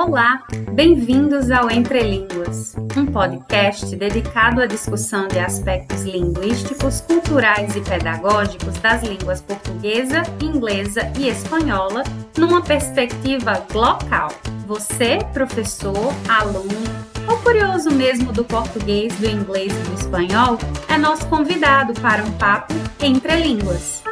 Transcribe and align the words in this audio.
Olá, 0.00 0.44
bem-vindos 0.74 1.50
ao 1.50 1.68
Entre 1.68 2.00
Línguas, 2.00 2.76
um 2.96 3.04
podcast 3.04 3.96
dedicado 3.96 4.62
à 4.62 4.66
discussão 4.66 5.26
de 5.26 5.40
aspectos 5.40 6.04
linguísticos, 6.04 7.00
culturais 7.00 7.74
e 7.74 7.80
pedagógicos 7.80 8.78
das 8.78 9.02
línguas 9.02 9.42
portuguesa, 9.42 10.22
inglesa 10.40 11.12
e 11.18 11.28
espanhola 11.28 12.04
numa 12.36 12.62
perspectiva 12.62 13.66
local. 13.74 14.28
Você, 14.68 15.18
professor, 15.32 16.14
aluno 16.28 16.68
ou 17.26 17.36
curioso 17.38 17.90
mesmo 17.90 18.32
do 18.32 18.44
português, 18.44 19.12
do 19.16 19.28
inglês 19.28 19.72
e 19.72 19.88
do 19.90 19.94
espanhol, 19.94 20.58
é 20.88 20.96
nosso 20.96 21.26
convidado 21.26 21.92
para 22.00 22.22
um 22.22 22.30
papo 22.38 22.72
entre 23.02 23.34
línguas. 23.34 24.04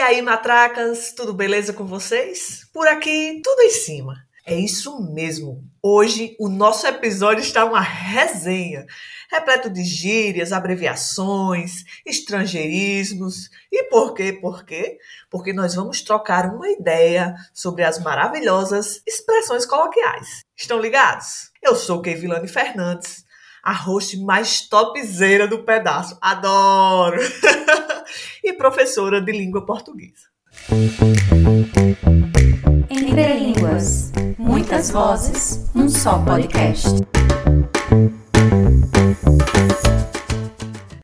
Aí, 0.00 0.20
matracas, 0.20 1.12
tudo 1.12 1.32
beleza 1.32 1.72
com 1.72 1.84
vocês? 1.84 2.68
Por 2.72 2.88
aqui, 2.88 3.40
tudo 3.44 3.62
em 3.62 3.70
cima. 3.70 4.26
É 4.46 4.54
isso 4.54 5.00
mesmo. 5.12 5.64
Hoje 5.82 6.36
o 6.38 6.48
nosso 6.48 6.86
episódio 6.86 7.42
está 7.42 7.64
uma 7.64 7.80
resenha, 7.80 8.84
repleto 9.30 9.70
de 9.70 9.82
gírias, 9.84 10.52
abreviações, 10.52 11.84
estrangeirismos. 12.04 13.48
E 13.72 13.84
por 13.84 14.12
quê? 14.14 14.32
Por 14.32 14.64
quê? 14.64 14.98
Porque 15.30 15.52
nós 15.52 15.74
vamos 15.74 16.02
trocar 16.02 16.52
uma 16.52 16.68
ideia 16.68 17.34
sobre 17.54 17.84
as 17.84 17.98
maravilhosas 17.98 19.00
expressões 19.06 19.64
coloquiais. 19.64 20.40
Estão 20.56 20.80
ligados? 20.80 21.50
Eu 21.62 21.74
sou 21.74 22.02
Kevilane 22.02 22.48
Fernandes, 22.48 23.23
a 23.64 23.72
host 23.72 24.18
mais 24.18 24.60
topzeira 24.68 25.48
do 25.48 25.60
pedaço. 25.60 26.18
Adoro! 26.20 27.18
e 28.44 28.52
professora 28.52 29.22
de 29.22 29.32
língua 29.32 29.64
portuguesa. 29.64 30.28
Entre 32.90 33.32
Línguas. 33.38 34.12
Muitas 34.36 34.90
vozes, 34.90 35.70
um 35.74 35.88
só 35.88 36.18
podcast. 36.22 37.00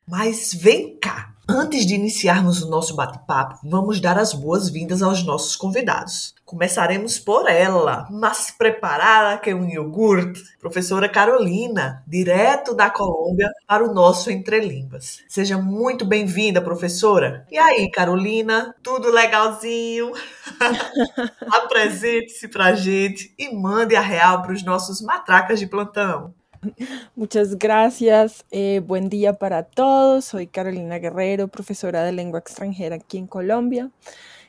Mas 0.07 0.53
vem 0.53 0.99
cá! 0.99 1.30
Antes 1.53 1.85
de 1.85 1.95
iniciarmos 1.95 2.63
o 2.63 2.69
nosso 2.69 2.95
bate-papo, 2.95 3.59
vamos 3.61 3.99
dar 3.99 4.17
as 4.17 4.31
boas-vindas 4.31 5.01
aos 5.01 5.21
nossos 5.21 5.53
convidados. 5.53 6.33
Começaremos 6.45 7.19
por 7.19 7.49
ela, 7.49 8.07
mais 8.09 8.51
preparada 8.51 9.37
que 9.37 9.53
um 9.53 9.67
iogurte, 9.67 10.41
professora 10.61 11.09
Carolina, 11.09 12.05
direto 12.07 12.73
da 12.73 12.89
Colômbia 12.89 13.51
para 13.67 13.83
o 13.83 13.93
nosso 13.93 14.31
Entre 14.31 14.61
Línguas. 14.61 15.23
Seja 15.27 15.57
muito 15.57 16.05
bem-vinda, 16.05 16.61
professora. 16.61 17.45
E 17.51 17.57
aí, 17.57 17.91
Carolina, 17.91 18.73
tudo 18.81 19.11
legalzinho? 19.11 20.13
Apresente-se 21.51 22.49
a 22.57 22.73
gente 22.73 23.35
e 23.37 23.53
mande 23.53 23.93
a 23.97 24.01
real 24.01 24.41
para 24.41 24.53
os 24.53 24.63
nossos 24.63 25.01
matracas 25.01 25.59
de 25.59 25.67
plantão. 25.67 26.33
Muchas 27.15 27.57
gracias. 27.57 28.45
Eh, 28.51 28.81
buen 28.85 29.09
día 29.09 29.33
para 29.33 29.63
todos. 29.63 30.25
Soy 30.25 30.47
Carolina 30.47 30.99
Guerrero, 30.99 31.47
profesora 31.47 32.03
de 32.03 32.11
lengua 32.11 32.39
extranjera 32.39 32.97
aquí 32.97 33.17
en 33.17 33.27
Colombia. 33.27 33.89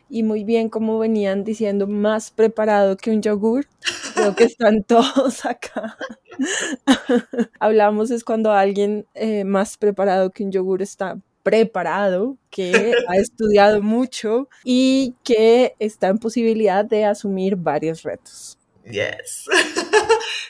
Y 0.09 0.23
muy 0.23 0.45
bien, 0.45 0.69
como 0.69 0.99
venían 0.99 1.43
diciendo, 1.43 1.87
más 1.87 2.31
preparado 2.31 2.97
que 2.97 3.11
un 3.11 3.23
yogur. 3.23 3.67
Creo 4.15 4.35
que 4.37 4.45
están 4.45 4.83
todos 4.87 5.47
acá. 5.47 5.97
Hablamos 7.61 8.11
es 8.11 8.25
cuando 8.25 8.53
alguien 8.53 9.07
eh, 9.15 9.45
más 9.45 9.79
preparado 9.79 10.31
que 10.31 10.45
un 10.45 10.53
yogur 10.53 10.83
está 10.83 11.19
preparado, 11.43 12.37
que 12.51 12.95
ha 13.09 13.17
estudiado 13.17 13.83
mucho 13.83 14.49
y 14.65 15.15
que 15.25 15.75
está 15.79 16.09
en 16.09 16.19
posibilidad 16.19 16.85
de 16.85 17.05
asumir 17.05 17.57
varios 17.57 18.03
retos. 18.03 18.59
Yes. 18.85 19.47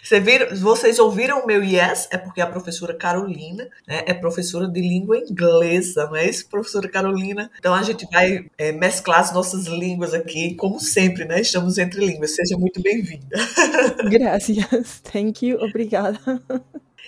Você 0.03 0.20
viram, 0.20 0.54
vocês 0.56 0.98
ouviram 0.98 1.41
o 1.41 1.47
meu 1.47 1.62
yes? 1.62 2.08
É 2.10 2.19
porque 2.19 2.41
a 2.41 2.47
professora 2.47 2.94
Carolina 2.94 3.69
né, 3.86 4.03
é 4.06 4.14
professora 4.14 4.69
de 4.69 4.80
língua 4.80 5.19
inglesa, 5.19 6.06
não 6.06 6.16
é 6.16 6.28
isso, 6.28 6.48
professora 6.48 6.88
Carolina? 6.88 7.50
Então 7.58 7.75
a 7.75 7.82
gente 7.82 8.06
vai 8.10 8.47
é, 8.56 8.72
mesclar 8.72 9.20
as 9.20 9.32
nossas 9.32 9.66
línguas 9.66 10.14
aqui, 10.14 10.54
como 10.54 10.81
sempre, 10.81 11.25
né? 11.25 11.41
Estamos 11.41 11.78
entre 11.78 12.04
línguas. 12.04 12.34
Seja 12.34 12.56
muito 12.56 12.81
bem-vinda. 12.81 13.36
Gracias. 14.08 15.00
Thank 15.12 15.47
you. 15.47 15.58
Obrigada. 15.60 16.19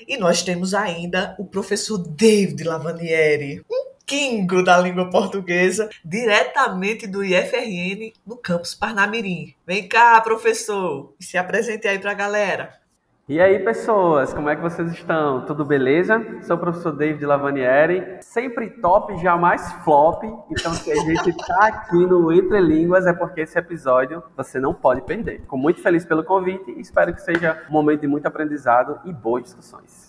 E 0.08 0.16
nós 0.16 0.42
temos 0.42 0.74
ainda 0.74 1.36
o 1.38 1.44
professor 1.44 1.98
David 1.98 2.64
Lavanieri, 2.64 3.62
um 3.70 3.93
Kingo 4.06 4.62
da 4.62 4.78
língua 4.78 5.08
portuguesa, 5.08 5.88
diretamente 6.04 7.06
do 7.06 7.24
IFRN 7.24 8.12
no 8.26 8.36
campus 8.36 8.74
Parnamirim. 8.74 9.54
Vem 9.66 9.88
cá, 9.88 10.20
professor, 10.20 11.14
se 11.18 11.38
apresente 11.38 11.88
aí 11.88 11.98
para 11.98 12.10
a 12.10 12.14
galera. 12.14 12.84
E 13.26 13.40
aí, 13.40 13.58
pessoas, 13.58 14.34
como 14.34 14.50
é 14.50 14.56
que 14.56 14.60
vocês 14.60 14.92
estão? 14.92 15.46
Tudo 15.46 15.64
beleza? 15.64 16.22
Sou 16.42 16.56
o 16.56 16.58
professor 16.58 16.92
David 16.92 17.24
Lavanieri, 17.24 18.18
sempre 18.20 18.68
top, 18.68 19.16
jamais 19.22 19.72
flop. 19.82 20.24
Então, 20.50 20.74
se 20.74 20.92
a 20.92 20.96
gente 20.96 21.30
está 21.30 21.68
aqui 21.68 22.04
no 22.04 22.30
Entre 22.30 22.60
Línguas, 22.60 23.06
é 23.06 23.14
porque 23.14 23.40
esse 23.40 23.58
episódio 23.58 24.22
você 24.36 24.60
não 24.60 24.74
pode 24.74 25.00
perder. 25.00 25.40
Fico 25.40 25.56
muito 25.56 25.80
feliz 25.80 26.04
pelo 26.04 26.22
convite 26.22 26.70
e 26.72 26.82
espero 26.82 27.14
que 27.14 27.22
seja 27.22 27.64
um 27.70 27.72
momento 27.72 28.02
de 28.02 28.06
muito 28.06 28.26
aprendizado 28.26 29.00
e 29.06 29.12
boas 29.14 29.44
discussões. 29.44 30.03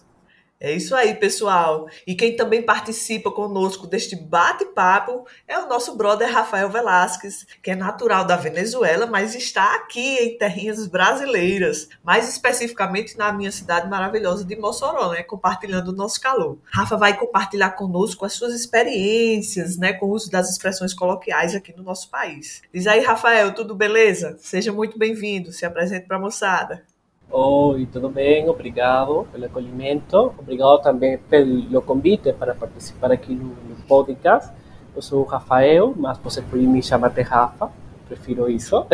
É 0.65 0.71
isso 0.71 0.95
aí, 0.95 1.13
pessoal. 1.13 1.87
E 2.07 2.15
quem 2.15 2.35
também 2.35 2.59
participa 2.59 3.29
conosco 3.29 3.85
deste 3.85 4.15
bate-papo 4.15 5.27
é 5.47 5.59
o 5.59 5.67
nosso 5.67 5.95
brother 5.95 6.33
Rafael 6.33 6.71
Velasquez, 6.71 7.45
que 7.61 7.69
é 7.69 7.75
natural 7.75 8.25
da 8.25 8.35
Venezuela, 8.35 9.05
mas 9.05 9.35
está 9.35 9.75
aqui 9.75 10.15
em 10.15 10.35
terrinhas 10.39 10.87
brasileiras, 10.87 11.87
mais 12.03 12.27
especificamente 12.27 13.15
na 13.15 13.31
minha 13.31 13.51
cidade 13.51 13.87
maravilhosa 13.87 14.43
de 14.43 14.55
Mossoró, 14.55 15.11
né, 15.11 15.21
compartilhando 15.21 15.89
o 15.89 15.95
nosso 15.95 16.19
calor. 16.19 16.57
Rafa 16.73 16.97
vai 16.97 17.15
compartilhar 17.15 17.69
conosco 17.73 18.25
as 18.25 18.33
suas 18.33 18.55
experiências, 18.55 19.77
né, 19.77 19.93
com 19.93 20.07
o 20.07 20.13
uso 20.13 20.31
das 20.31 20.49
expressões 20.49 20.95
coloquiais 20.95 21.53
aqui 21.53 21.77
no 21.77 21.83
nosso 21.83 22.09
país. 22.09 22.63
Diz 22.73 22.87
aí, 22.87 23.01
Rafael, 23.01 23.53
tudo 23.53 23.75
beleza? 23.75 24.35
Seja 24.39 24.73
muito 24.73 24.97
bem-vindo. 24.97 25.51
Se 25.51 25.63
apresente 25.63 26.07
para 26.07 26.17
a 26.17 26.19
moçada. 26.19 26.94
Oi, 27.31 27.87
tudo 27.91 28.07
bem? 28.07 28.47
Obrigado 28.47 29.27
pelo 29.31 29.45
acolhimento. 29.45 30.33
Obrigado 30.37 30.81
também 30.81 31.17
pelo 31.17 31.81
convite 31.81 32.31
para 32.31 32.53
participar 32.53 33.11
aqui 33.11 33.33
no, 33.33 33.55
podcast. 33.87 34.51
Eu 34.95 35.01
sou 35.01 35.21
o 35.21 35.25
Rafael, 35.25 35.93
mas 35.97 36.17
você 36.19 36.41
pode 36.41 36.65
me 36.65 36.81
chamar 36.81 37.09
de 37.09 37.21
Rafa, 37.21 37.69
prefiro 38.07 38.49
isso. 38.49 38.85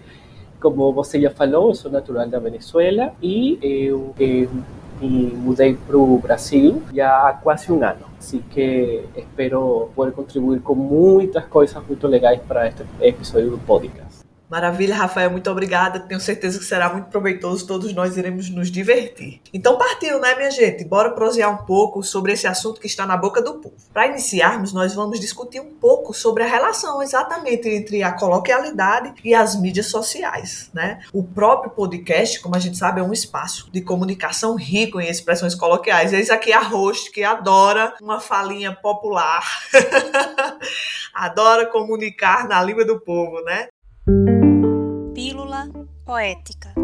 Como 0.60 0.92
você 0.92 1.20
já 1.20 1.30
falou, 1.30 1.68
eu 1.68 1.74
sou 1.74 1.90
natural 1.90 2.28
da 2.28 2.38
Venezuela 2.38 3.12
e 3.22 3.58
eu, 3.62 4.14
eu 4.18 4.50
me 5.00 5.76
para 5.86 5.96
o 5.96 6.18
Brasil 6.18 6.82
já 6.92 7.28
há 7.28 7.32
quase 7.34 7.70
um 7.70 7.82
ano. 7.82 8.06
Assim 8.18 8.42
que 8.50 9.04
espero 9.14 9.90
poder 9.94 10.12
contribuir 10.12 10.60
com 10.60 10.74
muitas 10.74 11.44
coisas 11.46 11.86
muito 11.86 12.06
legais 12.06 12.40
para 12.42 12.66
este 12.68 12.84
episódio 13.00 13.50
do 13.50 13.58
podcast. 13.58 14.13
Maravilha, 14.54 14.94
Rafael, 14.94 15.32
muito 15.32 15.50
obrigada. 15.50 15.98
Tenho 15.98 16.20
certeza 16.20 16.60
que 16.60 16.64
será 16.64 16.88
muito 16.88 17.06
proveitoso. 17.06 17.66
Todos 17.66 17.92
nós 17.92 18.16
iremos 18.16 18.48
nos 18.50 18.70
divertir. 18.70 19.40
Então 19.52 19.76
partiu, 19.76 20.20
né, 20.20 20.32
minha 20.36 20.48
gente? 20.52 20.84
Bora 20.84 21.10
prosear 21.10 21.52
um 21.52 21.66
pouco 21.66 22.04
sobre 22.04 22.30
esse 22.30 22.46
assunto 22.46 22.80
que 22.80 22.86
está 22.86 23.04
na 23.04 23.16
boca 23.16 23.42
do 23.42 23.54
povo. 23.54 23.74
Para 23.92 24.06
iniciarmos, 24.06 24.72
nós 24.72 24.94
vamos 24.94 25.18
discutir 25.18 25.58
um 25.58 25.74
pouco 25.74 26.14
sobre 26.14 26.44
a 26.44 26.46
relação 26.46 27.02
exatamente 27.02 27.68
entre 27.68 28.04
a 28.04 28.12
coloquialidade 28.12 29.14
e 29.24 29.34
as 29.34 29.60
mídias 29.60 29.86
sociais, 29.86 30.70
né? 30.72 31.00
O 31.12 31.24
próprio 31.24 31.72
podcast, 31.72 32.40
como 32.40 32.54
a 32.54 32.60
gente 32.60 32.78
sabe, 32.78 33.00
é 33.00 33.02
um 33.02 33.12
espaço 33.12 33.68
de 33.72 33.80
comunicação 33.80 34.54
rico 34.54 35.00
em 35.00 35.08
expressões 35.08 35.56
coloquiais. 35.56 36.12
Eis 36.12 36.30
aqui 36.30 36.52
a 36.52 36.60
host 36.60 37.10
que 37.10 37.24
adora 37.24 37.92
uma 38.00 38.20
falinha 38.20 38.72
popular. 38.72 39.44
adora 41.12 41.66
comunicar 41.66 42.46
na 42.46 42.62
língua 42.62 42.84
do 42.84 43.00
povo, 43.00 43.42
né? 43.42 43.66
Poética. 46.04 46.74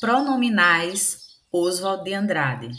Pronominais 0.00 1.18
Oswald 1.52 2.04
de 2.04 2.14
Andrade. 2.14 2.70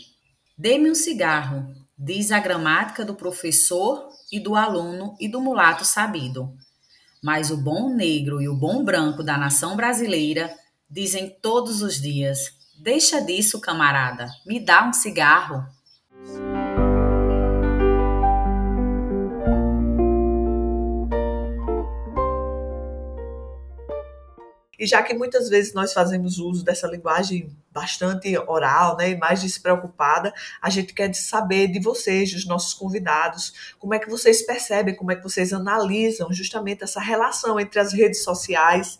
Dê-me 0.57 0.89
um 0.89 0.95
cigarro, 0.95 1.71
diz 1.95 2.31
a 2.31 2.39
gramática 2.39 3.06
do 3.06 3.13
professor 3.13 4.10
e 4.31 4.39
do 4.39 4.56
aluno 4.56 5.16
e 5.19 5.30
do 5.30 5.39
mulato 5.39 5.86
sabido. 5.86 6.51
Mas 7.24 7.51
o 7.51 7.57
bom 7.57 7.94
negro 7.94 8.42
e 8.42 8.50
o 8.50 8.57
bom 8.57 8.83
branco 8.83 9.21
da 9.21 9.38
nação 9.38 9.75
brasileira 9.75 10.51
dizem 10.89 11.30
todos 11.39 11.83
os 11.83 12.01
dias: 12.01 12.39
Deixa 12.81 13.22
disso, 13.22 13.62
camarada, 13.62 14.27
me 14.48 14.60
dá 14.60 14.83
um 14.83 14.94
cigarro. 14.94 15.63
E 24.79 24.87
já 24.87 25.03
que 25.03 25.13
muitas 25.13 25.49
vezes 25.49 25.73
nós 25.73 25.91
fazemos 25.91 26.39
uso 26.39 26.63
dessa 26.63 26.87
linguagem 26.87 27.53
bastante 27.69 28.35
oral, 28.37 28.95
né, 28.95 29.11
e 29.11 29.17
mais 29.17 29.41
despreocupada, 29.41 30.33
a 30.61 30.69
gente 30.69 30.93
quer 30.93 31.13
saber 31.13 31.67
de 31.67 31.79
vocês, 31.79 32.31
dos 32.31 32.45
nossos 32.45 32.73
convidados, 32.73 33.75
como 33.77 33.93
é 33.93 33.99
que 33.99 34.09
vocês 34.09 34.41
percebem, 34.41 34.95
como 34.95 35.11
é 35.11 35.15
que 35.15 35.23
vocês 35.23 35.51
analisam 35.51 36.31
justamente 36.31 36.83
essa 36.83 37.01
relação 37.01 37.59
entre 37.59 37.79
as 37.79 37.91
redes 37.91 38.23
sociais 38.23 38.97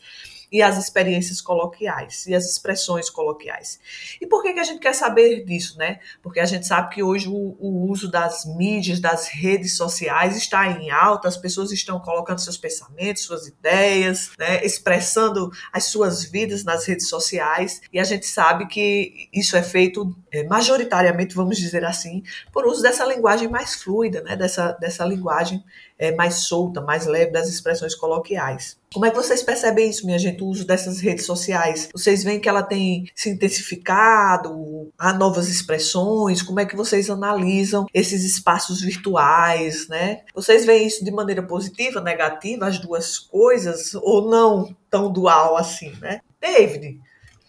e 0.52 0.62
as 0.62 0.78
experiências 0.78 1.42
coloquiais 1.42 2.26
e 2.26 2.34
as 2.34 2.46
expressões 2.46 3.10
coloquiais. 3.10 3.80
E 4.20 4.28
por 4.28 4.42
que, 4.42 4.54
que 4.54 4.60
a 4.60 4.64
gente 4.64 4.80
quer 4.80 4.94
saber 4.94 5.44
disso, 5.44 5.78
né? 5.78 6.00
Porque 6.22 6.40
a 6.40 6.46
gente 6.46 6.66
sabe 6.66 6.94
que 6.94 7.04
hoje 7.04 7.28
o, 7.28 7.56
o 7.60 7.90
uso 7.90 8.10
das 8.10 8.46
mídias, 8.46 9.00
das 9.00 9.28
redes 9.28 9.78
sociais 9.78 10.36
está 10.36 10.68
em 10.68 10.90
alta, 10.90 11.28
as 11.28 11.38
pessoas 11.38 11.72
estão 11.72 12.00
colocando 12.00 12.40
seus 12.40 12.58
pensamentos, 12.58 13.24
suas 13.24 13.48
ideias, 13.48 14.32
né? 14.38 14.64
expressando 14.66 15.52
as 15.72 15.86
suas 15.86 16.24
vidas 16.24 16.64
nas 16.64 16.86
redes 16.86 17.08
sociais, 17.08 17.82
e 17.92 18.00
a 18.00 18.04
gente 18.04 18.26
sabe 18.26 18.68
que 18.68 19.30
isso 19.34 19.56
é 19.56 19.64
feito 19.64 20.16
é, 20.32 20.44
majoritariamente, 20.44 21.36
vamos 21.36 21.58
dizer 21.58 21.86
assim, 21.86 22.24
por 22.52 22.66
uso 22.66 22.82
dessa 22.82 23.06
linguagem 23.06 23.48
mais 23.48 23.76
fluida, 23.76 24.22
né? 24.22 24.36
dessa, 24.36 24.72
dessa 24.74 25.06
linguagem 25.06 25.64
é, 26.00 26.16
mais 26.16 26.36
solta, 26.36 26.80
mais 26.80 27.06
leve 27.06 27.32
das 27.32 27.50
expressões 27.50 27.94
coloquiais. 27.94 28.80
Como 28.92 29.06
é 29.06 29.12
que 29.12 29.18
vocês 29.18 29.44
percebem 29.44 29.90
isso, 29.90 30.06
minha 30.06 30.18
gente, 30.18 30.42
o 30.42 30.48
uso 30.48 30.66
dessas 30.66 31.00
redes 31.00 31.26
sociais? 31.26 31.90
Vocês 31.94 32.24
veem 32.24 32.40
que 32.40 32.50
ela 32.50 32.64
tem 32.64 33.06
se 33.14 33.30
intensificado, 33.30 34.92
há 34.98 35.14
novas 35.14 35.48
expressões? 35.50 36.42
Como 36.42 36.60
é 36.60 36.66
que 36.66 36.76
vocês 36.76 37.10
analisam 37.10 37.86
esses 37.94 38.24
espaços 38.24 38.82
virtuais, 38.82 39.88
né? 39.90 40.22
Vocês 40.34 40.66
veem 40.66 40.88
isso 40.88 41.04
de 41.04 41.12
maneira 41.12 41.44
positiva, 41.44 42.02
negativa, 42.02 42.66
as 42.66 42.80
duas 42.80 43.20
coisas, 43.20 43.94
ou 43.96 44.28
não 44.28 44.76
tão 44.90 45.12
dual 45.12 45.56
assim, 45.58 45.94
né? 46.02 46.22
David, 46.42 46.98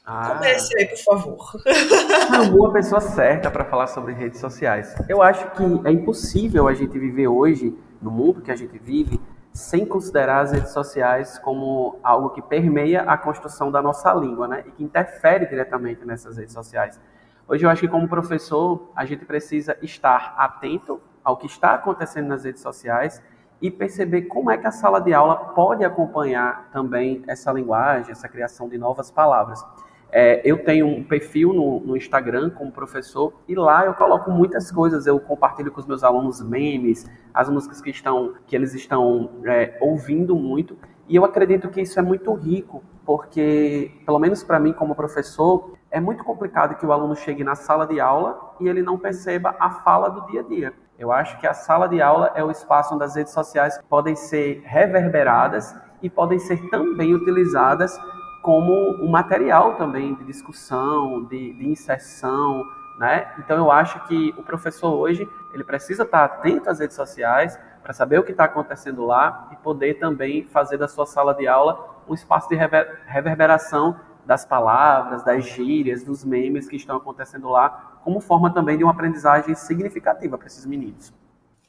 ah. 0.05 0.35
Comece 0.35 0.77
aí, 0.77 0.87
por 0.87 0.99
favor. 0.99 1.53
Chamou 2.29 2.67
a 2.67 2.73
pessoa 2.73 3.01
certa 3.01 3.49
para 3.49 3.65
falar 3.65 3.87
sobre 3.87 4.13
redes 4.13 4.41
sociais. 4.41 4.93
Eu 5.09 5.23
acho 5.23 5.49
que 5.53 5.63
é 5.89 5.93
impossível 5.93 6.67
a 6.67 6.75
gente 6.75 6.99
viver 6.99 7.29
hoje 7.29 7.73
no 8.01 8.11
mundo 8.11 8.41
que 8.41 8.51
a 8.51 8.57
gente 8.57 8.79
vive, 8.79 9.21
sem 9.53 9.85
considerar 9.85 10.41
as 10.41 10.53
redes 10.53 10.73
sociais 10.73 11.39
como 11.39 11.99
algo 12.03 12.31
que 12.31 12.41
permeia 12.41 13.03
a 13.03 13.19
construção 13.19 13.71
da 13.71 13.83
nossa 13.83 14.13
língua, 14.15 14.47
né? 14.47 14.65
E 14.67 14.71
que 14.71 14.85
interfere 14.85 15.47
diretamente 15.47 16.05
nessas 16.05 16.37
redes 16.37 16.55
sociais. 16.55 17.01
Hoje 17.49 17.67
eu 17.67 17.71
acho 17.71 17.81
que 17.81 17.89
como 17.89 18.09
professor, 18.09 18.91
a 18.95 19.05
gente 19.05 19.25
precisa 19.25 19.77
estar 19.83 20.35
atento 20.39 21.01
ao 21.25 21.37
que 21.37 21.47
está 21.47 21.75
acontecendo 21.75 22.29
nas 22.29 22.45
redes 22.45 22.63
sociais 22.63 23.21
e 23.61 23.71
perceber 23.71 24.23
como 24.23 24.51
é 24.51 24.57
que 24.57 24.67
a 24.67 24.71
sala 24.71 25.01
de 25.01 25.13
aula 25.13 25.37
pode 25.37 25.85
acompanhar 25.85 26.71
também 26.73 27.23
essa 27.27 27.53
linguagem, 27.53 28.13
essa 28.13 28.29
criação 28.29 28.69
de 28.69 28.79
novas 28.79 29.11
palavras. 29.11 29.65
É, 30.13 30.41
eu 30.45 30.65
tenho 30.65 30.87
um 30.87 31.05
perfil 31.05 31.53
no, 31.53 31.81
no, 31.81 31.97
Instagram 31.97 32.51
como 32.51 32.73
professor 32.73 33.33
e 33.47 33.55
lá 33.55 33.87
eu 33.87 33.95
coloco 33.95 34.31
muitas 34.31 34.71
coisas. 34.71 35.07
Eu 35.07 35.21
compartilho 35.21 35.71
com 35.71 35.81
os 35.81 35.87
meus 35.87 36.03
alunos 36.03 36.43
memes, 36.43 37.09
as 37.33 37.49
músicas 37.49 37.81
que 37.81 37.91
estão 37.91 38.35
que 38.47 38.57
eles 38.57 38.75
estão 38.75 39.31
é, 39.45 39.79
ouvindo 39.81 40.35
muito. 40.35 40.77
E 41.09 41.17
eu 41.17 41.25
acredito 41.25 41.69
que 41.69 41.81
isso 41.81 41.99
é 41.99 42.03
muito 42.03 42.33
rico, 42.35 42.83
porque 43.05 43.93
pelo 44.05 44.19
menos 44.19 44.43
para 44.43 44.59
mim 44.59 44.73
como 44.73 44.95
professor 44.95 45.75
é 45.91 46.01
muito 46.01 46.23
complicado 46.25 46.77
que 46.77 46.87
o 46.87 46.93
aluno 46.93 47.17
chegue 47.17 47.43
na 47.43 47.55
sala 47.55 47.87
de 47.87 48.01
aula 48.01 48.55
e 48.61 48.69
ele 48.69 48.83
não 48.83 48.99
perceba 48.99 49.57
a 49.59 49.71
fala 49.71 50.09
do 50.09 50.27
dia 50.27 50.41
a 50.41 50.45
dia. 50.45 50.75
Eu 50.99 51.11
acho 51.11 51.39
que 51.41 51.47
a 51.47 51.55
sala 51.55 51.89
de 51.89 52.01
aula 52.03 52.31
é 52.35 52.45
o 52.45 52.51
espaço 52.51 52.95
onde 52.95 53.05
as 53.05 53.17
redes 53.17 53.33
sociais 53.33 53.81
podem 53.89 54.15
ser 54.15 54.63
reverberadas 54.65 55.75
e 56.03 56.11
podem 56.11 56.39
ser 56.39 56.69
também 56.69 57.15
utilizadas 57.15 57.99
como 58.43 58.95
um 59.03 59.09
material 59.09 59.75
também 59.75 60.15
de 60.15 60.25
discussão, 60.25 61.25
de, 61.25 61.53
de 61.53 61.69
inserção, 61.69 62.65
né? 62.99 63.33
Então 63.39 63.57
eu 63.57 63.71
acho 63.71 64.07
que 64.07 64.35
o 64.37 64.43
professor 64.43 64.93
hoje 64.93 65.29
ele 65.53 65.65
precisa 65.65 66.03
estar 66.03 66.25
atento 66.25 66.69
às 66.69 66.79
redes 66.79 66.97
sociais 66.97 67.59
para 67.83 67.93
saber 67.93 68.19
o 68.19 68.23
que 68.23 68.33
está 68.33 68.45
acontecendo 68.45 69.05
lá 69.05 69.49
e 69.53 69.57
poder 69.57 69.95
também 69.95 70.45
fazer 70.45 70.77
da 70.77 70.87
sua 70.87 71.07
sala 71.07 71.35
de 71.35 71.49
aula 71.49 72.03
um 72.09 72.15
espaço 72.15 72.49
de 72.49 72.57
rever, 72.57 73.01
reverberação 73.07 73.99
das 74.27 74.45
palavras, 74.45 75.25
das 75.25 75.45
gírias, 75.45 76.05
dos 76.05 76.25
memes 76.25 76.69
que 76.69 76.77
estão 76.77 76.97
acontecendo 76.97 77.49
lá, 77.49 78.01
como 78.05 78.21
forma 78.21 78.53
também 78.53 78.77
de 78.77 78.85
uma 78.85 78.93
aprendizagem 78.93 79.55
significativa 79.55 80.37
para 80.37 80.47
esses 80.47 80.67
meninos. 80.67 81.13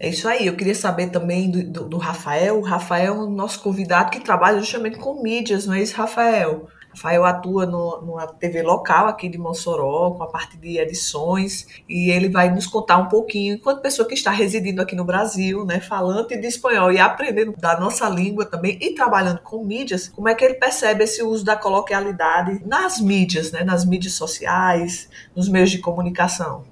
É 0.03 0.09
isso 0.09 0.27
aí, 0.27 0.47
eu 0.47 0.55
queria 0.55 0.73
saber 0.73 1.11
também 1.11 1.51
do, 1.51 1.63
do, 1.63 1.89
do 1.89 1.97
Rafael. 1.99 2.57
O 2.57 2.63
Rafael 2.63 3.13
é 3.13 3.17
o 3.19 3.29
nosso 3.29 3.61
convidado 3.61 4.09
que 4.09 4.19
trabalha 4.19 4.57
justamente 4.57 4.97
com 4.97 5.21
mídias, 5.21 5.67
não 5.67 5.75
é 5.75 5.83
isso, 5.83 5.95
Rafael? 5.95 6.67
Rafael 6.89 7.23
atua 7.23 7.67
no, 7.67 8.01
numa 8.01 8.25
TV 8.25 8.63
local 8.63 9.05
aqui 9.05 9.29
de 9.29 9.37
Mossoró, 9.37 10.09
com 10.09 10.23
a 10.23 10.27
parte 10.27 10.57
de 10.57 10.79
edições, 10.79 11.67
e 11.87 12.09
ele 12.09 12.29
vai 12.29 12.49
nos 12.49 12.65
contar 12.65 12.97
um 12.97 13.09
pouquinho, 13.09 13.53
enquanto 13.53 13.83
pessoa 13.83 14.07
que 14.07 14.15
está 14.15 14.31
residindo 14.31 14.81
aqui 14.81 14.95
no 14.95 15.05
Brasil, 15.05 15.63
né, 15.65 15.79
falante 15.79 16.35
de 16.35 16.47
espanhol 16.47 16.91
e 16.91 16.97
aprendendo 16.97 17.53
da 17.55 17.79
nossa 17.79 18.09
língua 18.09 18.43
também, 18.43 18.79
e 18.81 18.95
trabalhando 18.95 19.41
com 19.41 19.63
mídias, 19.63 20.07
como 20.07 20.27
é 20.27 20.33
que 20.33 20.43
ele 20.43 20.55
percebe 20.55 21.03
esse 21.03 21.21
uso 21.21 21.45
da 21.45 21.55
coloquialidade 21.55 22.59
nas 22.65 22.99
mídias, 22.99 23.51
né, 23.51 23.63
nas 23.63 23.85
mídias 23.85 24.15
sociais, 24.15 25.07
nos 25.35 25.47
meios 25.47 25.69
de 25.69 25.77
comunicação. 25.77 26.70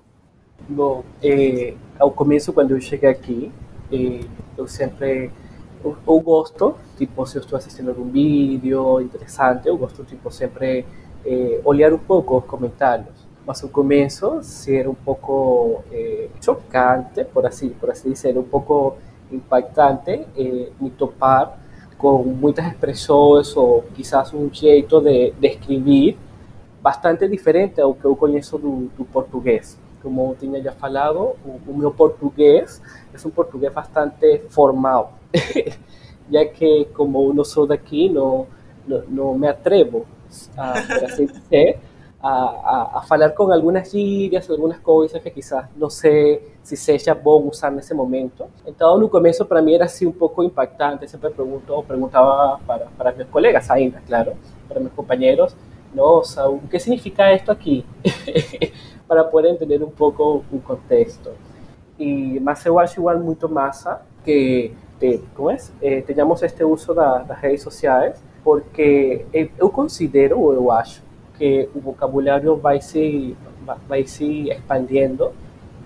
Bom, 0.71 1.04
eh, 1.24 1.74
ao 1.98 2.12
começo, 2.12 2.54
quando 2.54 2.71
eu 2.71 2.80
cheguei 2.80 3.10
aqui, 3.10 3.51
eh, 3.92 4.19
eu 4.56 4.68
sempre 4.68 5.31
eu, 5.83 5.98
eu, 6.07 6.19
gosto, 6.19 6.75
tipo, 6.95 7.25
se 7.25 7.38
eu 7.38 7.42
estou 7.42 7.57
assistindo 7.57 7.89
algum 7.89 8.07
vídeo 8.07 9.01
interessante, 9.01 9.68
eu 9.68 9.75
gosto, 9.75 10.04
tipo, 10.04 10.30
sempre 10.30 10.86
eh, 11.25 11.60
olhar 11.66 11.92
um 11.92 11.98
pouco 11.98 12.38
os 12.38 12.45
comentários. 12.45 13.27
Mas 13.48 13.63
o 13.63 13.69
começo 13.69 14.44
ser 14.44 14.88
um 14.88 14.94
pouco 14.94 15.83
eh, 15.92 16.27
chocante, 16.39 17.24
por 17.25 17.48
assim, 17.48 17.69
por 17.69 17.89
assim 17.89 18.12
dizer, 18.12 18.38
um 18.38 18.44
pouco 18.44 18.95
impactante, 19.31 20.27
eh, 20.38 20.69
me 20.80 20.92
topar 20.92 21.57
com 21.98 22.22
muitas 22.24 22.68
expressões 22.68 23.57
ou 23.57 23.86
quizás 23.95 24.31
um 24.36 24.54
jeito 24.54 25.01
de, 25.01 25.31
de 25.31 25.48
escrever 25.48 26.15
bastante 26.80 27.27
diferente 27.27 27.81
ao 27.81 27.95
que 27.95 28.06
eu 28.06 28.15
conheço 28.15 28.56
do, 28.60 28.88
do 28.95 29.04
português 29.06 29.75
como 30.01 30.36
tinha 30.40 30.62
já 30.62 30.72
falado, 30.72 31.36
o, 31.46 31.60
o 31.68 31.78
meu 31.78 31.92
português 31.92 32.81
é 33.13 33.28
um 33.28 33.31
português 33.31 33.74
bastante 33.74 34.40
formal, 34.50 35.13
já 36.31 36.46
que 36.46 36.86
como 36.94 37.34
não 37.34 37.44
sou 37.44 37.68
daqui, 37.68 38.10
não, 38.10 38.48
não, 38.88 39.04
não 39.07 39.38
me 39.38 39.48
atrevo, 39.48 40.06
a, 40.57 40.74
a, 42.22 42.30
a, 42.30 43.00
a, 43.00 43.01
falar 43.01 43.30
com 43.31 43.51
algumas 43.51 43.92
gírias, 43.92 44.50
algumas 44.50 44.78
coisas 44.80 45.22
que 45.22 45.30
quizás 45.31 45.66
não 45.75 45.90
sei 45.90 46.56
se 46.62 46.75
seja 46.75 47.16
bom 47.16 47.48
usar 47.48 47.72
nesse 47.72 47.94
momento. 47.94 48.46
Então, 48.65 48.98
no 48.98 49.10
começo, 49.10 49.46
para 49.46 49.62
mim, 49.62 49.74
era 49.74 49.86
assim 49.86 50.06
um 50.06 50.12
pouco 50.12 50.44
impactante. 50.44 51.08
Sempre 51.08 51.32
pergunto, 51.32 51.84
perguntava 51.84 52.60
para, 52.68 52.88
para 52.98 53.12
meus 53.13 53.29
colegas 53.29 53.70
ainda, 53.72 54.01
claro, 54.06 54.34
para 54.68 54.79
meus 54.79 54.94
companheiros, 54.94 55.56
nossa, 55.94 56.48
o 56.48 56.60
que 56.60 56.77
significa 56.79 57.34
isto 57.34 57.51
aqui? 57.51 57.86
para 59.10 59.24
poder 59.24 59.50
entender 59.50 59.84
um 59.84 59.89
pouco 59.89 60.46
o 60.51 60.60
contexto. 60.62 61.32
E, 61.98 62.39
mas 62.39 62.63
eu 62.63 62.78
acho 62.78 63.00
igual 63.00 63.20
muito 63.20 63.50
massa 63.50 64.01
que 64.24 64.72
te, 65.00 65.20
como? 65.36 65.50
Eh, 65.82 66.04
este 66.44 66.63
uso 66.63 66.94
da, 66.94 67.18
das 67.20 67.39
redes 67.39 67.63
sociais, 67.63 68.24
porque 68.44 69.25
eu 69.58 69.70
considero, 69.70 70.39
ou 70.39 70.54
eu 70.54 70.72
acho, 70.72 71.01
que 71.38 71.68
o 71.74 71.80
vocabulário 71.80 72.56
vai 72.56 72.80
se, 72.82 73.36
vai 73.88 74.06
se 74.06 74.50
expandindo, 74.51 75.32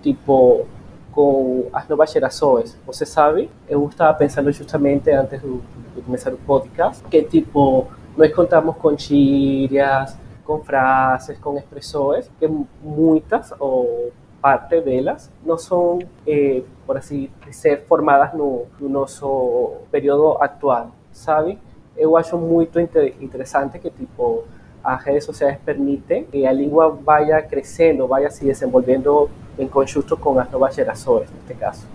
tipo, 0.02 0.66
com 1.14 1.68
as 1.72 1.88
novas 1.88 2.12
gerações. 2.12 2.78
Você 2.86 3.06
sabe, 3.06 3.50
eu 3.70 3.88
estava 3.88 4.14
pensando 4.16 4.52
justamente 4.52 5.10
antes 5.12 5.40
de 5.40 6.02
começar 6.02 6.34
o 6.34 6.38
podcast, 6.38 7.04
que 7.06 7.22
tipo, 7.22 7.88
nós 8.18 8.34
contamos 8.34 8.76
com 8.78 8.98
gírias, 8.98 10.18
com 10.46 10.64
frases, 10.64 11.38
com 11.40 11.58
expressões, 11.58 12.30
que 12.40 12.48
muitas 12.82 13.54
ou 13.60 14.12
parte 14.42 14.82
delas 14.82 15.32
não 15.46 15.58
são, 15.58 16.00
eh, 16.28 16.64
por 16.86 16.98
assim 16.98 17.30
dizer, 17.46 17.86
formadas 17.88 18.34
no, 18.34 18.66
no 18.80 18.90
nosso 18.90 19.78
período 19.90 20.38
atual, 20.44 20.92
sabe? 21.14 21.58
Eu 21.96 22.18
acho 22.18 22.38
muito 22.38 22.80
inter 22.80 23.16
interessante 23.22 23.80
que, 23.80 23.90
tipo, 23.90 24.44
as 24.84 25.02
redes 25.02 25.24
sociais 25.24 25.58
permitem 25.64 26.26
que 26.26 26.46
a 26.46 26.52
língua 26.52 26.90
vaya 26.90 27.42
crescendo, 27.42 28.06
vaya 28.06 28.30
se 28.30 28.44
desenvolvendo 28.44 29.30
em 29.58 29.68
conjunto 29.68 30.18
com 30.18 30.38
as 30.38 30.52
novas 30.52 30.76
gerações, 30.76 31.30
neste 31.32 31.54
caso. 31.54 31.88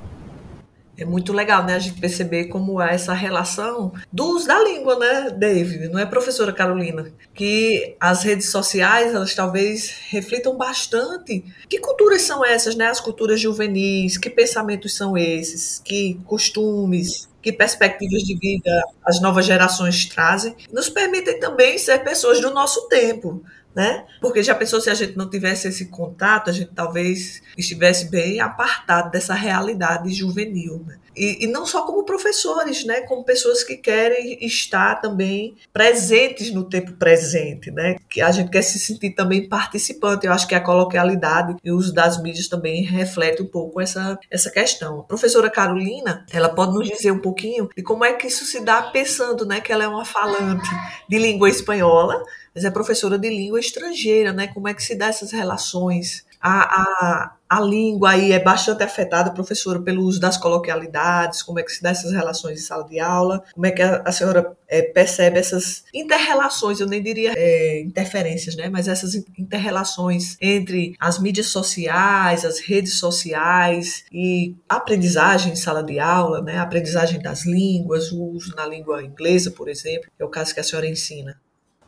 É 0.99 1.05
muito 1.05 1.33
legal, 1.33 1.65
né, 1.65 1.75
a 1.75 1.79
gente 1.79 2.01
perceber 2.01 2.47
como 2.47 2.83
é 2.83 2.93
essa 2.93 3.13
relação 3.13 3.93
do 4.13 4.27
uso 4.35 4.49
da 4.49 4.59
língua, 4.63 4.99
né, 4.99 5.31
David? 5.31 5.89
Não 5.89 5.99
é, 5.99 6.05
professora 6.05 6.53
Carolina? 6.53 7.13
Que 7.33 7.95
as 8.01 8.25
redes 8.25 8.51
sociais, 8.51 9.15
elas 9.15 9.33
talvez 9.33 9.95
reflitam 10.09 10.57
bastante. 10.57 11.45
Que 11.69 11.79
culturas 11.79 12.23
são 12.23 12.45
essas, 12.45 12.75
né? 12.75 12.89
As 12.89 12.99
culturas 13.01 13.41
juvenis, 13.41 14.19
que 14.19 14.29
pensamentos 14.29 14.97
são 14.97 15.17
esses? 15.17 15.81
Que 15.85 16.21
costumes? 16.27 17.29
que 17.41 17.53
perspectivas 17.53 18.23
de 18.25 18.37
vida 18.37 18.83
as 19.07 19.21
novas 19.21 19.47
gerações 19.47 20.05
trazem, 20.07 20.57
nos 20.73 20.91
permitem 20.91 21.39
também 21.39 21.79
ser 21.79 22.03
pessoas 22.03 22.41
do 22.41 22.53
nosso 22.53 22.89
tempo, 22.89 23.43
né? 23.79 24.05
Porque 24.21 24.43
já 24.43 24.57
pensou 24.57 24.81
se 24.81 24.91
a 24.91 24.95
gente 24.95 25.17
não 25.17 25.31
tivesse 25.31 25.69
esse 25.69 25.87
contato, 25.87 26.51
a 26.51 26.53
gente 26.53 26.73
talvez 26.75 27.41
estivesse 27.57 28.11
bem 28.11 28.41
apartado 28.41 29.09
dessa 29.09 29.35
realidade 29.35 30.11
juvenil, 30.11 30.85
né? 30.85 30.99
E, 31.17 31.45
e, 31.45 31.47
não 31.49 31.67
só 31.67 31.85
como 31.85 32.05
professores, 32.05 32.85
né? 32.85 33.01
Como 33.03 33.25
pessoas 33.25 33.65
que 33.65 33.77
querem 33.77 34.39
estar 34.45 35.01
também 35.01 35.57
presentes 35.73 36.53
no 36.53 36.63
tempo 36.63 36.93
presente, 36.93 37.71
né? 37.73 37.97
Que 38.09 38.21
a 38.21 38.31
gente 38.31 38.51
quer 38.51 38.63
se 38.63 38.79
sentir 38.79 39.11
também 39.11 39.49
participante. 39.49 40.27
Eu 40.27 40.33
acho 40.33 40.47
que 40.47 40.55
a 40.55 40.61
coloquialidade 40.61 41.57
e 41.65 41.73
o 41.73 41.77
uso 41.77 41.93
das 41.93 42.23
mídias 42.23 42.47
também 42.47 42.83
reflete 42.85 43.43
um 43.43 43.47
pouco 43.47 43.81
essa, 43.81 44.19
essa 44.31 44.51
questão. 44.51 45.01
A 45.01 45.03
professora 45.05 45.51
Carolina, 45.51 46.25
ela 46.33 46.49
pode 46.49 46.73
nos 46.73 46.89
dizer 46.89 47.11
um 47.11 47.21
pouquinho 47.21 47.69
de 47.77 47.83
como 47.83 48.05
é 48.05 48.13
que 48.13 48.29
isso 48.29 48.45
se 48.45 48.61
dá 48.65 48.83
pensando, 48.83 49.45
né? 49.45 49.61
Que 49.61 49.73
ela 49.73 49.85
é 49.85 49.89
uma 49.89 50.05
falante 50.05 50.69
de 51.09 51.19
língua 51.19 51.49
espanhola, 51.49 52.23
mas 52.59 52.65
é 52.65 52.71
professora 52.73 53.17
de 53.17 53.29
língua 53.29 53.61
estrangeira, 53.61 54.33
né? 54.33 54.49
Como 54.49 54.67
é 54.67 54.75
que 54.75 54.83
se 54.83 54.97
dá 54.97 55.07
essas 55.07 55.31
relações? 55.31 56.27
A, 56.41 56.63
a, 56.63 57.37
a 57.49 57.61
língua 57.61 58.11
aí 58.11 58.33
é 58.33 58.39
bastante 58.41 58.83
afetada, 58.83 59.33
professora, 59.33 59.81
pelo 59.81 60.03
uso 60.03 60.19
das 60.19 60.37
coloquialidades, 60.37 61.41
como 61.41 61.61
é 61.61 61.63
que 61.63 61.71
se 61.71 61.81
dá 61.81 61.91
essas 61.91 62.13
relações 62.13 62.59
em 62.59 62.63
sala 62.63 62.85
de 62.85 62.99
aula, 62.99 63.45
como 63.55 63.65
é 63.65 63.71
que 63.71 63.81
a, 63.81 64.03
a 64.05 64.11
senhora 64.11 64.57
é, 64.69 64.83
percebe 64.83 65.39
essas 65.39 65.85
interrelações, 65.95 66.81
eu 66.81 66.89
nem 66.89 67.01
diria 67.01 67.33
é, 67.37 67.81
interferências, 67.81 68.57
né, 68.57 68.69
mas 68.69 68.89
essas 68.89 69.15
interrelações 69.15 70.37
entre 70.41 70.97
as 70.99 71.21
mídias 71.21 71.47
sociais, 71.47 72.45
as 72.45 72.59
redes 72.59 72.99
sociais 72.99 74.05
e 74.13 74.57
aprendizagem 74.69 75.53
em 75.53 75.57
sala 75.57 75.83
de 75.83 76.01
aula, 76.01 76.43
né, 76.43 76.59
aprendizagem 76.59 77.21
das 77.21 77.45
línguas, 77.45 78.11
o 78.11 78.21
uso 78.33 78.55
na 78.57 78.67
língua 78.67 79.03
inglesa, 79.03 79.51
por 79.51 79.69
exemplo, 79.69 80.11
é 80.19 80.25
o 80.25 80.29
caso 80.29 80.55
que 80.55 80.61
a 80.61 80.65
senhora 80.65 80.89
ensina. 80.89 81.37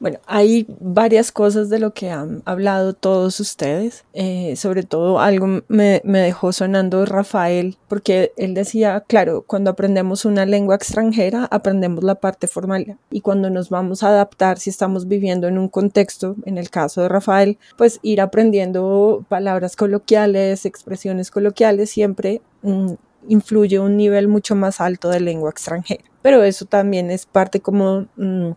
Bueno, 0.01 0.19
hay 0.27 0.67
varias 0.81 1.31
cosas 1.31 1.69
de 1.69 1.79
lo 1.79 1.93
que 1.93 2.11
han 2.11 2.43
hablado 2.47 2.95
todos 2.95 3.39
ustedes. 3.39 4.05
Eh, 4.15 4.57
sobre 4.57 4.83
todo 4.83 5.21
algo 5.21 5.63
me, 5.69 6.01
me, 6.05 6.21
dejó 6.21 6.53
sonando 6.53 7.05
Rafael, 7.05 7.77
porque 7.87 8.33
él 8.39 8.55
decía, 8.55 9.05
claro, 9.07 9.45
cuando 9.47 9.71
aprendemos 9.71 10.25
una 10.25 10.47
lengua 10.47 10.75
extranjera, 10.75 11.47
aprendemos 11.51 12.03
la 12.03 12.15
parte 12.15 12.47
formal. 12.47 12.97
Y 13.11 13.21
cuando 13.21 13.51
nos 13.51 13.69
vamos 13.69 14.03
a 14.03 14.09
adaptar, 14.09 14.59
si 14.59 14.71
estamos 14.71 15.07
viviendo 15.07 15.49
en 15.49 15.59
un 15.59 15.69
contexto, 15.69 16.35
en 16.47 16.57
el 16.57 16.71
caso 16.71 17.03
de 17.03 17.11
Rafael, 17.11 17.59
pues 17.77 18.01
ir 18.01 18.23
aprendiendo 18.23 19.27
palabras 19.29 19.77
coloquiales, 19.77 20.65
expresiones 20.65 21.31
coloquiales, 21.31 21.91
siempre 21.91 22.41
mm, 22.63 22.93
influye 23.29 23.79
un 23.79 23.99
nivel 23.99 24.29
mucho 24.29 24.55
más 24.55 24.81
alto 24.81 25.11
de 25.11 25.21
lengua 25.21 25.51
extranjera. 25.51 26.05
Pero 26.23 26.43
eso 26.43 26.65
también 26.65 27.11
es 27.11 27.27
parte 27.27 27.61
como... 27.61 28.07
Mm, 28.17 28.53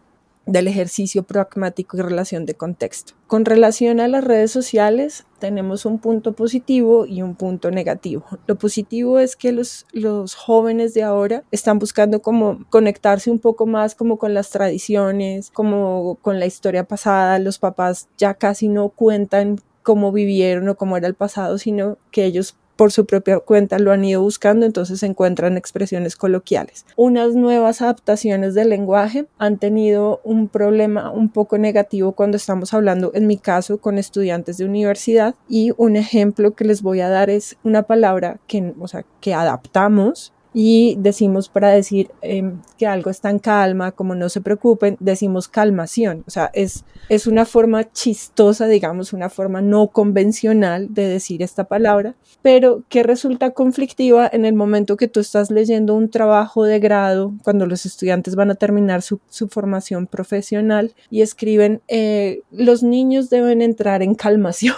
del 0.46 0.68
ejercicio 0.68 1.24
pragmático 1.24 1.98
y 1.98 2.02
relación 2.02 2.46
de 2.46 2.56
contexto. 2.56 3.14
Con 3.28 3.46
relación 3.46 4.00
a 4.00 4.08
las 4.08 4.24
redes 4.24 4.52
sociales, 4.52 5.26
tenemos 5.40 5.86
un 5.86 6.00
punto 6.00 6.34
positivo 6.34 7.06
y 7.06 7.22
un 7.22 7.36
punto 7.36 7.72
negativo. 7.72 8.26
Lo 8.46 8.56
positivo 8.56 9.20
es 9.20 9.36
que 9.36 9.52
los, 9.52 9.86
los 9.92 10.36
jóvenes 10.36 10.94
de 10.94 11.04
ahora 11.04 11.44
están 11.52 11.80
buscando 11.80 12.22
como 12.22 12.66
conectarse 12.70 13.32
un 13.32 13.40
poco 13.40 13.66
más 13.66 13.96
como 13.96 14.18
con 14.18 14.34
las 14.34 14.50
tradiciones, 14.50 15.50
como 15.52 16.18
con 16.22 16.40
la 16.40 16.46
historia 16.46 16.84
pasada. 16.84 17.40
Los 17.40 17.58
papás 17.58 18.10
ya 18.18 18.34
casi 18.34 18.68
no 18.68 18.90
cuentan 18.90 19.60
cómo 19.82 20.12
vivieron 20.12 20.70
o 20.70 20.76
cómo 20.76 20.98
era 20.98 21.08
el 21.08 21.14
pasado, 21.14 21.58
sino 21.58 21.98
que 22.12 22.26
ellos 22.26 22.56
por 22.76 22.92
su 22.92 23.06
propia 23.06 23.40
cuenta 23.40 23.80
lo 23.80 23.92
han 23.92 24.04
ido 24.04 24.22
buscando, 24.22 24.66
entonces 24.66 25.00
se 25.00 25.06
encuentran 25.06 25.58
expresiones 25.58 26.16
coloquiales. 26.16 26.86
Unas 26.96 27.36
nuevas 27.36 27.82
adaptaciones 27.82 28.56
del 28.56 28.70
lenguaje 28.70 29.26
han 29.38 29.58
tenido 29.58 30.22
un 30.24 30.48
problema 30.48 31.12
un 31.12 31.30
poco 31.30 31.58
negativo 31.58 32.14
cuando 32.14 32.38
estamos 32.38 32.74
hablando, 32.74 33.12
en 33.14 33.28
mi 33.28 33.38
caso, 33.38 33.78
con 33.78 33.98
estudiantes 33.98 34.58
de 34.58 34.66
universidad 34.66 35.36
y 35.48 35.72
un 35.78 35.96
ejemplo 35.96 36.56
que 36.56 36.66
les 36.66 36.82
voy 36.82 37.02
a 37.02 37.10
dar 37.10 37.30
es 37.30 37.58
una 37.64 37.84
palabra 37.84 38.40
que, 38.48 38.74
o 38.80 38.88
sea, 38.88 39.06
que 39.22 39.34
adaptamos 39.34 40.34
y 40.54 40.96
decimos 41.00 41.50
para 41.50 41.70
decir 41.70 42.12
em, 42.22 42.62
que 42.78 42.86
algo 42.86 43.10
está 43.10 43.30
en 43.30 43.40
calma, 43.40 43.92
como 43.92 44.14
no 44.16 44.30
se 44.30 44.42
preocupen, 44.42 44.98
decimos 45.00 45.48
calmación. 45.48 46.24
O 46.28 46.32
sea, 46.32 46.52
es, 46.54 46.86
es 47.10 47.26
una 47.26 47.46
forma 47.46 47.92
chistosa, 47.92 48.68
digamos, 48.68 49.14
una 49.14 49.30
forma 49.30 49.62
no 49.62 49.88
convencional 49.88 50.94
de 50.94 51.08
decir 51.08 51.42
esta 51.42 51.64
palabra, 51.64 52.16
pero 52.42 52.84
que 52.90 53.04
resulta 53.04 53.52
conflictiva 53.52 54.30
en 54.32 54.46
el 54.46 54.54
momento 54.54 54.98
que 54.98 55.08
tú 55.08 55.20
estás 55.20 55.50
leyendo 55.50 55.96
un 55.96 56.10
trabajo 56.10 56.64
de 56.66 56.80
grado, 56.80 57.34
cuando 57.44 57.66
los 57.66 57.86
estudiantes 57.86 58.36
van 58.36 58.52
a 58.52 58.56
terminar 58.56 59.02
su, 59.02 59.20
su 59.30 59.48
formación 59.48 60.06
profesional 60.08 60.94
y 61.10 61.22
escriben, 61.22 61.82
eh, 61.88 62.42
los 62.52 62.84
niños 62.84 63.30
deben 63.30 63.62
entrar 63.62 64.04
en 64.04 64.14
calmación. 64.14 64.76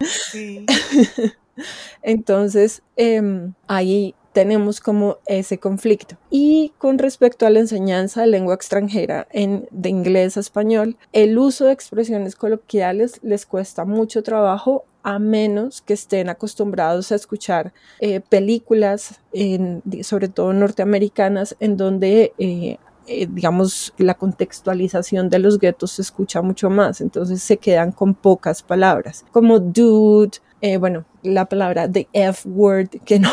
Sí. 0.00 0.66
Entonces, 2.02 2.82
eh, 2.96 3.50
ahí 3.66 4.14
tenemos 4.34 4.80
como 4.80 5.18
ese 5.26 5.58
conflicto. 5.58 6.16
Y 6.28 6.72
con 6.76 6.98
respecto 6.98 7.46
a 7.46 7.50
la 7.50 7.60
enseñanza 7.60 8.20
de 8.20 8.26
lengua 8.26 8.54
extranjera 8.54 9.26
en, 9.30 9.66
de 9.70 9.88
inglés 9.88 10.36
a 10.36 10.40
español, 10.40 10.98
el 11.12 11.38
uso 11.38 11.64
de 11.66 11.72
expresiones 11.72 12.34
coloquiales 12.34 13.20
les 13.22 13.46
cuesta 13.46 13.86
mucho 13.86 14.22
trabajo 14.22 14.84
a 15.04 15.18
menos 15.18 15.82
que 15.82 15.94
estén 15.94 16.28
acostumbrados 16.28 17.12
a 17.12 17.14
escuchar 17.14 17.72
eh, 18.00 18.20
películas, 18.20 19.20
en, 19.32 19.82
sobre 20.02 20.28
todo 20.28 20.52
norteamericanas, 20.52 21.56
en 21.60 21.76
donde 21.76 22.32
eh, 22.38 22.78
eh, 23.06 23.28
digamos, 23.30 23.92
la 23.98 24.14
contextualización 24.14 25.28
de 25.28 25.38
los 25.38 25.58
guetos 25.58 25.92
se 25.92 26.02
escucha 26.02 26.40
mucho 26.40 26.70
más, 26.70 27.02
entonces 27.02 27.42
se 27.42 27.58
quedan 27.58 27.92
con 27.92 28.14
pocas 28.14 28.62
palabras, 28.62 29.26
como 29.30 29.60
dude, 29.60 30.38
eh, 30.62 30.78
bueno, 30.78 31.04
la 31.24 31.46
palabra 31.46 31.90
the 31.90 32.08
F 32.12 32.48
word, 32.48 32.88
que 33.04 33.18
no, 33.18 33.30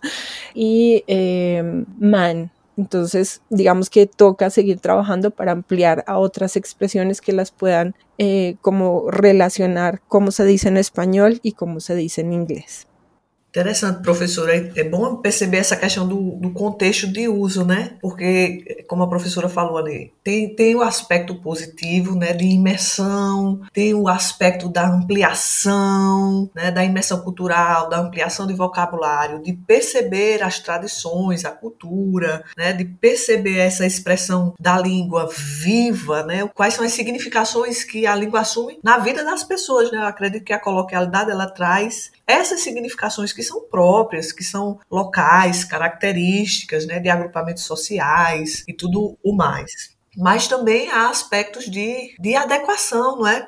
y 0.54 1.04
eh, 1.06 1.84
man. 1.98 2.50
Entonces, 2.78 3.42
digamos 3.50 3.90
que 3.90 4.06
toca 4.06 4.48
seguir 4.48 4.80
trabajando 4.80 5.30
para 5.30 5.52
ampliar 5.52 6.04
a 6.06 6.18
otras 6.18 6.56
expresiones 6.56 7.20
que 7.20 7.32
las 7.32 7.50
puedan 7.50 7.94
eh, 8.16 8.56
como 8.62 9.10
relacionar 9.10 10.00
cómo 10.08 10.30
se 10.30 10.46
dice 10.46 10.68
en 10.68 10.78
español 10.78 11.38
y 11.42 11.52
cómo 11.52 11.80
se 11.80 11.94
dice 11.94 12.22
en 12.22 12.32
inglés. 12.32 12.88
Interessante, 13.52 14.02
professora. 14.02 14.72
É 14.74 14.82
bom 14.82 15.16
perceber 15.16 15.58
essa 15.58 15.76
questão 15.76 16.08
do, 16.08 16.36
do, 16.36 16.50
contexto 16.52 17.06
de 17.06 17.28
uso, 17.28 17.66
né? 17.66 17.98
Porque, 18.00 18.82
como 18.88 19.02
a 19.02 19.08
professora 19.08 19.46
falou 19.46 19.76
ali, 19.76 20.10
tem, 20.24 20.56
tem 20.56 20.74
o 20.74 20.80
aspecto 20.80 21.34
positivo, 21.34 22.16
né? 22.16 22.32
De 22.32 22.46
imersão, 22.46 23.60
tem 23.70 23.92
o 23.92 24.08
aspecto 24.08 24.70
da 24.70 24.88
ampliação, 24.88 26.50
né? 26.54 26.70
Da 26.70 26.82
imersão 26.82 27.20
cultural, 27.20 27.90
da 27.90 27.98
ampliação 27.98 28.46
de 28.46 28.54
vocabulário, 28.54 29.42
de 29.42 29.52
perceber 29.52 30.42
as 30.42 30.58
tradições, 30.58 31.44
a 31.44 31.50
cultura, 31.50 32.42
né? 32.56 32.72
De 32.72 32.86
perceber 32.86 33.58
essa 33.58 33.84
expressão 33.84 34.54
da 34.58 34.78
língua 34.78 35.28
viva, 35.30 36.22
né? 36.22 36.48
Quais 36.54 36.72
são 36.72 36.86
as 36.86 36.92
significações 36.92 37.84
que 37.84 38.06
a 38.06 38.16
língua 38.16 38.40
assume 38.40 38.78
na 38.82 38.96
vida 38.96 39.22
das 39.22 39.44
pessoas, 39.44 39.92
né? 39.92 39.98
Eu 39.98 40.06
acredito 40.06 40.42
que 40.42 40.54
a 40.54 40.58
coloquialidade, 40.58 41.30
ela 41.30 41.46
traz 41.46 42.12
essas 42.26 42.60
significações 42.60 43.30
que 43.30 43.41
são 43.42 43.62
próprias, 43.68 44.32
que 44.32 44.44
são 44.44 44.78
locais, 44.90 45.64
características 45.64 46.86
né, 46.86 46.98
de 46.98 47.08
agrupamentos 47.08 47.64
sociais 47.64 48.64
e 48.66 48.72
tudo 48.72 49.18
o 49.22 49.34
mais. 49.34 49.92
Mas 50.16 50.46
também 50.46 50.90
há 50.90 51.08
aspectos 51.08 51.64
de, 51.64 52.14
de 52.20 52.34
adequação, 52.36 53.16
não 53.16 53.26
é? 53.26 53.46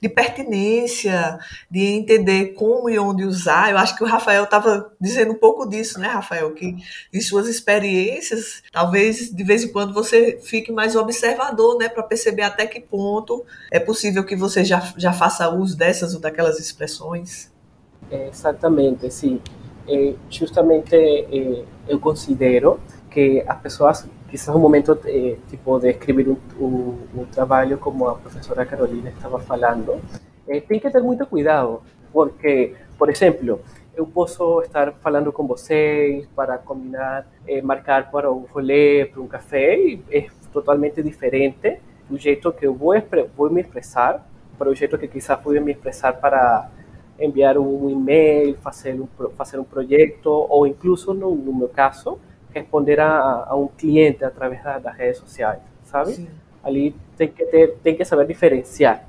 de 0.00 0.08
pertinência, 0.10 1.38
de 1.70 1.80
entender 1.80 2.52
como 2.52 2.90
e 2.90 2.98
onde 2.98 3.24
usar. 3.24 3.70
Eu 3.70 3.78
acho 3.78 3.96
que 3.96 4.04
o 4.04 4.06
Rafael 4.06 4.44
estava 4.44 4.92
dizendo 5.00 5.32
um 5.32 5.38
pouco 5.38 5.66
disso, 5.66 5.98
né, 5.98 6.08
Rafael? 6.08 6.52
Que 6.52 6.76
em 7.12 7.20
suas 7.20 7.48
experiências, 7.48 8.62
talvez 8.70 9.30
de 9.30 9.42
vez 9.42 9.64
em 9.64 9.72
quando 9.72 9.94
você 9.94 10.38
fique 10.44 10.70
mais 10.70 10.94
observador, 10.96 11.78
né, 11.78 11.88
para 11.88 12.02
perceber 12.02 12.42
até 12.42 12.66
que 12.66 12.80
ponto 12.80 13.44
é 13.70 13.80
possível 13.80 14.22
que 14.22 14.36
você 14.36 14.62
já, 14.64 14.92
já 14.98 15.14
faça 15.14 15.48
uso 15.48 15.76
dessas 15.78 16.12
ou 16.14 16.20
daquelas 16.20 16.58
expressões. 16.60 17.51
Exatamente, 18.12 19.10
sim. 19.10 19.40
É, 19.88 20.14
justamente 20.30 20.94
é, 20.94 21.64
eu 21.88 21.98
considero 21.98 22.78
que 23.10 23.42
as 23.46 23.60
pessoas, 23.60 24.06
quizás 24.28 24.54
um 24.54 24.60
momento 24.60 24.98
é, 25.06 25.36
tipo 25.48 25.78
de 25.80 25.90
escrever 25.90 26.28
um, 26.28 26.36
um, 26.60 26.98
um, 27.16 27.24
trabalho 27.24 27.78
como 27.78 28.06
a 28.08 28.14
professora 28.14 28.64
Carolina 28.64 29.10
estava 29.10 29.38
falando, 29.40 30.00
tem 30.68 30.78
que 30.78 30.90
ter 30.90 31.02
muito 31.02 31.24
cuidado, 31.26 31.82
porque, 32.12 32.74
por 32.98 33.08
exemplo, 33.08 33.60
eu 33.96 34.06
posso 34.06 34.60
estar 34.62 34.92
falando 34.94 35.32
com 35.32 35.46
vocês 35.46 36.26
para 36.34 36.58
combinar, 36.58 37.26
marcar 37.62 38.10
para 38.10 38.30
um 38.30 38.44
rolê, 38.52 39.06
para 39.06 39.22
um 39.22 39.26
café, 39.26 39.76
e 39.76 40.02
é 40.10 40.26
totalmente 40.52 41.02
diferente 41.02 41.78
do 42.08 42.18
jeito 42.18 42.52
que 42.52 42.66
eu 42.66 42.74
vou, 42.74 42.94
vou 43.36 43.50
me 43.50 43.62
expressar, 43.62 44.26
para 44.58 44.68
o 44.68 44.74
jeito 44.74 44.98
que 44.98 45.08
quizás 45.08 45.42
vou 45.42 45.58
me 45.60 45.72
expressar 45.72 46.14
para 46.14 46.68
enviar 47.24 47.56
um 47.56 47.88
e-mail, 47.88 48.56
fazer 48.58 49.00
um, 49.00 49.08
fazer 49.36 49.58
um 49.58 49.64
projeto, 49.64 50.26
ou 50.26 50.66
incluso, 50.66 51.14
no, 51.14 51.34
no 51.34 51.54
meu 51.54 51.68
caso, 51.68 52.18
responder 52.52 53.00
a, 53.00 53.46
a 53.48 53.56
um 53.56 53.68
cliente 53.68 54.24
através 54.24 54.62
da, 54.62 54.78
das 54.78 54.96
redes 54.96 55.18
sociais, 55.18 55.60
sabe? 55.84 56.12
Sim. 56.12 56.28
Ali 56.62 56.94
tem 57.16 57.28
que 57.28 57.44
ter, 57.46 57.76
tem 57.82 57.96
que 57.96 58.04
saber 58.04 58.26
diferenciar 58.26 59.04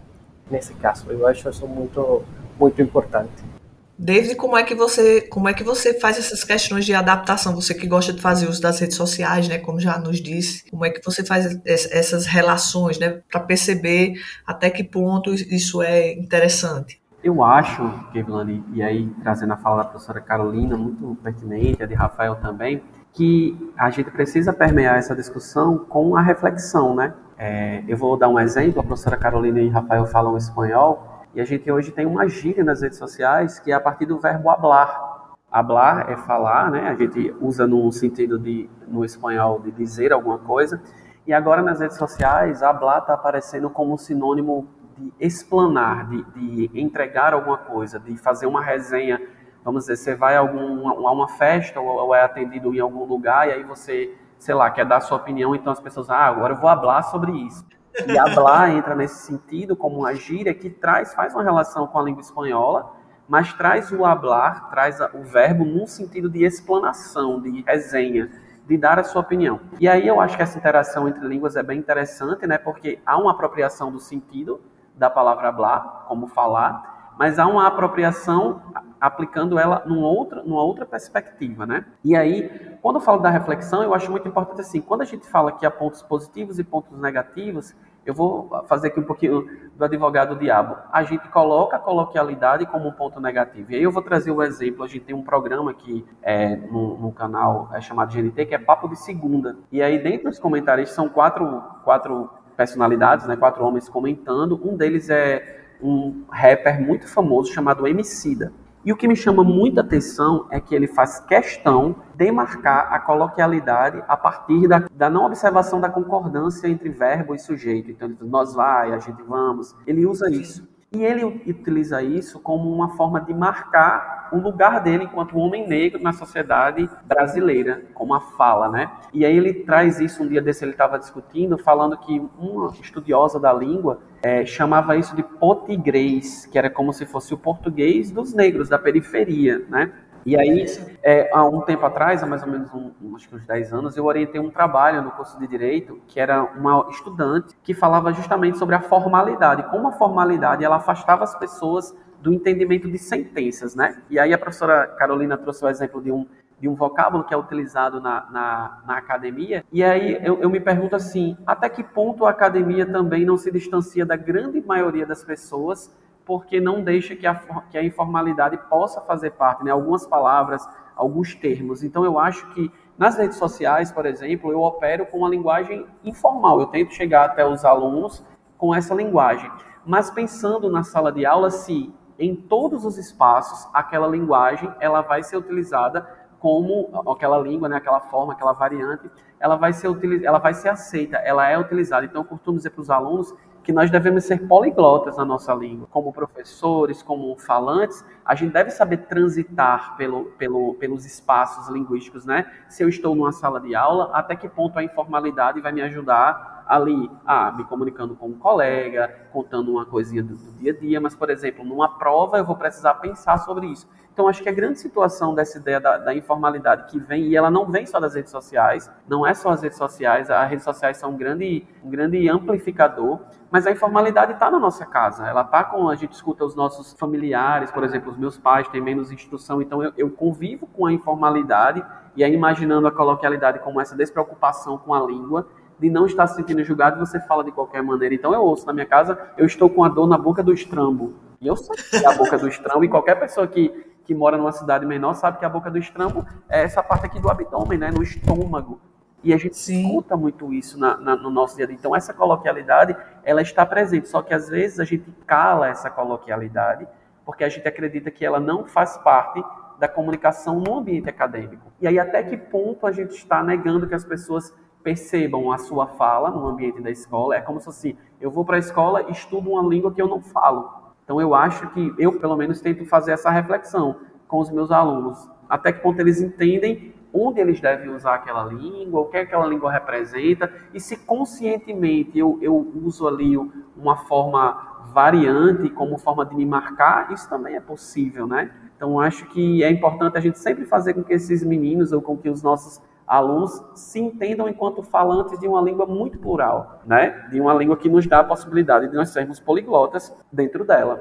nesse 0.50 0.74
caso. 0.76 1.10
Eu 1.12 1.28
acho 1.28 1.50
isso 1.50 1.68
muito 1.68 2.24
muito 2.60 2.82
importante. 2.82 3.54
David, 3.98 4.36
como 4.36 4.58
é 4.58 4.64
que 4.64 4.74
você 4.74 5.22
como 5.22 5.48
é 5.48 5.54
que 5.54 5.64
você 5.64 6.00
faz 6.00 6.18
essas 6.18 6.44
questões 6.44 6.86
de 6.86 6.94
adaptação? 6.94 7.54
Você 7.56 7.74
que 7.74 7.88
gosta 7.88 8.12
de 8.12 8.22
fazer 8.22 8.50
uso 8.50 8.62
das 8.62 8.80
redes 8.80 8.98
sociais, 8.98 9.48
né? 9.48 9.60
Como 9.60 9.80
já 9.80 9.98
nos 10.00 10.20
disse, 10.22 10.70
como 10.70 10.84
é 10.84 10.90
que 10.90 11.04
você 11.04 11.24
faz 11.24 11.60
essas 11.66 12.26
relações, 12.26 12.98
né? 12.98 13.22
Para 13.30 13.42
perceber 13.42 14.14
até 14.46 14.70
que 14.70 14.84
ponto 14.84 15.34
isso 15.34 15.82
é 15.82 16.12
interessante? 16.14 17.03
Eu 17.24 17.42
acho, 17.42 17.82
Kevlani, 18.12 18.62
e 18.74 18.84
aí 18.84 19.08
trazendo 19.24 19.54
a 19.54 19.58
fala 19.58 19.78
da 19.78 19.90
professora 19.90 20.20
Carolina, 20.20 20.76
muito 20.76 21.16
pertinente, 21.24 21.82
a 21.82 21.86
de 21.86 21.94
Rafael 21.94 22.36
também, 22.36 22.84
que 23.14 23.72
a 23.78 23.90
gente 23.90 24.12
precisa 24.12 24.52
permear 24.52 24.98
essa 24.98 25.16
discussão 25.16 25.78
com 25.78 26.18
a 26.18 26.22
reflexão, 26.22 26.94
né? 26.94 27.14
É, 27.38 27.82
eu 27.88 27.96
vou 27.96 28.18
dar 28.18 28.28
um 28.28 28.38
exemplo, 28.38 28.82
a 28.82 28.84
professora 28.84 29.16
Carolina 29.16 29.62
e 29.62 29.70
Rafael 29.70 30.06
falam 30.06 30.36
espanhol, 30.36 31.24
e 31.34 31.40
a 31.40 31.46
gente 31.46 31.72
hoje 31.72 31.94
tem 31.94 32.06
uma 32.06 32.28
gíria 32.28 32.62
nas 32.62 32.82
redes 32.82 32.98
sociais 32.98 33.58
que 33.58 33.72
é 33.72 33.76
a 33.76 33.80
partir 33.80 34.06
do 34.06 34.20
verbo 34.20 34.50
hablar. 34.50 35.38
Hablar 35.50 36.12
é 36.12 36.18
falar, 36.18 36.70
né? 36.72 36.90
A 36.90 36.96
gente 36.96 37.34
usa 37.40 37.66
no 37.66 37.90
sentido 37.94 38.38
de, 38.38 38.70
no 38.86 39.06
espanhol, 39.06 39.62
de 39.62 39.72
dizer 39.72 40.12
alguma 40.12 40.40
coisa. 40.40 40.82
E 41.26 41.32
agora 41.32 41.62
nas 41.62 41.80
redes 41.80 41.96
sociais, 41.96 42.62
hablar 42.62 43.00
está 43.00 43.14
aparecendo 43.14 43.70
como 43.70 43.98
sinônimo 43.98 44.68
de 44.98 45.14
explanar, 45.20 46.10
de, 46.10 46.24
de, 46.68 46.82
entregar 46.82 47.34
alguma 47.34 47.58
coisa, 47.58 48.00
de 48.00 48.16
fazer 48.18 48.46
uma 48.46 48.62
resenha. 48.62 49.22
Vamos 49.64 49.84
dizer, 49.84 49.98
você 49.98 50.16
vai 50.16 50.36
a, 50.36 50.40
algum, 50.40 50.88
a 51.08 51.12
uma 51.12 51.28
festa 51.28 51.80
ou, 51.80 51.88
ou, 51.88 52.16
é 52.16 52.24
atendido 52.24 52.74
em 52.74 52.80
algum 52.80 53.06
lugar 53.06 53.48
e 53.48 53.54
aí 53.54 53.64
você, 53.64 54.14
sei 54.38 54.54
lá, 54.54 54.70
quer 54.70 54.86
dar 54.86 55.00
sua 55.02 55.18
opinião, 55.18 55.56
então 55.56 55.72
as 55.72 55.80
pessoas, 55.80 56.10
ah, 56.10 56.26
agora 56.26 56.54
eu 56.54 56.58
vou 56.58 56.70
falar 56.70 57.04
sobre 57.04 57.32
isso. 57.32 57.66
E 58.08 58.18
hablar 58.18 58.72
entra 58.76 58.96
nesse 58.96 59.26
sentido 59.26 59.76
como 59.76 60.00
uma 60.00 60.16
gíria 60.16 60.54
que 60.54 60.70
traz, 60.70 61.14
faz 61.14 61.34
uma 61.34 61.44
relação 61.44 61.88
com 61.88 62.00
a 62.00 62.04
língua 62.04 62.22
espanhola, 62.22 62.92
mas 63.28 63.54
traz 63.54 63.92
o 63.92 64.06
hablar, 64.06 64.70
traz 64.70 65.00
o 65.14 65.24
verbo 65.24 65.64
num 65.64 65.88
sentido 65.88 66.30
de 66.30 66.44
explanação, 66.44 67.42
de 67.42 67.62
resenha, 67.62 68.30
de 68.68 68.78
dar 68.78 69.00
a 69.00 69.04
sua 69.04 69.22
opinião. 69.22 69.60
E 69.80 69.88
aí 69.88 70.08
eu 70.08 70.20
acho 70.20 70.36
que 70.36 70.44
essa 70.44 70.58
interação 70.58 71.08
entre 71.08 71.26
línguas 71.28 71.56
é 71.56 71.64
bem 71.64 71.80
interessante, 71.80 72.48
né? 72.48 72.58
Porque 72.58 73.00
há 73.06 73.18
uma 73.18 73.32
apropriação 73.32 73.92
do 73.92 74.00
sentido, 74.00 74.62
da 74.96 75.10
palavra 75.10 75.48
hablar, 75.48 76.06
como 76.08 76.28
falar, 76.28 77.14
mas 77.18 77.38
há 77.38 77.46
uma 77.46 77.68
apropriação 77.68 78.62
aplicando 79.00 79.60
ela 79.60 79.84
numa 79.86 80.08
outra, 80.08 80.42
numa 80.44 80.64
outra 80.64 80.86
perspectiva, 80.86 81.66
né? 81.66 81.86
E 82.04 82.16
aí, 82.16 82.50
quando 82.82 82.96
eu 82.96 83.02
falo 83.02 83.20
da 83.20 83.30
reflexão, 83.30 83.84
eu 83.84 83.94
acho 83.94 84.10
muito 84.10 84.28
importante 84.28 84.62
assim, 84.62 84.82
quando 84.82 85.02
a 85.02 85.06
gente 85.06 85.28
fala 85.28 85.52
que 85.52 85.66
há 85.66 85.72
pontos 85.72 86.02
positivos 86.02 86.58
e 86.58 86.64
pontos 86.64 86.98
negativos, 86.98 87.76
eu 88.06 88.14
vou 88.14 88.50
fazer 88.68 88.90
aqui 88.90 89.00
um 89.00 89.04
pouquinho 89.04 89.48
do 89.78 89.86
advogado 89.86 90.36
diabo. 90.36 90.76
A 90.92 91.04
gente 91.04 91.28
coloca 91.30 91.78
a 91.78 91.80
coloquialidade 91.80 92.66
como 92.66 92.90
um 92.90 92.92
ponto 92.92 93.20
negativo. 93.20 93.72
E 93.72 93.76
aí 93.76 93.84
eu 93.84 93.92
vou 93.92 94.04
trazer 94.04 94.30
um 94.32 94.42
exemplo. 94.42 94.84
A 94.84 94.88
gente 94.88 95.06
tem 95.06 95.16
um 95.16 95.24
programa 95.24 95.72
aqui 95.72 96.06
é, 96.22 96.56
no, 96.56 96.98
no, 96.98 97.12
canal 97.14 97.70
é 97.74 97.80
chamado 97.80 98.14
GNT, 98.14 98.46
que 98.46 98.56
é 98.56 98.58
Papo 98.58 98.90
de 98.90 98.98
Segunda. 98.98 99.56
E 99.72 99.82
aí, 99.82 99.98
dentro 99.98 100.30
dos 100.30 100.40
comentários, 100.40 100.90
são 100.90 101.08
quatro, 101.08 101.62
quatro 101.86 102.30
personalidades, 102.56 103.28
né, 103.28 103.36
quatro 103.36 103.64
homens 103.64 103.90
comentando. 103.90 104.60
Um 104.64 104.76
deles 104.76 105.10
é 105.10 105.62
um 105.82 106.24
rapper 106.30 106.82
muito 106.82 107.08
famoso 107.08 107.52
chamado 107.52 107.88
Emicida. 107.88 108.54
E 108.86 108.92
o 108.92 108.98
que 108.98 109.08
me 109.08 109.16
chama 109.16 109.44
muita 109.46 109.80
atenção 109.80 110.46
é 110.52 110.60
que 110.60 110.76
ele 110.76 110.88
faz 110.88 111.20
questão 111.22 111.96
de 112.16 112.30
marcar 112.32 112.90
a 112.92 113.00
coloquialidade 113.00 114.04
a 114.08 114.18
partir 114.18 114.68
da, 114.68 114.86
da 114.94 115.10
não 115.10 115.26
observação 115.26 115.80
da 115.80 115.90
concordância 115.90 116.68
entre 116.68 116.90
verbo 116.90 117.34
e 117.34 117.40
sujeito. 117.40 117.90
Então, 117.90 118.14
nós 118.22 118.54
vai, 118.54 118.92
a 118.92 119.00
gente 119.00 119.24
vamos. 119.24 119.74
Ele 119.88 120.06
usa 120.06 120.30
isso. 120.30 120.68
E 120.96 121.04
ele 121.04 121.26
utiliza 121.26 122.04
isso 122.04 122.40
como 122.40 122.72
uma 122.72 122.96
forma 122.96 123.20
de 123.20 123.34
marcar 123.34 124.30
o 124.32 124.38
lugar 124.38 124.80
dele 124.80 125.06
enquanto 125.06 125.38
homem 125.38 125.68
negro 125.68 126.00
na 126.00 126.14
sociedade 126.14 126.88
brasileira, 127.04 127.84
como 127.96 128.14
a 128.14 128.22
fala, 128.22 128.70
né? 128.70 128.92
E 129.12 129.26
aí 129.26 129.36
ele 129.36 129.54
traz 129.54 130.00
isso, 130.00 130.22
um 130.22 130.28
dia 130.28 130.40
desse 130.40 130.64
ele 130.64 130.72
estava 130.72 131.00
discutindo, 131.00 131.58
falando 131.58 131.98
que 131.98 132.22
uma 132.38 132.72
estudiosa 132.80 133.40
da 133.40 133.52
língua 133.52 134.02
é, 134.22 134.46
chamava 134.46 134.96
isso 134.96 135.16
de 135.16 135.24
potigrês, 135.24 136.46
que 136.46 136.60
era 136.60 136.70
como 136.70 136.94
se 136.94 137.08
fosse 137.08 137.34
o 137.34 137.38
português 137.40 138.12
dos 138.12 138.34
negros, 138.36 138.70
da 138.70 138.78
periferia, 138.78 139.66
né? 139.70 139.92
E 140.26 140.38
aí, 140.38 140.66
é, 141.02 141.30
há 141.34 141.44
um 141.44 141.62
tempo 141.62 141.86
atrás, 141.86 142.24
há 142.24 142.26
mais 142.26 142.44
ou 142.44 142.50
menos 142.50 142.74
um, 142.74 143.16
acho 143.16 143.28
que 143.28 143.36
uns 143.36 143.46
10 143.46 143.74
anos, 143.74 143.98
eu 143.98 144.06
orientei 144.06 144.40
um 144.40 144.50
trabalho 144.50 145.02
no 145.02 145.12
curso 145.12 145.38
de 145.40 145.48
Direito, 145.48 146.00
que 146.08 146.20
era 146.20 146.44
uma 146.44 146.88
estudante 146.90 147.56
que 147.64 147.74
falava 147.74 148.14
justamente 148.14 148.58
sobre 148.58 148.76
a 148.76 148.80
formalidade, 148.80 149.64
como 149.70 149.88
a 149.88 149.92
formalidade 149.92 150.64
ela 150.64 150.78
afastava 150.78 151.24
as 151.24 151.38
pessoas 151.38 151.96
do 152.22 152.34
entendimento 152.34 152.90
de 152.90 152.98
sentenças, 152.98 153.76
né? 153.76 154.02
E 154.10 154.18
aí 154.18 154.34
a 154.34 154.38
professora 154.38 154.88
Carolina 154.98 155.38
trouxe 155.38 155.66
o 155.66 155.68
exemplo 155.68 156.02
de 156.02 156.10
um, 156.10 156.26
de 156.58 156.70
um 156.70 156.74
vocábulo 156.74 157.26
que 157.26 157.34
é 157.34 157.38
utilizado 157.38 158.00
na, 158.00 158.26
na, 158.32 158.82
na 158.88 158.98
academia. 158.98 159.66
E 159.74 159.84
aí 159.84 160.18
eu, 160.24 160.40
eu, 160.40 160.50
me 160.50 160.62
pergunto 160.62 160.96
assim, 160.96 161.38
até 161.46 161.68
que 161.68 161.84
ponto 161.84 162.26
a 162.26 162.30
academia 162.30 162.86
também 162.86 163.26
não 163.26 163.36
se 163.36 163.52
distancia 163.52 164.06
da 164.06 164.16
grande 164.16 164.62
maioria 164.62 165.06
das 165.06 165.22
pessoas 165.22 165.94
porque 166.26 166.60
não 166.60 166.84
deixa 166.84 167.16
que 167.16 167.28
a, 167.28 167.36
que 167.70 167.78
a 167.78 167.84
informalidade 167.84 168.58
possa 168.70 169.02
fazer 169.02 169.32
parte, 169.32 169.64
né? 169.64 169.72
Algumas 169.72 170.08
palavras, 170.08 170.68
alguns 170.96 171.36
termos. 171.36 171.84
Então 171.84 172.06
eu 172.06 172.18
acho 172.18 172.48
que 172.54 172.72
nas 172.98 173.18
redes 173.18 173.38
sociais, 173.38 173.92
por 173.92 174.06
exemplo, 174.06 174.52
eu 174.52 174.62
opero 174.62 175.06
com 175.08 175.20
uma 175.20 175.30
linguagem 175.30 175.86
informal. 176.04 176.60
Eu 176.60 176.68
tento 176.68 176.94
chegar 176.94 177.26
até 177.26 177.46
os 177.46 177.66
alunos 177.66 178.24
com 178.58 178.74
essa 178.74 178.94
linguagem. 178.94 179.52
Mas 179.86 180.10
pensando 180.10 180.70
na 180.70 180.84
sala 180.84 181.12
de 181.12 181.26
aula, 181.26 181.50
se 181.50 181.94
em 182.18 182.36
todos 182.36 182.86
os 182.86 182.98
espaços 182.98 183.68
aquela 183.74 184.08
linguagem 184.08 184.72
ela 184.80 185.02
vai 185.02 185.24
ser 185.24 185.36
utilizada 185.36 186.08
como 186.40 186.90
aquela 187.10 187.38
língua, 187.38 187.70
né, 187.70 187.78
aquela 187.78 188.02
forma, 188.02 188.34
aquela 188.34 188.52
variante, 188.54 189.10
ela 189.40 189.56
vai 189.56 189.74
ser 189.74 189.88
ela 190.24 190.40
vai 190.40 190.54
ser 190.54 190.70
aceita, 190.70 191.18
ela 191.18 191.50
é 191.50 191.58
utilizada. 191.58 192.06
Então 192.06 192.22
eu 192.22 192.26
costumo 192.26 192.58
dizer 192.58 192.70
para 192.70 192.82
os 192.82 192.90
alunos 192.90 193.34
que 193.64 193.72
nós 193.72 193.90
devemos 193.90 194.26
ser 194.26 194.48
poliglotas 194.48 195.18
na 195.18 195.26
nossa 195.26 195.54
língua. 195.54 195.88
Como 195.90 196.12
professores, 196.12 197.02
como 197.02 197.36
falantes, 197.38 198.04
a 198.26 198.36
gente 198.36 198.54
deve 198.54 198.72
saber 198.72 198.98
transitar 198.98 199.96
pelo, 199.98 200.26
pelo, 200.38 200.76
pelos 200.76 201.06
espaços 201.06 201.68
linguísticos, 201.70 202.26
né? 202.26 202.52
Se 202.70 202.84
eu 202.84 202.90
estou 202.90 203.16
numa 203.16 203.32
sala 203.32 203.60
de 203.60 203.76
aula, 203.76 204.12
até 204.14 204.36
que 204.36 204.48
ponto 204.48 204.78
a 204.80 204.84
informalidade 204.84 205.60
vai 205.62 205.72
me 205.72 205.82
ajudar 205.82 206.64
ali, 206.68 207.10
ah, 207.26 207.52
me 207.52 207.64
comunicando 207.66 208.16
com 208.16 208.28
um 208.28 208.38
colega, 208.38 209.28
contando 209.32 209.72
uma 209.72 209.86
coisinha 209.86 210.24
do, 210.24 210.36
do 210.36 210.52
dia 210.54 210.72
a 210.72 210.78
dia, 210.78 211.02
mas, 211.02 211.16
por 211.16 211.30
exemplo, 211.30 211.64
numa 211.64 211.98
prova 211.98 212.38
eu 212.38 212.46
vou 212.46 212.56
precisar 212.56 212.96
pensar 212.96 213.38
sobre 213.40 213.68
isso. 213.68 213.88
Então, 214.14 214.28
acho 214.28 214.44
que 214.44 214.50
a 214.50 214.54
grande 214.54 214.80
situação 214.80 215.34
dessa 215.34 215.58
ideia 215.58 215.80
da, 215.80 215.98
da, 215.98 216.14
informalidade 216.14 216.86
que 216.92 217.00
vem, 217.00 217.30
e 217.30 217.36
ela 217.36 217.50
não 217.50 217.66
vem 217.66 217.84
só 217.86 218.00
das 218.00 218.14
redes 218.14 218.30
sociais, 218.32 218.90
não 219.08 219.26
é 219.26 219.34
só 219.34 219.50
as 219.50 219.64
redes 219.64 219.78
sociais, 219.78 220.30
as 220.30 220.50
redes 220.50 220.64
sociais 220.64 220.98
são 220.98 221.12
um 221.12 221.18
grande, 221.18 221.68
um 221.84 221.90
grande 221.90 222.30
amplificador, 222.30 223.20
mas 223.50 223.66
a 223.66 223.72
informalidade 223.72 224.34
está 224.34 224.52
na 224.52 224.60
nossa 224.60 224.86
casa, 224.86 225.28
ela 225.28 225.42
está 225.42 225.64
com, 225.64 225.90
a 225.90 225.96
gente 225.96 226.14
escuta 226.14 226.46
os 226.46 226.56
nossos 226.56 226.94
familiares, 226.94 227.72
por 227.72 227.84
exemplo, 227.84 228.13
os 228.14 228.18
meus 228.18 228.38
pais 228.38 228.68
têm 228.70 228.82
menos 228.82 229.12
instrução, 229.12 229.62
então 229.62 229.84
eu, 229.84 229.92
eu 229.98 230.10
convivo 230.10 230.66
com 230.68 230.86
a 230.86 230.94
informalidade, 230.94 231.84
e 232.16 232.24
aí 232.24 232.34
imaginando 232.34 232.88
a 232.88 232.92
coloquialidade 232.92 233.60
como 233.60 233.82
essa 233.82 233.96
despreocupação 233.96 234.78
com 234.78 234.94
a 234.94 235.02
língua, 235.02 235.48
de 235.80 235.90
não 235.90 236.06
estar 236.06 236.28
se 236.28 236.36
sentindo 236.36 236.64
julgado, 236.64 237.00
você 237.00 237.20
fala 237.20 237.44
de 237.44 237.52
qualquer 237.52 237.84
maneira. 237.84 238.16
Então 238.16 238.34
eu 238.34 238.42
ouço 238.42 238.66
na 238.66 238.74
minha 238.74 238.86
casa, 238.86 239.20
eu 239.36 239.46
estou 239.46 239.70
com 239.70 239.84
a 239.84 239.90
dor 239.90 240.08
na 240.08 240.18
boca 240.18 240.42
do 240.42 240.54
estrambo. 240.54 241.16
E 241.42 241.48
eu 241.48 241.58
sei 241.58 241.76
que 241.76 242.06
é 242.06 242.08
a 242.08 242.16
boca 242.16 242.38
do 242.38 242.48
estrambo, 242.48 242.86
e 242.86 242.88
qualquer 242.88 243.20
pessoa 243.20 243.46
que 243.48 243.92
que 244.06 244.14
mora 244.14 244.38
numa 244.38 244.52
cidade 244.52 244.86
menor 244.86 245.14
sabe 245.14 245.38
que 245.38 245.46
a 245.46 245.50
boca 245.50 245.72
do 245.72 245.78
estrambo 245.78 246.26
é 246.50 246.64
essa 246.64 246.84
parte 246.84 247.06
aqui 247.06 247.20
do 247.20 247.30
abdômen, 247.30 247.78
né, 247.78 247.92
no 247.92 248.04
estômago. 248.04 248.80
E 249.24 249.34
a 249.34 249.38
gente 249.38 249.58
Sim. 249.58 249.86
escuta 249.86 250.18
muito 250.18 250.54
isso 250.54 250.78
na, 250.78 250.98
na, 250.98 251.16
no 251.16 251.30
nosso 251.30 251.56
dia 251.56 251.64
a 251.64 251.68
dia. 251.68 251.78
Então, 251.80 251.96
essa 251.96 252.14
coloquialidade, 252.14 252.96
ela 253.24 253.42
está 253.42 253.66
presente. 253.66 254.10
Só 254.10 254.22
que, 254.22 254.34
às 254.34 254.50
vezes, 254.50 254.82
a 254.82 254.84
gente 254.84 255.10
cala 255.26 255.70
essa 255.70 255.90
coloquialidade 255.90 256.86
porque 257.26 257.44
a 257.44 257.50
gente 257.50 257.68
acredita 257.68 258.12
que 258.12 258.26
ela 258.26 258.40
não 258.40 258.66
faz 258.66 258.98
parte 258.98 259.44
da 259.80 259.88
comunicação 259.88 260.60
no 260.60 260.78
ambiente 260.78 261.10
acadêmico. 261.10 261.72
E 261.82 261.88
aí, 261.88 262.00
até 262.00 262.24
que 262.24 262.38
ponto 262.38 262.86
a 262.86 262.92
gente 262.92 263.12
está 263.12 263.44
negando 263.44 263.88
que 263.88 263.96
as 263.96 264.06
pessoas 264.06 264.56
percebam 264.84 265.52
a 265.52 265.58
sua 265.58 265.88
fala 265.88 266.30
no 266.30 266.46
ambiente 266.48 266.82
da 266.82 266.92
escola? 266.92 267.36
É 267.36 267.42
como 267.42 267.60
se 267.60 267.70
assim, 267.70 267.98
eu 268.20 268.30
vou 268.30 268.46
para 268.46 268.58
a 268.58 268.60
escola 268.60 269.04
e 269.10 269.12
estudo 269.12 269.52
uma 269.52 269.68
língua 269.68 269.94
que 269.94 270.02
eu 270.02 270.08
não 270.08 270.22
falo. 270.22 270.84
Então 271.04 271.20
eu 271.20 271.34
acho 271.34 271.68
que 271.72 271.94
eu, 271.98 272.20
pelo 272.20 272.36
menos, 272.36 272.62
tento 272.62 272.86
fazer 272.86 273.12
essa 273.12 273.30
reflexão 273.30 273.98
com 274.28 274.40
os 274.40 274.50
meus 274.50 274.72
alunos, 274.72 275.30
até 275.50 275.72
que 275.72 275.82
ponto 275.82 276.00
eles 276.00 276.22
entendem 276.22 276.94
onde 277.14 277.40
eles 277.40 277.62
devem 277.62 277.90
usar 277.90 278.16
aquela 278.16 278.44
língua, 278.46 279.02
o 279.02 279.06
que 279.06 279.18
aquela 279.18 279.46
língua 279.46 279.72
representa, 279.72 280.52
e 280.74 280.80
se 280.80 280.98
conscientemente 280.98 282.18
eu, 282.18 282.40
eu 282.42 282.56
uso 282.84 283.08
ali 283.08 283.38
uma 283.78 283.98
forma 283.98 284.73
variante 284.94 285.70
como 285.70 285.98
forma 285.98 286.26
de 286.26 286.36
me 286.36 286.46
marcar, 286.46 287.12
isso 287.12 287.28
também 287.28 287.56
é 287.56 287.60
possível, 287.60 288.28
né? 288.28 288.52
Então 288.76 289.00
acho 289.00 289.26
que 289.28 289.64
é 289.64 289.70
importante 289.70 290.18
a 290.18 290.22
gente 290.22 290.38
sempre 290.38 290.66
fazer 290.66 290.94
com 290.94 291.04
que 291.04 291.14
esses 291.14 291.44
meninos 291.44 291.92
ou 291.92 292.02
com 292.02 292.18
que 292.18 292.30
os 292.30 292.44
nossos 292.44 292.82
alunos 293.08 293.62
se 293.76 294.00
entendam 294.00 294.48
enquanto 294.48 294.82
falantes 294.84 295.40
de 295.40 295.48
uma 295.48 295.62
língua 295.62 295.86
muito 295.86 296.18
plural, 296.20 296.82
né? 296.86 297.28
De 297.32 297.40
uma 297.40 297.54
língua 297.54 297.78
que 297.78 297.90
nos 297.90 298.08
dá 298.08 298.20
a 298.20 298.24
possibilidade 298.24 298.88
de 298.88 298.96
nós 298.96 299.10
sermos 299.10 299.40
poliglotas 299.40 300.14
dentro 300.32 300.66
dela. 300.66 301.00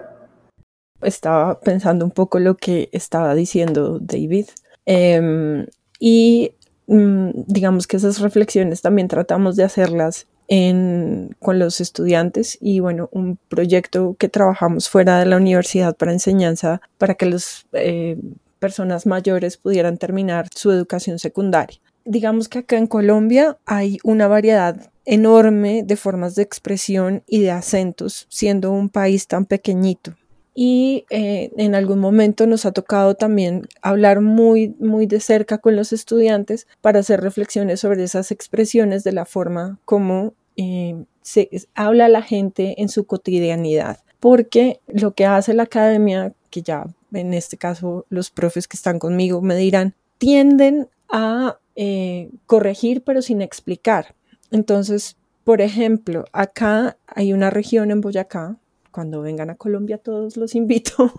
Estaba 1.03 1.59
pensando 1.59 2.05
un 2.05 2.11
poco 2.11 2.39
lo 2.39 2.55
que 2.55 2.89
estaba 2.93 3.35
diciendo 3.35 3.99
David 4.01 4.47
y 5.99 6.55
mm, 6.87 7.31
digamos 7.47 7.87
que 7.87 7.97
esas 7.97 8.21
reflexiones 8.21 8.83
también 8.83 9.09
tratamos 9.09 9.57
de 9.57 9.65
hacerlas 9.65 10.27
con 11.39 11.59
los 11.59 11.81
estudiantes 11.81 12.59
y 12.61 12.81
bueno, 12.81 13.09
un 13.13 13.39
proyecto 13.49 14.17
que 14.19 14.29
trabajamos 14.29 14.91
fuera 14.91 15.19
de 15.19 15.27
la 15.27 15.39
universidad 15.39 15.97
para 15.97 16.13
enseñanza 16.13 16.83
para 16.99 17.15
que 17.15 17.27
las 17.27 17.67
eh, 17.73 18.19
personas 18.59 19.07
mayores 19.07 19.57
pudieran 19.57 19.97
terminar 19.97 20.49
su 20.55 20.71
educación 20.71 21.19
secundaria. 21.19 21.79
Digamos 22.05 22.49
que 22.49 22.59
acá 22.59 22.77
en 22.77 22.87
Colombia 22.87 23.57
hay 23.65 23.99
una 24.05 24.29
variedad 24.29 24.91
enorme 25.05 25.85
de 25.85 25.97
formas 25.97 26.35
de 26.35 26.43
expresión 26.43 27.23
y 27.27 27.41
de 27.41 27.51
acentos, 27.51 28.27
siendo 28.29 28.73
un 28.73 28.89
país 28.89 29.27
tan 29.27 29.47
pequeñito 29.47 30.15
y 30.55 31.07
eh, 31.11 31.51
en 31.57 31.75
algún 31.75 31.99
momento 31.99 32.47
nos 32.47 32.67
ha 32.67 32.73
tocado 32.73 33.15
también 33.15 33.67
hablar 33.81 34.21
muy, 34.21 34.75
muy 34.79 35.07
de 35.07 35.21
cerca 35.21 35.59
con 35.59 35.77
los 35.77 35.93
estudiantes 35.93 36.67
para 36.81 37.01
hacer 37.01 37.21
reflexiones 37.21 37.81
sobre 37.81 38.05
esas 38.05 38.31
expresiones 38.31 39.03
de 39.03 39.13
la 39.13 39.25
forma 39.25 39.79
como 39.85 40.35
eh, 40.57 41.05
se 41.23 41.49
habla 41.75 42.09
la 42.09 42.23
gente 42.23 42.81
en 42.81 42.89
su 42.89 43.07
cotidianidad. 43.07 44.01
Porque 44.21 44.81
lo 44.87 45.15
que 45.15 45.27
hace 45.27 45.55
la 45.55 45.65
academia, 45.65 46.33
que 46.51 46.63
ya 46.63 46.87
en 47.13 47.35
este 47.35 47.57
caso 47.57 48.07
los 48.09 48.31
profes 48.31 48.69
que 48.69 48.77
están 48.77 48.99
conmigo 48.99 49.43
me 49.43 49.57
dirán, 49.57 49.95
tienden 50.19 50.89
a 51.11 51.59
eh, 51.75 52.31
corregir 52.47 53.03
pero 53.03 53.23
sin 53.23 53.43
explicar. 53.43 54.15
Entonces, 54.51 55.17
por 55.45 55.61
ejemplo, 55.61 56.25
acá 56.33 56.97
hay 57.07 57.33
una 57.33 57.51
región 57.51 57.91
en 57.91 58.01
Boyacá 58.01 58.57
cuando 58.93 59.23
vengan 59.23 59.51
a 59.51 59.57
Colombia 59.57 59.99
todos 59.99 60.37
los 60.37 60.55
invito. 60.55 61.13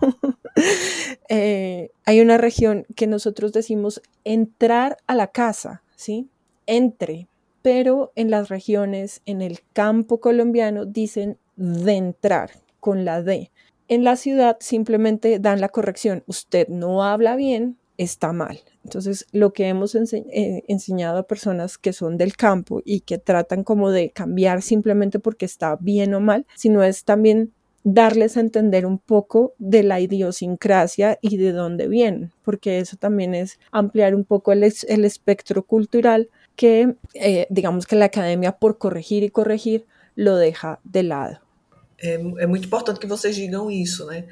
eh, 1.28 1.90
hay 2.04 2.20
una 2.20 2.38
región 2.38 2.86
que 2.94 3.06
nosotros 3.06 3.52
decimos 3.52 4.00
entrar 4.22 4.96
a 5.06 5.14
la 5.14 5.26
casa, 5.26 5.82
¿sí? 5.96 6.28
Entre, 6.66 7.28
pero 7.64 8.12
en 8.14 8.30
las 8.30 8.50
regiones, 8.50 9.22
en 9.24 9.40
el 9.40 9.60
campo 9.72 10.20
colombiano, 10.20 10.84
dicen 10.84 11.38
de 11.56 11.92
entrar 11.92 12.50
con 12.78 13.06
la 13.06 13.22
D. 13.22 13.50
En 13.88 14.04
la 14.04 14.16
ciudad 14.16 14.58
simplemente 14.60 15.38
dan 15.38 15.62
la 15.62 15.70
corrección, 15.70 16.22
usted 16.26 16.68
no 16.68 17.02
habla 17.02 17.36
bien, 17.36 17.78
está 17.96 18.34
mal. 18.34 18.60
Entonces, 18.84 19.24
lo 19.32 19.54
que 19.54 19.68
hemos 19.68 19.94
eh, 19.94 20.62
enseñado 20.68 21.16
a 21.16 21.26
personas 21.26 21.78
que 21.78 21.94
son 21.94 22.18
del 22.18 22.36
campo 22.36 22.82
y 22.84 23.00
que 23.00 23.16
tratan 23.16 23.64
como 23.64 23.90
de 23.90 24.10
cambiar 24.10 24.60
simplemente 24.60 25.18
porque 25.18 25.46
está 25.46 25.78
bien 25.80 26.12
o 26.12 26.20
mal, 26.20 26.44
sino 26.56 26.82
es 26.82 27.04
también 27.04 27.54
darles 27.82 28.36
a 28.36 28.40
entender 28.40 28.84
un 28.84 28.98
poco 28.98 29.54
de 29.56 29.84
la 29.84 30.00
idiosincrasia 30.00 31.18
y 31.22 31.38
de 31.38 31.52
dónde 31.52 31.88
vienen, 31.88 32.30
porque 32.42 32.78
eso 32.78 32.98
también 32.98 33.34
es 33.34 33.58
ampliar 33.70 34.14
un 34.14 34.24
poco 34.24 34.52
el 34.52 34.64
espectro 34.64 35.62
cultural 35.62 36.28
que 36.56 36.94
eh, 37.14 37.46
digamos 37.50 37.86
que 37.86 37.96
la 37.96 38.06
academia 38.06 38.52
por 38.52 38.78
corregir 38.78 39.22
e 39.22 39.30
corregir 39.30 39.84
lo 40.16 40.36
deja 40.36 40.78
de 40.84 41.02
lado. 41.02 41.38
É, 41.98 42.14
é 42.14 42.46
muito 42.46 42.66
importante 42.66 43.00
que 43.00 43.06
vocês 43.06 43.34
digam 43.34 43.70
isso, 43.70 44.06
né? 44.06 44.24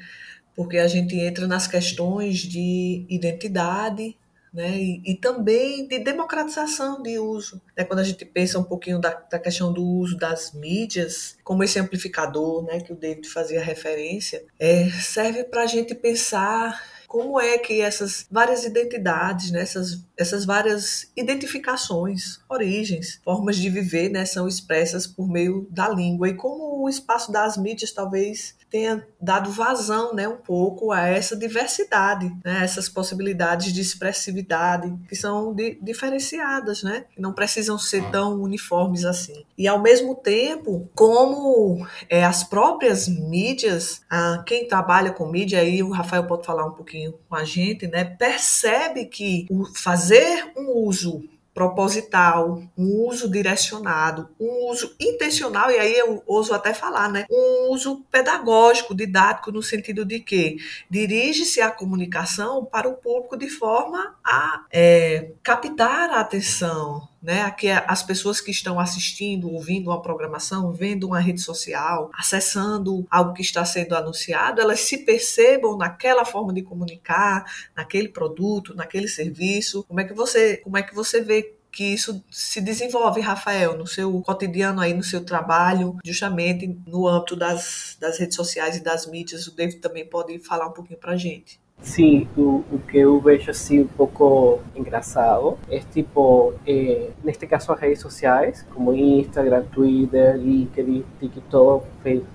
Porque 0.55 0.77
a 0.77 0.87
gente 0.87 1.19
entra 1.19 1.47
nas 1.47 1.67
questões 1.67 2.39
de 2.39 3.05
identidade, 3.09 4.15
né? 4.53 4.77
E, 4.77 5.01
e, 5.03 5.15
também 5.15 5.87
de 5.87 5.99
democratização 5.99 7.01
de 7.01 7.17
uso. 7.17 7.59
Né? 7.75 7.83
Quando 7.83 7.99
a 7.99 8.03
gente 8.03 8.23
pensa 8.23 8.59
um 8.59 8.63
pouquinho 8.63 8.99
da, 8.99 9.09
da, 9.09 9.39
questão 9.39 9.73
do 9.73 9.83
uso 9.83 10.15
das 10.15 10.53
mídias, 10.53 11.35
como 11.43 11.63
esse 11.63 11.79
amplificador 11.79 12.63
né, 12.63 12.79
que 12.79 12.93
o 12.93 12.95
David 12.95 13.27
fazia 13.27 13.63
referência, 13.63 14.45
é, 14.59 14.87
serve 14.91 15.43
para 15.43 15.63
a 15.63 15.65
gente 15.65 15.95
pensar 15.95 16.79
como 17.13 17.39
é 17.39 17.59
que 17.59 17.79
essas 17.79 18.25
várias 18.31 18.65
identidades, 18.65 19.51
né, 19.51 19.61
essas, 19.61 20.03
essas 20.17 20.45
várias 20.45 21.11
identificações, 21.15 22.39
origens, 22.49 23.21
formas 23.23 23.57
de 23.57 23.69
viver 23.69 24.09
né, 24.09 24.25
são 24.25 24.47
expressas 24.47 25.05
por 25.05 25.29
meio 25.29 25.67
da 25.69 25.87
língua 25.87 26.27
e 26.27 26.33
como 26.33 26.81
o 26.83 26.89
espaço 26.89 27.31
das 27.31 27.55
mídias 27.55 27.91
talvez 27.91 28.55
tenha 28.67 29.05
dado 29.21 29.51
vazão 29.51 30.15
né, 30.15 30.27
um 30.27 30.37
pouco 30.37 30.91
a 30.91 31.01
essa 31.01 31.35
diversidade, 31.35 32.35
né, 32.43 32.63
essas 32.63 32.89
possibilidades 32.89 33.71
de 33.71 33.79
expressividade 33.79 34.91
que 35.07 35.15
são 35.15 35.53
de, 35.53 35.77
diferenciadas, 35.79 36.81
né, 36.81 37.05
que 37.13 37.21
não 37.21 37.31
precisam 37.31 37.77
ser 37.77 38.03
tão 38.09 38.41
uniformes 38.41 39.05
assim. 39.05 39.45
E 39.55 39.67
ao 39.67 39.79
mesmo 39.79 40.15
tempo, 40.15 40.89
como 40.95 41.85
é, 42.09 42.25
as 42.25 42.43
próprias 42.43 43.07
mídias, 43.07 44.01
a, 44.09 44.43
quem 44.43 44.67
trabalha 44.67 45.11
com 45.11 45.27
mídia, 45.27 45.59
aí 45.59 45.83
o 45.83 45.91
Rafael 45.91 46.25
pode 46.25 46.43
falar 46.43 46.65
um 46.65 46.71
pouquinho 46.71 47.02
com 47.11 47.35
a 47.35 47.43
gente, 47.43 47.87
né, 47.87 48.03
percebe 48.03 49.05
que 49.05 49.47
fazer 49.75 50.51
um 50.55 50.71
uso 50.85 51.23
proposital, 51.53 52.63
um 52.75 53.07
uso 53.07 53.29
direcionado, 53.29 54.29
um 54.39 54.71
uso 54.71 54.95
intencional, 54.99 55.69
e 55.69 55.77
aí 55.77 55.93
eu 55.93 56.23
ouso 56.25 56.53
até 56.53 56.73
falar, 56.73 57.09
né? 57.09 57.25
Um 57.29 57.71
uso 57.71 58.03
pedagógico, 58.11 58.95
didático, 58.95 59.51
no 59.51 59.61
sentido 59.61 60.03
de 60.03 60.19
que 60.19 60.57
dirige-se 60.89 61.61
a 61.61 61.69
comunicação 61.69 62.65
para 62.65 62.89
o 62.89 62.95
público 62.95 63.37
de 63.37 63.49
forma 63.49 64.15
a 64.23 64.65
é, 64.71 65.31
captar 65.43 66.09
a 66.09 66.21
atenção, 66.21 67.07
né? 67.23 67.49
Que 67.51 67.69
as 67.69 68.03
pessoas 68.03 68.41
que 68.41 68.51
estão 68.51 68.77
assistindo, 68.77 69.49
ouvindo 69.49 69.89
uma 69.89 70.01
programação, 70.01 70.73
vendo 70.73 71.07
uma 71.07 71.21
rede 71.21 71.39
social, 71.39 72.11
acessando 72.13 73.07
algo 73.09 73.33
que 73.33 73.41
está 73.41 73.63
sendo 73.63 73.95
anunciado, 73.95 74.59
elas 74.59 74.81
se 74.81 74.99
percebam 74.99 75.77
naquela 75.77 76.25
forma 76.25 76.53
de 76.53 76.61
comunicar, 76.61 77.45
naquele 77.73 78.09
produto, 78.09 78.75
naquele 78.75 79.07
serviço. 79.07 79.85
Como 79.85 80.01
é 80.01 80.03
que 80.03 80.13
você, 80.13 80.57
como 80.57 80.77
é 80.77 80.83
que 80.83 80.93
você 80.93 81.21
vê 81.21 81.55
que 81.71 81.85
isso 81.85 82.23
se 82.29 82.61
desenvolve, 82.61 83.19
Rafael, 83.19 83.75
no 83.75 83.87
seu 83.87 84.21
cotidiano 84.21 84.79
aí, 84.79 84.93
no 84.93 85.01
seu 85.01 85.25
trabalho, 85.25 85.97
justamente 86.05 86.67
no 86.85 87.07
âmbito 87.07 87.35
das, 87.35 87.97
das 87.99 88.19
redes 88.19 88.35
sociais 88.35 88.77
e 88.77 88.83
das 88.83 89.07
mídias. 89.07 89.47
O 89.47 89.55
David 89.55 89.79
também 89.79 90.07
pode 90.07 90.37
falar 90.39 90.67
um 90.67 90.71
pouquinho 90.71 90.99
para 90.99 91.13
a 91.13 91.17
gente. 91.17 91.59
Sim, 91.81 92.27
o, 92.37 92.63
que 92.87 92.97
eu 92.97 93.19
vejo 93.19 93.51
assim 93.51 93.81
um 93.81 93.87
pouco 93.87 94.61
engraçado 94.73 95.57
é 95.69 95.79
tipo, 95.79 96.53
eh, 96.65 97.09
neste 97.23 97.45
caso 97.45 97.71
as 97.73 97.79
redes 97.79 97.99
sociais, 97.99 98.65
como 98.73 98.93
Instagram, 98.93 99.63
Twitter, 99.65 100.37
LinkedIn, 100.37 101.03
TikTok, 101.19 101.85
Facebook, 102.01 102.27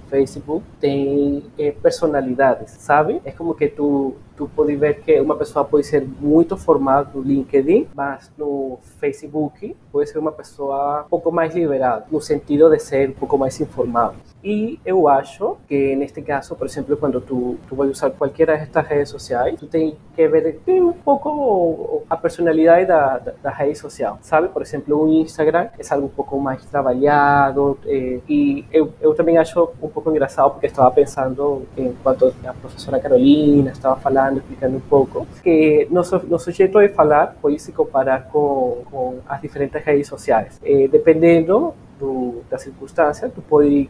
tem 0.81 1.45
eh, 1.59 1.73
personalidades, 1.73 2.71
sabe? 2.73 3.21
É 3.25 3.31
como 3.31 3.55
que 3.55 3.69
tu 3.69 4.17
tu 4.39 4.49
pode 4.55 4.77
ver 4.77 5.01
que 5.01 5.21
uma 5.21 5.35
pessoa 5.35 5.65
pode 5.65 5.85
ser 5.85 6.07
muito 6.21 6.57
formada 6.57 7.11
no 7.13 7.21
LinkedIn, 7.21 7.89
mas 7.93 8.31
no 8.39 8.79
Facebook 9.01 9.77
pode 9.91 10.09
ser 10.09 10.19
uma 10.21 10.31
pessoa 10.31 11.03
um 11.07 11.09
pouco 11.09 11.33
mais 11.33 11.53
liberal, 11.53 12.05
no 12.09 12.21
sentido 12.21 12.71
de 12.71 12.79
ser 12.79 13.11
um 13.11 13.15
pouco 13.15 13.37
mais 13.37 13.61
informado. 13.61 14.15
E 14.43 14.79
eu 14.87 15.09
acho 15.09 15.57
que 15.67 15.97
neste 15.97 16.23
caso, 16.23 16.55
por 16.55 16.69
exemplo, 16.69 16.97
quando 16.97 17.21
tu, 17.21 17.59
tu 17.69 17.75
vai 17.75 17.89
usar 17.89 18.11
qualquer 18.11 18.47
destas 18.47 18.87
redes 18.87 19.09
sociais, 19.11 19.59
tu 19.59 19.67
tem 19.67 19.97
que 20.15 20.29
ver 20.29 20.61
um 20.69 20.93
pouco 20.93 22.05
a 22.09 22.17
personalidade 22.17 22.87
da, 22.87 23.19
da, 23.19 23.33
da, 23.43 23.51
rede 23.51 23.77
social, 23.77 24.19
sabe? 24.23 24.49
Por 24.49 24.63
exemplo, 24.63 25.03
o 25.03 25.09
Instagram 25.21 25.69
é 25.77 25.83
algo 25.93 26.07
um 26.07 26.11
pouco 26.11 26.39
mais 26.39 26.65
trabalhado 26.67 27.77
eh, 27.85 28.21
e 28.29 28.65
eu, 28.73 28.93
eu 29.01 29.13
também 29.15 29.37
acho 29.37 29.61
um 29.83 29.89
pouco 29.89 29.98
engraçado 30.11 30.53
porque 30.53 30.67
estava 30.67 30.91
pensando 30.91 31.67
enquanto 31.77 32.35
a 32.45 32.53
professora 32.53 32.99
Carolina 33.01 33.71
estava 33.71 33.97
falando 33.97 34.39
explicando 34.39 34.77
um 34.77 34.81
pouco, 34.81 35.27
que 35.43 35.87
nosso, 35.91 36.21
nosso 36.27 36.51
jeito 36.51 36.79
de 36.81 36.89
falar 36.89 37.37
pode 37.41 37.59
se 37.59 37.73
comparar 37.73 38.29
com, 38.29 38.83
com 38.91 39.19
as 39.29 39.41
diferentes 39.41 39.83
redes 39.83 40.07
sociais. 40.07 40.61
Eh, 40.65 40.89
dependendo 40.89 41.75
do, 41.99 42.43
da 42.49 42.57
circunstância, 42.59 43.29
tu 43.29 43.43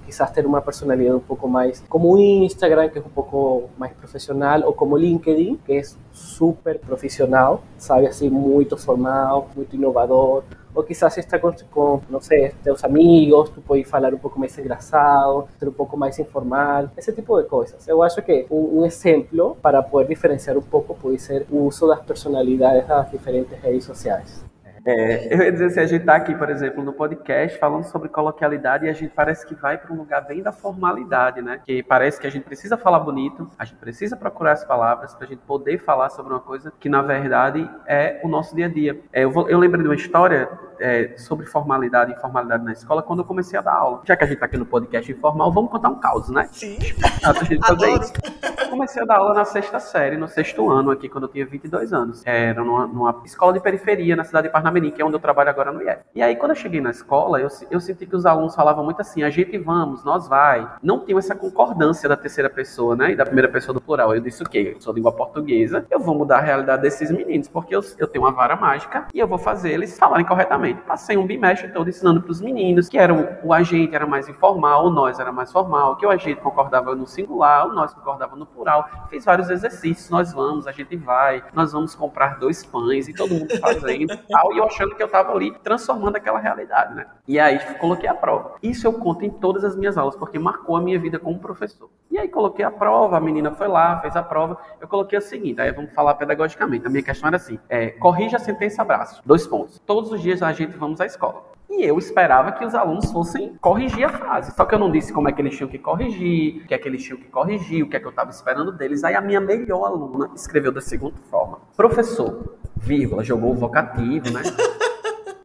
quizás 0.05 0.31
ter 0.31 0.47
uma 0.47 0.61
personalidade 0.61 1.17
um 1.17 1.21
pouco 1.21 1.47
mais 1.47 1.85
como 1.89 2.19
Instagram, 2.19 2.89
que 2.89 2.99
é 2.99 3.03
um 3.03 3.11
pouco 3.11 3.69
mais 3.77 3.93
profissional, 3.93 4.63
ou 4.65 4.73
como 4.73 4.97
LinkedIn, 4.97 5.59
que 5.65 5.75
é 5.75 5.83
super 6.11 6.79
profissional, 6.79 7.63
sabe, 7.77 8.07
assim, 8.07 8.29
muito 8.31 8.77
formal, 8.77 9.49
muito 9.55 9.77
inovador, 9.77 10.43
ou 10.79 10.85
quizás 10.85 11.19
está 11.19 11.41
com, 11.41 11.53
com, 11.73 12.01
não 12.09 12.21
sei, 12.21 12.55
amigos, 12.85 13.51
tu 13.51 13.61
pode 13.61 13.83
falar 13.83 14.15
um 14.15 14.19
pouco 14.19 14.39
mais 14.39 14.57
engraçado, 14.57 15.49
ser 15.59 15.69
um 15.69 15.73
pouco 15.73 15.97
mais 15.97 16.17
informal, 16.21 16.89
esse 16.97 17.13
tipo 17.13 17.37
de 17.43 17.49
coisas. 17.49 17.89
Eu 17.89 18.01
acho 18.01 18.23
que 18.23 18.47
um, 18.49 18.79
um 18.79 18.87
exemplo 18.87 19.57
para 19.61 19.83
poder 19.83 20.07
diferenciar 20.07 20.57
um 20.57 20.63
pouco 20.63 20.95
pode 20.95 21.19
ser 21.19 21.45
o 21.51 21.65
uso 21.65 21.89
das 21.89 22.01
personalidades 22.03 22.87
das 22.87 23.11
diferentes 23.11 23.59
redes 23.59 23.87
sociais. 23.87 24.48
É, 24.89 25.35
eu 25.35 25.43
ia 25.43 25.53
dizer 25.53 25.67
assim, 25.67 25.81
a 25.81 25.87
gente 25.87 26.01
está 26.01 26.15
aqui, 26.15 26.35
por 26.35 26.49
exemplo, 26.49 26.83
no 26.83 26.95
podcast 26.95 27.59
falando 27.59 27.85
sobre 27.85 28.09
coloquialidade 28.09 28.87
e 28.87 28.89
a 28.89 28.93
gente 28.95 29.13
parece 29.15 29.47
que 29.47 29.55
vai 29.55 29.77
para 29.77 29.93
um 29.93 29.99
lugar 29.99 30.27
bem 30.27 30.43
da 30.43 30.51
formalidade, 30.51 31.43
né? 31.43 31.61
Que 31.63 31.83
parece 31.83 32.19
que 32.19 32.27
a 32.27 32.31
gente 32.31 32.45
precisa 32.45 32.75
falar 32.79 33.01
bonito, 33.01 33.51
a 33.59 33.67
gente 33.67 33.77
precisa 33.77 34.17
procurar 34.17 34.53
as 34.53 34.65
palavras 34.65 35.15
para 35.15 35.27
a 35.27 35.29
gente 35.29 35.41
poder 35.41 35.77
falar 35.77 36.09
sobre 36.09 36.33
uma 36.33 36.41
coisa 36.41 36.73
que 36.81 36.89
na 36.89 37.03
verdade 37.03 37.71
é 37.87 38.19
o 38.25 38.29
nosso 38.29 38.57
dia 38.57 38.65
a 38.65 38.69
dia. 38.71 38.99
É, 39.13 39.25
eu, 39.25 39.31
vou, 39.31 39.47
eu 39.51 39.59
lembrei 39.59 39.83
de 39.83 39.89
uma 39.91 39.95
história 39.95 40.49
é, 40.81 41.15
sobre 41.17 41.47
formalidade 41.47 42.13
e 42.13 42.15
informalidade 42.15 42.65
na 42.65 42.73
escola 42.73 43.03
quando 43.03 43.21
eu 43.21 43.25
comecei 43.25 43.59
a 43.59 43.63
dar 43.63 43.75
aula. 43.75 44.01
Já 44.05 44.17
que 44.17 44.25
a 44.25 44.27
gente 44.27 44.37
está 44.37 44.47
aqui 44.47 44.57
no 44.57 44.67
podcast 44.67 45.11
informal, 45.11 45.53
vamos 45.53 45.71
contar 45.71 45.89
um 45.89 46.01
caos, 46.01 46.29
né? 46.31 46.49
Sim. 46.53 46.79
A 47.25 47.33
gente 47.45 47.67
fazer 47.67 47.91
isso. 48.01 48.13
Eu 48.61 48.69
comecei 48.71 49.03
a 49.03 49.05
dar 49.05 49.17
aula 49.17 49.35
na 49.35 49.45
sexta 49.45 49.79
série, 49.79 50.17
no 50.17 50.29
sexto 50.29 50.71
ano, 50.71 50.91
aqui 50.91 51.09
quando 51.09 51.25
eu 51.25 51.29
tinha 51.29 51.47
22 51.47 51.93
anos. 51.93 52.23
Era 52.25 52.63
numa, 52.63 52.87
numa 52.87 53.23
escola 53.25 53.53
de 53.53 53.61
periferia 53.61 54.15
na 54.15 54.25
cidade 54.25 54.49
de 54.49 54.53
Parnamirim, 54.53 54.78
que 54.93 55.03
é 55.03 55.05
onde 55.05 55.17
eu 55.17 55.21
trabalho 55.21 55.51
agora 55.51 55.73
no 55.73 55.83
IEF. 55.83 56.03
E 56.15 56.23
aí, 56.23 56.37
quando 56.37 56.53
eu 56.53 56.57
cheguei 56.57 56.81
na 56.81 56.91
escola, 56.91 57.41
eu, 57.41 57.49
eu 57.71 57.81
senti 57.81 58.07
que 58.07 58.17
os 58.17 58.25
alunos 58.25 58.55
falavam 58.55 58.85
muito 58.85 59.01
assim: 59.01 59.23
a 59.23 59.31
gente 59.31 59.59
vamos, 59.59 60.05
nós 60.05 60.29
vai. 60.29 60.69
Não 60.83 61.01
tinham 61.05 61.19
essa 61.19 61.35
concordância 61.35 62.09
da 62.09 62.17
terceira 62.17 62.49
pessoa, 62.49 62.95
né? 62.95 63.13
E 63.13 63.17
da 63.17 63.25
primeira 63.25 63.49
pessoa 63.49 63.75
do 63.75 63.81
plural. 63.81 64.15
Eu 64.15 64.21
disse 64.21 64.43
o 64.43 64.49
quê? 64.49 64.73
Eu 64.75 64.81
sou 64.81 64.95
língua 64.95 65.13
portuguesa, 65.13 65.85
eu 65.91 66.01
vou 66.01 66.15
mudar 66.15 66.39
a 66.39 66.43
realidade 66.43 66.83
desses 66.83 67.11
meninos, 67.11 67.49
porque 67.49 67.75
eu, 67.75 67.81
eu 67.99 68.07
tenho 68.07 68.25
uma 68.25 68.33
vara 68.33 68.57
mágica 68.57 69.07
e 69.13 69.19
eu 69.19 69.27
vou 69.27 69.39
fazer 69.39 69.71
eles 69.71 69.99
falarem 69.99 70.25
corretamente. 70.25 70.81
Passei 70.83 71.17
um 71.17 71.27
bimestre 71.27 71.73
todo 71.73 71.89
ensinando 71.89 72.23
para 72.23 72.31
os 72.31 72.41
meninos 72.41 72.89
que 72.89 72.99
eram, 72.99 73.29
o 73.43 73.53
agente 73.53 73.95
era 73.95 74.07
mais 74.07 74.29
informal, 74.29 74.87
o 74.87 74.91
nós 74.91 75.19
era 75.19 75.33
mais 75.33 75.51
formal, 75.53 75.97
que 75.97 76.07
o 76.07 76.11
agente 76.11 76.41
concordava 76.41 76.95
no 76.95 77.07
singular, 77.07 77.67
o 77.67 77.73
nós 77.73 77.93
concordava 77.93 78.37
no 78.37 78.47
plural. 78.47 78.89
Fiz 79.09 79.25
vários 79.25 79.51
exercícios, 79.51 80.11
nós 80.11 80.33
vamos, 80.33 80.67
a 80.67 80.73
gente 80.73 80.97
vai, 80.97 81.43
nós 81.53 81.73
vamos 81.73 81.95
comprar 81.95 82.39
dois 82.39 82.65
pães 82.65 83.09
e 83.09 83.15
todo 83.15 83.35
mundo 83.35 83.59
fazendo 83.61 84.17
tal, 84.29 84.53
e 84.53 84.59
eu 84.59 84.68
achando 84.69 84.95
que 84.95 85.03
eu 85.03 85.07
estava 85.07 85.33
ali 85.33 85.53
transformando 85.63 86.17
aquela 86.17 86.39
realidade, 86.39 86.95
né? 86.95 87.07
E 87.27 87.39
aí 87.39 87.59
coloquei 87.79 88.09
a 88.09 88.15
prova. 88.15 88.55
Isso 88.63 88.87
eu 88.87 88.93
conto 88.93 89.25
em 89.25 89.31
todas 89.31 89.65
as 89.65 89.77
minhas 89.77 89.99
aulas, 89.99 90.15
porque 90.15 90.39
marcou 90.39 90.77
a 90.77 90.81
minha 90.81 90.99
vida 90.99 91.19
como 91.19 91.39
professor. 91.39 91.91
E 92.11 92.19
aí 92.19 92.29
coloquei 92.29 92.65
a 92.65 92.71
prova, 92.71 93.17
a 93.17 93.21
menina 93.21 93.51
foi 93.53 93.69
lá, 93.69 93.99
fez 94.01 94.15
a 94.17 94.23
prova, 94.23 94.57
eu 94.81 94.87
coloquei 94.87 95.19
o 95.19 95.23
seguinte, 95.23 95.61
aí 95.61 95.73
vamos 95.73 95.93
falar 95.93 96.15
pedagogicamente. 96.15 96.87
A 96.87 96.91
minha 96.91 97.03
questão 97.03 97.29
era 97.29 97.37
assim, 97.37 97.59
é, 97.69 97.89
corrija 97.91 98.37
a 98.37 98.41
sentença 98.41 98.83
abraço. 98.83 99.23
Dois 99.27 99.47
pontos. 99.47 99.79
Todos 99.85 100.13
os 100.13 100.21
dias 100.21 100.43
a 100.43 100.53
gente 100.53 100.77
vamos 100.77 101.01
à 101.01 101.07
escola. 101.07 101.59
E 101.71 101.85
eu 101.85 101.99
esperava 101.99 102.53
que 102.53 102.65
os 102.65 102.75
alunos 102.75 103.13
fossem 103.13 103.55
corrigir 103.61 104.05
a 104.05 104.09
frase. 104.09 104.53
Só 104.57 104.65
que 104.65 104.75
eu 104.75 104.79
não 104.79 104.91
disse 104.91 105.13
como 105.13 105.29
é 105.29 105.33
que 105.33 105.43
eles 105.43 105.55
tinham 105.55 105.69
que 105.69 105.79
corrigir, 105.79 106.63
o 106.63 106.67
que 106.67 106.73
é 106.73 106.79
que 106.79 106.89
eles 106.89 107.05
tinham 107.05 107.19
que 107.19 107.29
corrigir, 107.29 107.85
o 107.85 107.89
que 107.89 107.97
é 107.97 108.01
que 108.01 108.07
eu 108.07 108.11
estava 108.11 108.31
esperando 108.31 108.73
deles. 108.73 109.05
Aí 109.05 109.15
a 109.15 109.21
minha 109.21 109.41
melhor 109.41 109.85
aluna 109.85 110.31
escreveu 110.35 110.73
da 110.73 110.81
seguinte 110.81 111.21
forma: 111.31 111.59
Professor, 111.77 112.57
vírgula, 112.79 113.23
jogou 113.23 113.53
o 113.53 113.55
vocativo, 113.55 114.33
né? 114.33 114.43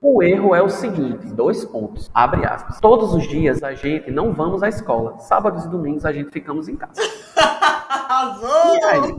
O 0.02 0.22
erro 0.22 0.54
é 0.54 0.62
o 0.62 0.69
seguinte, 0.69 1.28
dois 1.28 1.63
pontos, 1.63 2.12
abre 2.13 2.46
aspas. 2.46 2.80
Todos 2.82 3.13
os 3.13 3.26
dias 3.26 3.63
a 3.63 3.74
gente 3.74 4.12
não 4.12 4.34
vamos 4.34 4.62
à 4.62 4.67
escola. 4.67 5.17
Sábados 5.19 5.63
e 5.63 5.69
domingos 5.69 6.06
a 6.06 6.12
gente 6.12 6.30
ficamos 6.30 6.67
em 6.67 6.76
casa. 6.76 7.02
E 7.02 8.84
aí, 8.84 9.15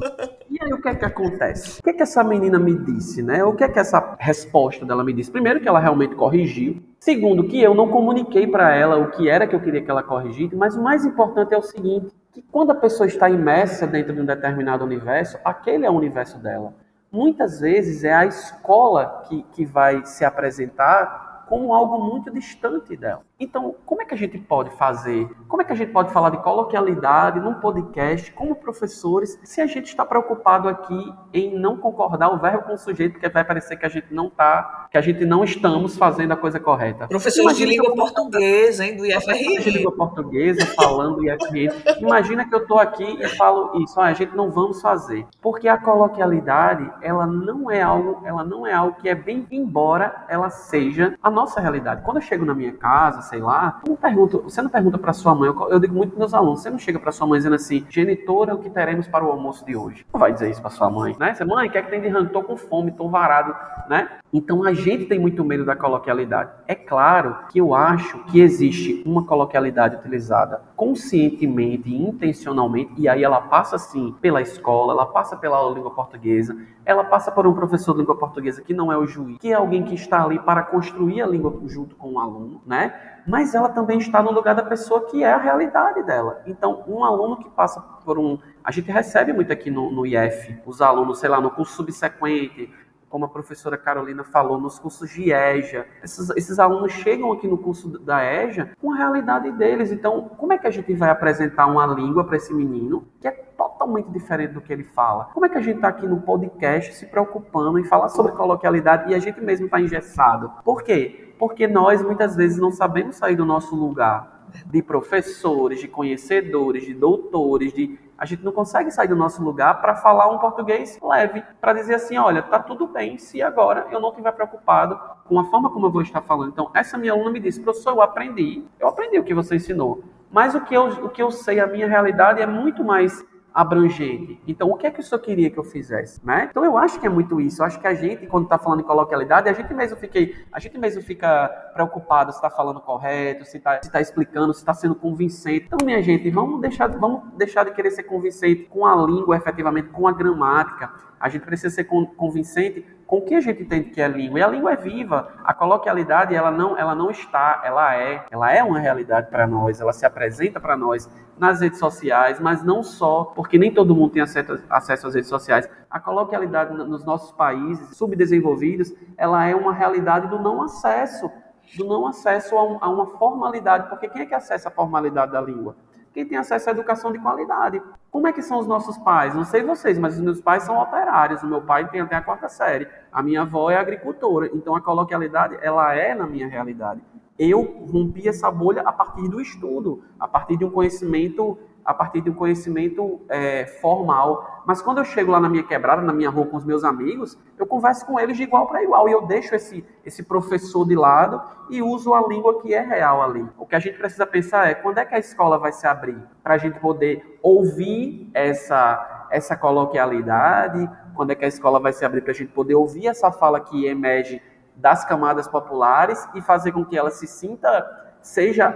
e 0.51 0.59
aí 0.63 0.73
o 0.73 0.81
que 0.81 0.89
é 0.89 0.95
que 0.95 1.05
acontece? 1.05 1.81
O 1.81 1.83
que 1.83 1.91
é 1.91 1.93
que 1.95 2.03
essa 2.03 2.23
menina 2.23 2.59
me 2.59 2.77
disse, 2.77 3.23
né? 3.23 3.43
O 3.43 3.55
que 3.55 3.65
é 3.65 3.69
que 3.69 3.79
essa 3.79 4.15
resposta 4.19 4.85
dela 4.85 5.03
me 5.03 5.13
disse? 5.13 5.31
Primeiro 5.31 5.59
que 5.59 5.69
ela 5.69 5.81
realmente 5.81 6.15
corrigiu. 6.15 6.83
Segundo 7.01 7.45
que 7.45 7.61
eu 7.61 7.75
não 7.75 7.89
comuniquei 7.89 8.47
para 8.47 8.75
ela 8.75 8.97
o 8.97 9.11
que 9.11 9.29
era 9.29 9.47
que 9.47 9.57
eu 9.57 9.61
queria 9.61 9.83
que 9.83 9.91
ela 9.91 10.03
corrigisse, 10.03 10.55
mas 10.55 10.77
o 10.77 10.83
mais 10.83 11.05
importante 11.05 11.55
é 11.55 11.59
o 11.59 11.63
seguinte, 11.63 12.15
que 12.31 12.43
quando 12.43 12.73
a 12.73 12.75
pessoa 12.75 13.07
está 13.07 13.29
imersa 13.29 13.87
dentro 13.87 14.15
de 14.15 14.21
um 14.21 14.25
determinado 14.25 14.85
universo, 14.85 15.39
aquele 15.45 15.87
é 15.87 15.91
o 15.91 15.95
universo 15.95 16.39
dela 16.39 16.75
muitas 17.15 17.61
vezes 17.61 18.03
é 18.03 18.13
a 18.13 18.27
escola 18.27 19.23
que, 19.29 19.45
que 19.53 19.65
vai 19.65 20.05
se 20.05 20.25
apresentar 20.25 21.34
como 21.49 21.75
algo 21.75 21.99
muito 21.99 22.31
distante 22.31 22.97
dela. 22.97 23.23
Então, 23.39 23.75
como 23.85 24.03
é 24.03 24.05
que 24.05 24.15
a 24.15 24.17
gente 24.17 24.39
pode 24.39 24.71
fazer? 24.77 25.29
Como 25.49 25.61
é 25.61 25.65
que 25.65 25.73
a 25.73 25.77
gente 25.77 25.93
pode 25.93 26.13
falar 26.13 26.31
de 26.31 26.39
coloquialidade 26.39 27.41
num 27.41 27.55
podcast 27.55 28.31
como 28.33 28.55
professores 28.55 29.39
se 29.43 29.61
a 29.61 29.67
gente 29.67 29.87
está 29.87 30.05
preocupado 30.05 30.69
aqui 30.69 31.13
em 31.33 31.59
não 31.59 31.77
concordar 31.77 32.31
o 32.31 32.39
verbo 32.39 32.65
com 32.65 32.75
o 32.75 32.79
sujeito, 32.79 33.13
porque 33.13 33.29
vai 33.29 33.45
parecer 33.45 33.77
que 33.77 33.85
a 33.85 33.89
gente 33.89 34.13
não 34.13 34.29
está, 34.29 34.89
que 34.91 34.97
a 34.97 35.01
gente 35.01 35.25
não 35.25 35.43
estamos 35.45 35.97
fazendo 35.97 36.33
a 36.33 36.37
coisa 36.37 36.61
correta. 36.61 37.09
Professores 37.09 37.57
de 37.57 37.67
língua 37.67 37.95
portuguesa, 37.95 38.87
hein, 38.87 38.97
do 38.97 39.05
IFRI. 39.05 39.63
De 39.63 39.71
língua 39.71 39.93
portuguesa, 39.93 40.67
falando 40.75 41.29
IFRI. 41.29 41.71
Imagina 41.99 42.49
que 42.49 42.55
eu 42.55 42.61
estou 42.61 42.79
aqui 42.79 43.19
e 43.21 43.29
falo 43.37 43.83
isso, 43.83 44.01
a 44.01 44.13
gente 44.13 44.35
não 44.35 44.51
vamos 44.51 44.81
fazer. 44.81 45.27
Porque 45.43 45.69
a 45.69 45.77
coloquialidade, 45.77 46.91
ela 47.03 47.27
não 47.27 47.71
é 47.71 47.83
algo, 47.83 48.23
ela 48.25 48.45
não 48.45 48.67
é 48.67 48.73
algo 48.73 48.97
que 49.01 49.09
é 49.09 49.15
bem 49.15 49.47
embora 49.51 50.25
ela 50.29 50.51
seja 50.51 51.17
a 51.23 51.31
nossa 51.35 51.61
realidade. 51.61 52.03
Quando 52.03 52.19
eu 52.19 52.23
chego 52.23 52.45
na 52.45 52.55
minha 52.55 52.73
casa, 52.73 53.23
sei 53.23 53.41
lá, 53.41 53.81
não 53.87 53.97
pergunto, 53.97 54.43
você 54.43 54.63
não 54.63 54.71
pergunta 54.71 54.97
para 54.97 55.13
sua 55.13 55.35
mãe, 55.35 55.49
eu, 55.49 55.69
eu 55.71 55.79
digo 55.79 55.95
muito 55.95 56.11
para 56.11 56.21
meus 56.21 56.35
alunos, 56.35 56.63
você 56.63 56.71
não 56.71 56.79
chega 56.79 56.99
para 56.99 57.13
sua 57.13 57.27
mãe 57.27 57.39
dizendo 57.39 57.57
assim, 57.57 57.85
genitora, 57.89 58.55
o 58.55 58.59
que 58.59 58.71
teremos 58.71 59.07
para 59.07 59.25
o 59.25 59.31
almoço 59.31 59.65
de 59.67 59.77
hoje? 59.77 60.07
Não 60.13 60.21
vai 60.21 60.33
dizer 60.33 60.51
isso 60.51 60.61
para 60.61 60.71
sua 60.71 60.89
mãe, 60.89 61.17
né? 61.19 61.35
Você, 61.35 61.45
mãe, 61.45 61.69
o 61.69 61.71
que 61.71 61.79
é 61.79 61.83
que 61.83 61.91
tem 61.91 62.01
de 62.01 62.09
rango? 62.09 62.31
Tô 62.31 62.43
com 62.43 62.57
fome, 62.57 62.93
tô 62.93 63.09
varado, 63.09 63.55
né? 63.89 64.09
Então 64.33 64.65
a 64.65 64.73
gente 64.73 65.07
tem 65.07 65.19
muito 65.19 65.45
medo 65.45 65.65
da 65.65 65.77
coloquialidade. 65.77 66.51
É 66.67 66.75
claro 66.75 67.37
que 67.51 67.61
eu 67.61 67.75
acho 67.75 68.19
que 68.25 68.41
existe 68.41 69.03
uma 69.07 69.25
coloquialidade 69.25 69.97
utilizada 69.97 70.63
conscientemente 70.77 71.95
intencionalmente, 71.95 72.93
e 72.97 73.09
aí 73.09 73.23
ela 73.23 73.41
passa 73.41 73.79
sim 73.79 74.15
pela 74.21 74.43
escola, 74.43 74.93
ela 74.93 75.07
passa 75.07 75.37
pela 75.37 75.71
língua 75.71 75.91
portuguesa, 75.91 76.57
ela 76.85 77.05
passa 77.05 77.31
por 77.31 77.47
um 77.47 77.55
professor 77.55 77.93
de 77.93 78.01
língua 78.01 78.17
portuguesa 78.17 78.63
que 78.63 78.75
não 78.75 78.93
é 78.93 78.97
o 78.97 79.07
juiz, 79.07 79.39
que 79.39 79.53
é 79.53 79.55
alguém 79.55 79.85
que 79.85 79.95
está 79.95 80.23
ali 80.23 80.39
para 80.39 80.63
construir 80.63 81.23
a 81.25 81.27
língua 81.27 81.61
junto 81.67 81.97
com 81.97 82.13
o 82.13 82.19
aluno, 82.19 82.63
né? 82.67 82.95
Mas 83.27 83.55
ela 83.55 83.69
também 83.69 83.99
está 83.99 84.23
no 84.23 84.31
lugar 84.31 84.55
da 84.55 84.63
pessoa 84.63 85.07
que 85.07 85.25
é 85.25 85.33
a 85.33 85.39
realidade 85.39 86.03
dela. 86.03 86.43
Então, 86.47 86.85
um 86.87 87.03
aluno 87.03 87.39
que 87.39 87.51
passa 87.51 87.81
por 87.81 88.19
um. 88.19 88.39
A 88.63 88.71
gente 88.71 88.91
recebe 88.91 89.33
muito 89.33 89.53
aqui 89.53 89.71
no, 89.71 89.91
no 89.91 90.07
IF, 90.07 90.59
os 90.67 90.81
alunos, 90.81 91.19
sei 91.19 91.29
lá, 91.29 91.41
no 91.41 91.51
curso 91.51 91.75
subsequente, 91.75 92.71
como 93.15 93.27
a 93.27 93.29
professora 93.29 93.79
Carolina 93.79 94.25
falou, 94.25 94.61
nos 94.61 94.77
cursos 94.77 95.09
de 95.09 95.33
EJA. 95.33 95.87
Esses, 96.03 96.31
esses, 96.31 96.59
alunos 96.59 96.93
chegam 96.93 97.31
aqui 97.31 97.47
no 97.47 97.57
curso 97.57 97.89
da 98.01 98.25
EJA 98.25 98.71
com 98.81 98.93
a 98.93 98.97
realidade 98.97 99.53
deles. 99.53 99.93
Então, 99.93 100.31
como 100.37 100.53
é 100.53 100.59
que 100.59 100.67
a 100.67 100.71
gente 100.71 100.93
vai 100.95 101.11
apresentar 101.11 101.67
uma 101.67 101.87
língua 101.87 102.25
para 102.25 102.37
esse 102.37 102.53
menino 102.53 103.07
que 103.21 103.29
é 103.29 103.44
totalmente 103.85 104.11
diferente 104.11 104.53
do 104.53 104.61
que 104.61 104.73
ele 104.73 104.85
fala? 104.85 105.27
Como 105.35 105.45
é 105.45 105.49
que 105.49 105.59
a 105.59 105.61
gente 105.61 105.77
está 105.77 105.89
aqui 105.89 106.07
no 106.07 106.21
podcast 106.23 106.95
se 106.95 107.07
preocupando 107.07 107.79
em 107.79 107.85
falar 107.85 108.09
sobre 108.09 108.33
coloquialidade 108.33 109.11
e 109.11 109.15
a 109.15 109.19
gente 109.19 109.41
mesmo 109.41 109.67
está 109.67 109.81
engessado? 109.81 110.51
Por 110.65 110.83
quê? 110.83 111.35
Porque 111.39 111.67
nós 111.67 112.03
muitas 112.03 112.35
vezes 112.35 112.59
não 112.59 112.71
sabemos 112.71 113.17
sair 113.17 113.37
do 113.37 113.45
nosso 113.45 113.77
lugar 113.77 114.47
de 114.67 114.83
professores, 114.83 115.81
de 115.81 115.89
conhecedores, 115.89 116.85
de 116.85 116.95
doutores, 116.95 117.73
de 117.73 117.99
a 118.17 118.25
gente 118.25 118.45
não 118.45 118.53
consegue 118.53 118.91
sair 118.93 119.09
do 119.09 119.17
nosso 119.17 119.43
lugar 119.43 119.81
para 119.81 119.97
falar 119.97 120.31
um 120.31 120.39
português 120.39 120.99
leve, 121.03 121.43
para 121.61 121.73
dizer 121.73 121.97
assim, 121.97 122.17
olha, 122.17 122.41
tá 122.43 122.61
tudo 122.61 122.87
bem 122.87 123.19
se 123.19 123.43
agora 123.43 123.89
eu 123.91 124.01
não 124.01 124.11
estiver 124.11 124.31
preocupado 124.31 124.99
com 125.25 125.39
a 125.41 125.45
forma 125.47 125.69
como 125.69 125.87
eu 125.87 125.91
vou 125.91 126.03
estar 126.03 126.23
falando. 126.23 126.51
Então, 126.51 126.71
essa 126.73 126.97
minha 126.97 127.13
aluna 127.13 127.31
me 127.31 127.41
disse, 127.41 127.61
professor, 127.61 127.91
eu 127.91 128.01
aprendi, 128.01 128.65
eu 128.79 128.87
aprendi 128.87 129.19
o 129.19 129.25
que 129.25 129.35
você 129.35 129.57
ensinou, 129.57 130.05
mas 130.31 130.55
o 130.55 130.61
que 130.61 130.75
eu, 130.75 130.85
o 130.85 131.09
que 131.09 131.21
eu 131.21 131.33
sei, 131.33 131.59
a 131.59 131.67
minha 131.67 131.89
realidade 131.89 132.41
é 132.41 132.47
muito 132.47 132.85
mais 132.85 133.25
abrangente. 133.55 134.41
Então, 134.49 134.69
o 134.69 134.77
que 134.77 134.85
é 134.85 134.91
que 134.91 134.99
o 134.99 135.03
senhor 135.03 135.21
queria 135.21 135.49
que 135.49 135.57
eu 135.57 135.63
fizesse? 135.63 136.21
Né? 136.27 136.49
Então, 136.51 136.65
eu 136.65 136.77
acho 136.77 136.99
que 136.99 137.07
é 137.07 137.09
muito 137.09 137.41
isso. 137.41 137.63
Eu 137.63 137.67
acho 137.67 137.81
que 137.81 137.87
a 137.87 137.95
gente, 137.95 138.27
quando 138.27 138.45
está 138.45 138.59
falando 138.59 138.81
em 138.81 138.85
coloquialidade, 138.85 139.49
a 139.49 139.53
gente 139.53 139.73
mesmo 139.73 139.97
fica, 139.97 140.19
a 140.51 140.59
gente 140.59 140.77
mesmo 140.77 141.01
fica 141.01 141.49
preocupado 141.73 142.33
se 142.33 142.39
está 142.39 142.51
falando 142.51 142.81
correto, 142.81 143.45
se 143.45 143.59
está 143.59 143.79
tá 143.79 144.01
explicando, 144.01 144.53
se 144.53 144.59
está 144.59 144.75
sendo 144.75 144.97
convincente. 144.97 145.67
Então, 145.67 145.79
minha 145.87 146.03
gente, 146.03 146.29
vamos 146.31 146.61
deixar, 146.61 146.89
vamos 146.89 147.33
deixar 147.37 147.65
de 147.65 147.71
querer 147.71 147.93
ser 147.93 148.03
convincente 148.03 148.65
com 148.65 148.85
a 148.85 148.97
língua, 148.97 149.37
efetivamente, 149.37 149.89
com 149.91 150.09
a 150.09 150.13
gramática. 150.13 150.93
A 151.21 151.29
gente 151.29 151.47
precisa 151.47 151.73
ser 151.73 151.85
convincente 151.85 152.85
com 153.07 153.19
o 153.19 153.23
que 153.23 153.35
a 153.35 153.41
gente 153.41 153.63
entende 153.63 153.91
que 153.91 154.01
é 154.01 154.09
língua. 154.09 154.39
E 154.39 154.43
a 154.43 154.49
língua 154.49 154.73
é 154.73 154.77
viva. 154.77 155.29
A 155.45 155.53
coloquialidade, 155.53 156.35
ela 156.35 156.51
não, 156.51 156.77
ela 156.77 156.95
não 156.95 157.11
está, 157.11 157.63
ela 157.65 157.95
é. 157.97 158.25
Ela 158.31 158.53
é 158.53 158.63
uma 158.63 158.79
realidade 158.79 159.31
para 159.31 159.47
nós, 159.47 159.81
ela 159.81 159.93
se 159.93 160.07
apresenta 160.07 160.61
para 160.61 160.77
nós 160.77 161.09
nas 161.39 161.61
redes 161.61 161.79
sociais, 161.79 162.39
mas 162.39 162.63
não 162.63 162.83
só, 162.83 163.25
porque 163.25 163.59
nem 163.59 163.73
todo 163.73 163.95
mundo 163.95 164.13
tem 164.13 164.23
acesso, 164.23 164.61
acesso 164.71 165.07
às 165.09 165.15
redes 165.15 165.29
sociais. 165.29 165.69
A 165.91 165.99
coloquialidade 165.99 166.73
nos 166.73 167.05
nossos 167.05 167.33
países 167.33 167.97
subdesenvolvidos, 167.97 168.93
ela 169.17 169.45
é 169.45 169.55
uma 169.55 169.73
realidade 169.73 170.29
do 170.29 170.39
não 170.39 170.63
acesso, 170.63 171.31
do 171.77 171.85
não 171.85 172.07
acesso 172.07 172.57
a, 172.57 172.65
um, 172.65 172.79
a 172.81 172.89
uma 172.89 173.07
formalidade, 173.07 173.89
porque 173.89 174.09
quem 174.09 174.23
é 174.23 174.27
que 174.27 174.35
acessa 174.35 174.69
a 174.69 174.73
formalidade 174.73 175.33
da 175.33 175.41
língua? 175.41 175.77
Quem 176.15 176.25
tem 176.25 176.39
acesso 176.39 176.69
à 176.69 176.73
educação 176.73 177.11
de 177.11 177.19
qualidade. 177.19 177.83
Como 178.09 178.29
é 178.29 178.33
que 178.33 178.41
são 178.41 178.61
os 178.61 178.69
nossos 178.69 178.97
pais? 178.99 179.35
Não 179.35 179.45
sei 179.45 179.65
vocês, 179.65 179.99
mas 179.99 180.15
os 180.15 180.21
meus 180.21 180.41
pais 180.41 180.63
são 180.63 180.81
operários. 180.81 181.43
O 181.43 181.49
meu 181.49 181.61
pai 181.61 181.91
tem 181.91 182.01
até 182.01 182.15
a 182.15 182.23
quarta 182.23 182.49
série. 182.49 182.87
A 183.13 183.21
minha 183.21 183.43
avó 183.43 183.69
é 183.69 183.77
agricultora. 183.77 184.49
Então 184.55 184.77
a 184.77 184.81
coloquialidade, 184.81 185.59
ela 185.61 185.93
é 185.93 186.15
na 186.15 186.25
minha 186.25 186.47
realidade. 186.47 187.03
Eu 187.37 187.63
rompi 187.93 188.29
essa 188.29 188.49
bolha 188.49 188.83
a 188.83 188.93
partir 188.93 189.29
do 189.29 189.41
estudo, 189.41 190.05
a 190.19 190.29
partir 190.29 190.57
de 190.57 190.65
um 190.65 190.71
conhecimento 190.71 191.59
a 191.85 191.93
partir 191.93 192.21
de 192.21 192.31
um 192.31 192.35
conhecimento 192.35 193.21
é, 193.29 193.67
formal. 193.81 194.63
Mas 194.67 194.81
quando 194.81 194.99
eu 194.99 195.05
chego 195.05 195.33
lá 195.33 195.41
na 195.41 195.49
minha 195.49 195.63
quebrada, 195.63 196.01
na 196.01 196.13
minha 196.13 196.31
rua 196.31 196.47
com 196.47 196.57
os 196.57 196.65
meus 196.65 196.85
amigos, 196.85 197.39
eu 197.59 197.67
converso 197.67 198.07
com 198.07 198.19
eles 198.19 198.37
de 198.37 198.45
igual 198.45 198.67
para 198.67 198.83
igual 198.83 199.09
e 199.09 199.13
eu 199.13 199.27
deixo 199.27 199.55
esse, 199.55 199.85
esse 200.05 200.23
professor 200.23 200.87
de 200.87 200.95
lado 200.95 201.43
e 201.69 201.83
uso 201.83 202.15
a 202.15 202.27
língua 202.27 202.61
que 202.61 202.73
é 202.73 202.81
real 202.81 203.23
ali. 203.23 203.47
O 203.59 203.67
que 203.67 203.77
a 203.77 203.79
gente 203.79 203.99
precisa 203.99 204.27
pensar 204.27 204.69
é 204.69 204.75
quando 204.75 204.99
é 204.99 205.05
que 205.05 205.15
a 205.15 205.19
escola 205.19 205.59
vai 205.59 205.73
se 205.73 205.87
abrir 205.87 206.19
para 206.43 206.55
a 206.55 206.59
gente 206.59 206.79
poder 206.81 207.39
ouvir 207.43 208.31
essa, 208.33 209.27
essa 209.31 209.57
coloquialidade, 209.57 210.89
quando 211.15 211.31
é 211.31 211.35
que 211.35 211.45
a 211.45 211.49
escola 211.49 211.79
vai 211.79 211.93
se 211.93 212.05
abrir 212.05 212.23
para 212.23 212.33
a 212.33 212.35
gente 212.35 212.53
poder 212.53 212.75
ouvir 212.75 213.07
essa 213.07 213.31
fala 213.31 213.61
que 213.61 213.87
emerge 213.87 214.41
das 214.77 215.05
camadas 215.05 215.47
populares 215.47 216.27
e 216.35 216.41
fazer 216.41 216.73
com 216.73 216.85
que 216.85 216.97
ela 216.97 217.11
se 217.11 217.27
sinta 217.27 218.03
seja, 218.25 218.75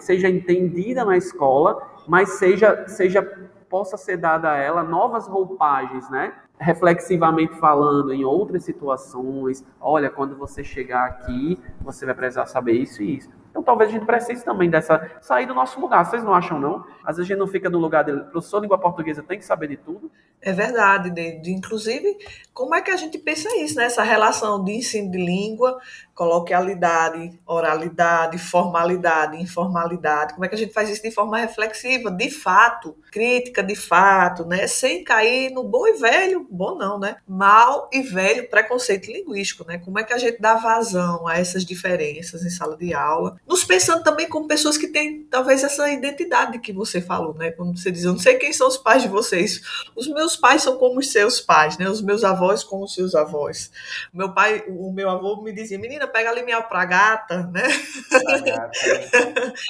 seja 0.00 0.28
entendida 0.28 1.04
na 1.04 1.16
escola, 1.16 1.80
mas 2.08 2.38
seja, 2.38 2.88
seja 2.88 3.22
possa 3.68 3.96
ser 3.96 4.16
dada 4.16 4.50
a 4.50 4.56
ela 4.56 4.82
novas 4.82 5.28
roupagens, 5.28 6.08
né? 6.10 6.32
Reflexivamente 6.58 7.54
falando 7.58 8.12
em 8.12 8.24
outras 8.24 8.64
situações. 8.64 9.64
Olha, 9.80 10.10
quando 10.10 10.36
você 10.36 10.64
chegar 10.64 11.04
aqui, 11.04 11.60
você 11.80 12.06
vai 12.06 12.14
precisar 12.14 12.46
saber 12.46 12.72
isso 12.72 13.02
e 13.02 13.18
isso. 13.18 13.30
Então 13.50 13.62
talvez 13.62 13.90
a 13.90 13.92
gente 13.92 14.06
precise 14.06 14.44
também 14.44 14.70
dessa 14.70 15.10
sair 15.20 15.46
do 15.46 15.54
nosso 15.54 15.80
lugar. 15.80 16.04
Vocês 16.04 16.22
não 16.22 16.32
acham 16.32 16.60
não? 16.60 16.84
Às 17.04 17.16
vezes 17.16 17.20
a 17.20 17.34
gente 17.34 17.38
não 17.38 17.46
fica 17.46 17.68
no 17.68 17.78
lugar 17.78 18.04
dele. 18.04 18.20
Professor 18.24 18.58
de 18.58 18.62
língua 18.62 18.78
portuguesa 18.78 19.22
tem 19.22 19.38
que 19.38 19.44
saber 19.44 19.68
de 19.68 19.76
tudo. 19.76 20.10
É 20.40 20.52
verdade, 20.52 21.10
de, 21.10 21.40
de, 21.40 21.52
inclusive, 21.52 22.16
como 22.54 22.74
é 22.74 22.80
que 22.80 22.92
a 22.92 22.96
gente 22.96 23.18
pensa 23.18 23.48
isso, 23.56 23.74
né? 23.76 23.84
Essa 23.84 24.04
relação 24.04 24.62
de 24.62 24.72
ensino 24.72 25.10
de 25.10 25.18
língua, 25.18 25.76
coloquialidade, 26.18 27.38
oralidade, 27.46 28.38
formalidade, 28.38 29.40
informalidade. 29.40 30.34
Como 30.34 30.44
é 30.44 30.48
que 30.48 30.56
a 30.56 30.58
gente 30.58 30.72
faz 30.72 30.90
isso 30.90 31.00
de 31.00 31.12
forma 31.12 31.38
reflexiva, 31.38 32.10
de 32.10 32.28
fato, 32.28 32.96
crítica 33.12 33.62
de 33.62 33.76
fato, 33.76 34.44
né? 34.44 34.66
Sem 34.66 35.04
cair 35.04 35.52
no 35.52 35.62
bom 35.62 35.86
e 35.86 35.92
velho, 35.92 36.44
bom 36.50 36.74
não, 36.74 36.98
né? 36.98 37.18
Mal 37.24 37.88
e 37.92 38.02
velho 38.02 38.50
preconceito 38.50 39.12
linguístico, 39.12 39.64
né? 39.64 39.78
Como 39.78 39.96
é 39.96 40.02
que 40.02 40.12
a 40.12 40.18
gente 40.18 40.40
dá 40.40 40.56
vazão 40.56 41.24
a 41.28 41.38
essas 41.38 41.64
diferenças 41.64 42.44
em 42.44 42.50
sala 42.50 42.76
de 42.76 42.92
aula? 42.92 43.36
Nos 43.46 43.62
pensando 43.62 44.02
também 44.02 44.28
como 44.28 44.48
pessoas 44.48 44.76
que 44.76 44.88
têm 44.88 45.22
talvez 45.30 45.62
essa 45.62 45.88
identidade 45.88 46.58
que 46.58 46.72
você 46.72 47.00
falou, 47.00 47.32
né? 47.34 47.52
Quando 47.52 47.78
você 47.78 47.92
diz, 47.92 48.02
eu 48.02 48.14
não 48.14 48.18
sei 48.18 48.34
quem 48.38 48.52
são 48.52 48.66
os 48.66 48.76
pais 48.76 49.02
de 49.02 49.08
vocês. 49.08 49.60
Os 49.94 50.08
meus 50.08 50.34
pais 50.34 50.64
são 50.64 50.76
como 50.78 50.98
os 50.98 51.12
seus 51.12 51.40
pais, 51.40 51.78
né? 51.78 51.88
Os 51.88 52.02
meus 52.02 52.24
avós 52.24 52.64
como 52.64 52.82
os 52.82 52.92
seus 52.92 53.14
avós. 53.14 53.70
Meu 54.12 54.34
pai, 54.34 54.64
o 54.66 54.92
meu 54.92 55.08
avô 55.08 55.40
me 55.42 55.52
dizia, 55.52 55.78
menina, 55.78 56.07
pega 56.08 56.30
ali 56.30 56.42
minha 56.42 56.60
pragata, 56.62 57.50
né? 57.52 57.62
Pragata. 58.08 58.70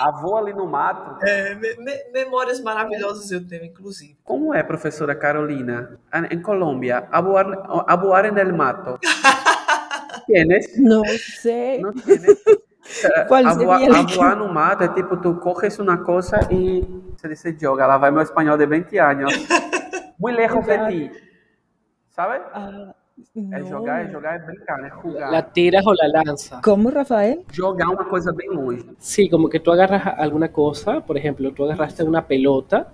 avô 0.01 0.37
ali 0.37 0.53
no 0.53 0.67
mato. 0.67 1.25
É, 1.25 1.55
me, 1.55 1.77
me, 1.77 2.05
memórias 2.13 2.61
maravilhosas 2.61 3.31
eu 3.31 3.47
tenho, 3.47 3.65
inclusive. 3.65 4.17
Como 4.25 4.55
é, 4.55 4.63
professora 4.63 5.15
Carolina, 5.15 5.99
em 6.31 6.41
Colômbia, 6.41 7.09
aboar, 7.11 7.47
aboar 7.87 8.25
en 8.27 8.39
el 8.39 8.53
mato? 8.53 8.99
¿Tienes? 10.27 10.79
No 10.79 11.03
sé. 11.05 11.79
¿No 11.81 11.93
tienes? 11.93 12.39
¿Cuál 13.29 13.47
avoar 13.47 14.37
no 14.37 14.49
mato 14.49 14.85
é 14.85 14.89
tipo, 14.89 15.17
tu 15.19 15.35
coges 15.37 15.79
uma 15.79 15.99
coisa 15.99 16.41
e 16.51 16.83
se 17.17 17.29
dice 17.29 17.57
joga. 17.61 17.87
Lá 17.87 17.99
vai 17.99 18.11
meu 18.11 18.23
espanhol 18.23 18.57
de 18.57 18.67
20 18.67 18.99
anos. 18.99 19.33
Muy 20.19 20.33
lejos 20.33 20.67
de 20.67 20.79
ti. 20.89 21.11
¿Sabes? 22.09 22.43
Ah. 22.53 22.95
É 23.53 23.65
jogar, 23.65 24.05
é 24.05 24.11
jogar, 24.11 24.37
é 24.37 24.39
brincar, 24.39 24.79
né? 24.79 24.91
Jugar. 25.03 25.31
La 25.31 25.43
tiras 25.43 25.85
o 25.87 25.93
la 25.93 26.09
lanzas. 26.09 26.61
¿Cómo, 26.63 26.91
Rafael? 26.91 27.45
Jogar 27.53 27.89
uma 27.89 28.05
coisa 28.05 28.33
bem 28.33 28.49
longe. 28.49 28.85
Sí, 28.99 29.29
como 29.29 29.49
que 29.49 29.61
tú 29.61 29.71
agarras 29.73 30.07
alguna 30.19 30.53
cosa, 30.53 31.01
por 31.01 31.17
ejemplo, 31.17 31.53
tú 31.53 31.65
agarraste 31.65 32.03
una 32.05 32.27
pelota 32.27 32.93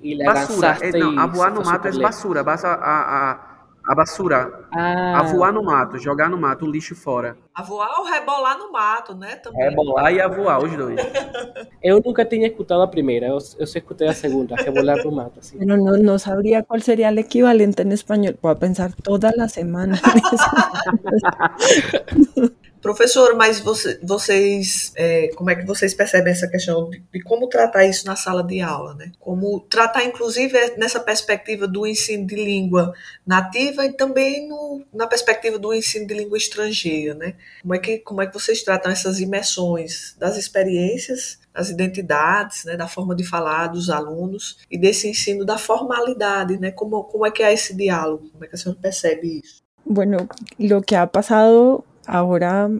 y 0.00 0.14
la 0.14 0.32
basura. 0.32 0.68
lanzaste. 0.68 0.98
Eh, 0.98 1.00
não, 1.00 1.18
a 1.18 1.26
voar 1.26 1.52
no 1.52 1.62
mato 1.62 1.88
é 1.88 1.92
basura. 1.98 2.42
Vas 2.42 2.64
a, 2.64 2.74
a, 2.74 3.32
a 3.32 3.45
a 3.86 3.94
basura. 3.94 4.66
Ah. 4.72 5.20
A 5.20 5.22
voar 5.22 5.52
no 5.52 5.62
mato, 5.62 5.98
jogar 5.98 6.28
no 6.28 6.36
mato, 6.36 6.64
o 6.64 6.70
lixo 6.70 6.94
fora. 6.94 7.36
A 7.54 7.62
voar 7.62 7.88
ou 7.98 8.04
rebolar 8.04 8.58
no 8.58 8.72
mato, 8.72 9.14
né? 9.14 9.36
Também. 9.36 9.70
Rebolar 9.70 10.12
e 10.12 10.20
a 10.20 10.28
voar, 10.28 10.62
os 10.62 10.76
dois. 10.76 10.98
eu 11.82 12.02
nunca 12.04 12.24
tinha 12.24 12.48
escutado 12.48 12.82
a 12.82 12.88
primeira, 12.88 13.26
eu, 13.26 13.38
eu 13.58 13.66
só 13.66 13.78
escutei 13.78 14.08
a 14.08 14.12
segunda, 14.12 14.56
rebolar 14.56 15.02
no 15.04 15.12
mato. 15.12 15.38
Assim. 15.38 15.58
Pero 15.58 15.76
no, 15.76 15.96
no 15.96 16.18
sabría 16.18 16.64
cuál 16.64 16.82
sería 16.82 17.08
el 17.08 17.18
equivalente 17.18 17.82
en 17.82 17.92
español. 17.92 18.36
Voy 18.42 18.52
a 18.52 18.56
pensar 18.56 18.92
toda 18.94 19.32
la 19.36 19.48
semana. 19.48 20.00
Professor, 22.86 23.34
mas 23.34 23.58
você, 23.58 23.98
vocês, 24.00 24.92
é, 24.94 25.26
como 25.34 25.50
é 25.50 25.56
que 25.56 25.66
vocês 25.66 25.92
percebem 25.92 26.32
essa 26.32 26.46
questão 26.46 26.88
de, 26.88 27.02
de, 27.12 27.20
como 27.20 27.48
tratar 27.48 27.84
isso 27.84 28.06
na 28.06 28.14
sala 28.14 28.44
de 28.44 28.60
aula, 28.60 28.94
né? 28.94 29.10
Como 29.18 29.58
tratar, 29.58 30.04
inclusive, 30.04 30.56
nessa 30.76 31.00
perspectiva 31.00 31.66
do 31.66 31.84
ensino 31.84 32.24
de 32.24 32.36
língua 32.36 32.94
nativa 33.26 33.84
e 33.84 33.92
também 33.92 34.48
no, 34.48 34.84
na 34.94 35.08
perspectiva 35.08 35.58
do 35.58 35.74
ensino 35.74 36.06
de 36.06 36.14
língua 36.14 36.38
estrangeira, 36.38 37.12
né? 37.14 37.34
Como 37.60 37.74
é 37.74 37.78
que, 37.80 37.98
como 37.98 38.22
é 38.22 38.26
que 38.28 38.34
vocês 38.34 38.62
tratam 38.62 38.92
essas 38.92 39.18
imersões 39.18 40.14
das 40.16 40.36
experiências 40.36 41.40
das 41.52 41.70
identidades, 41.70 42.66
né, 42.66 42.76
da 42.76 42.86
forma 42.86 43.16
de 43.16 43.24
falar 43.24 43.68
dos 43.68 43.90
alunos 43.90 44.58
e 44.70 44.78
desse 44.78 45.08
ensino 45.08 45.44
da 45.44 45.58
formalidade, 45.58 46.56
né? 46.56 46.70
Como, 46.70 47.02
como 47.02 47.26
é 47.26 47.32
que 47.32 47.42
é 47.42 47.52
esse 47.52 47.74
diálogo? 47.74 48.28
Como 48.30 48.44
é 48.44 48.46
que 48.46 48.54
a 48.54 48.58
senhora 48.58 48.78
percebe 48.80 49.40
isso? 49.42 49.60
Bueno, 49.84 50.28
lo 50.58 50.82
que 50.82 50.94
ha 50.94 51.06
pasado 51.06 51.84
Ahora, 52.06 52.70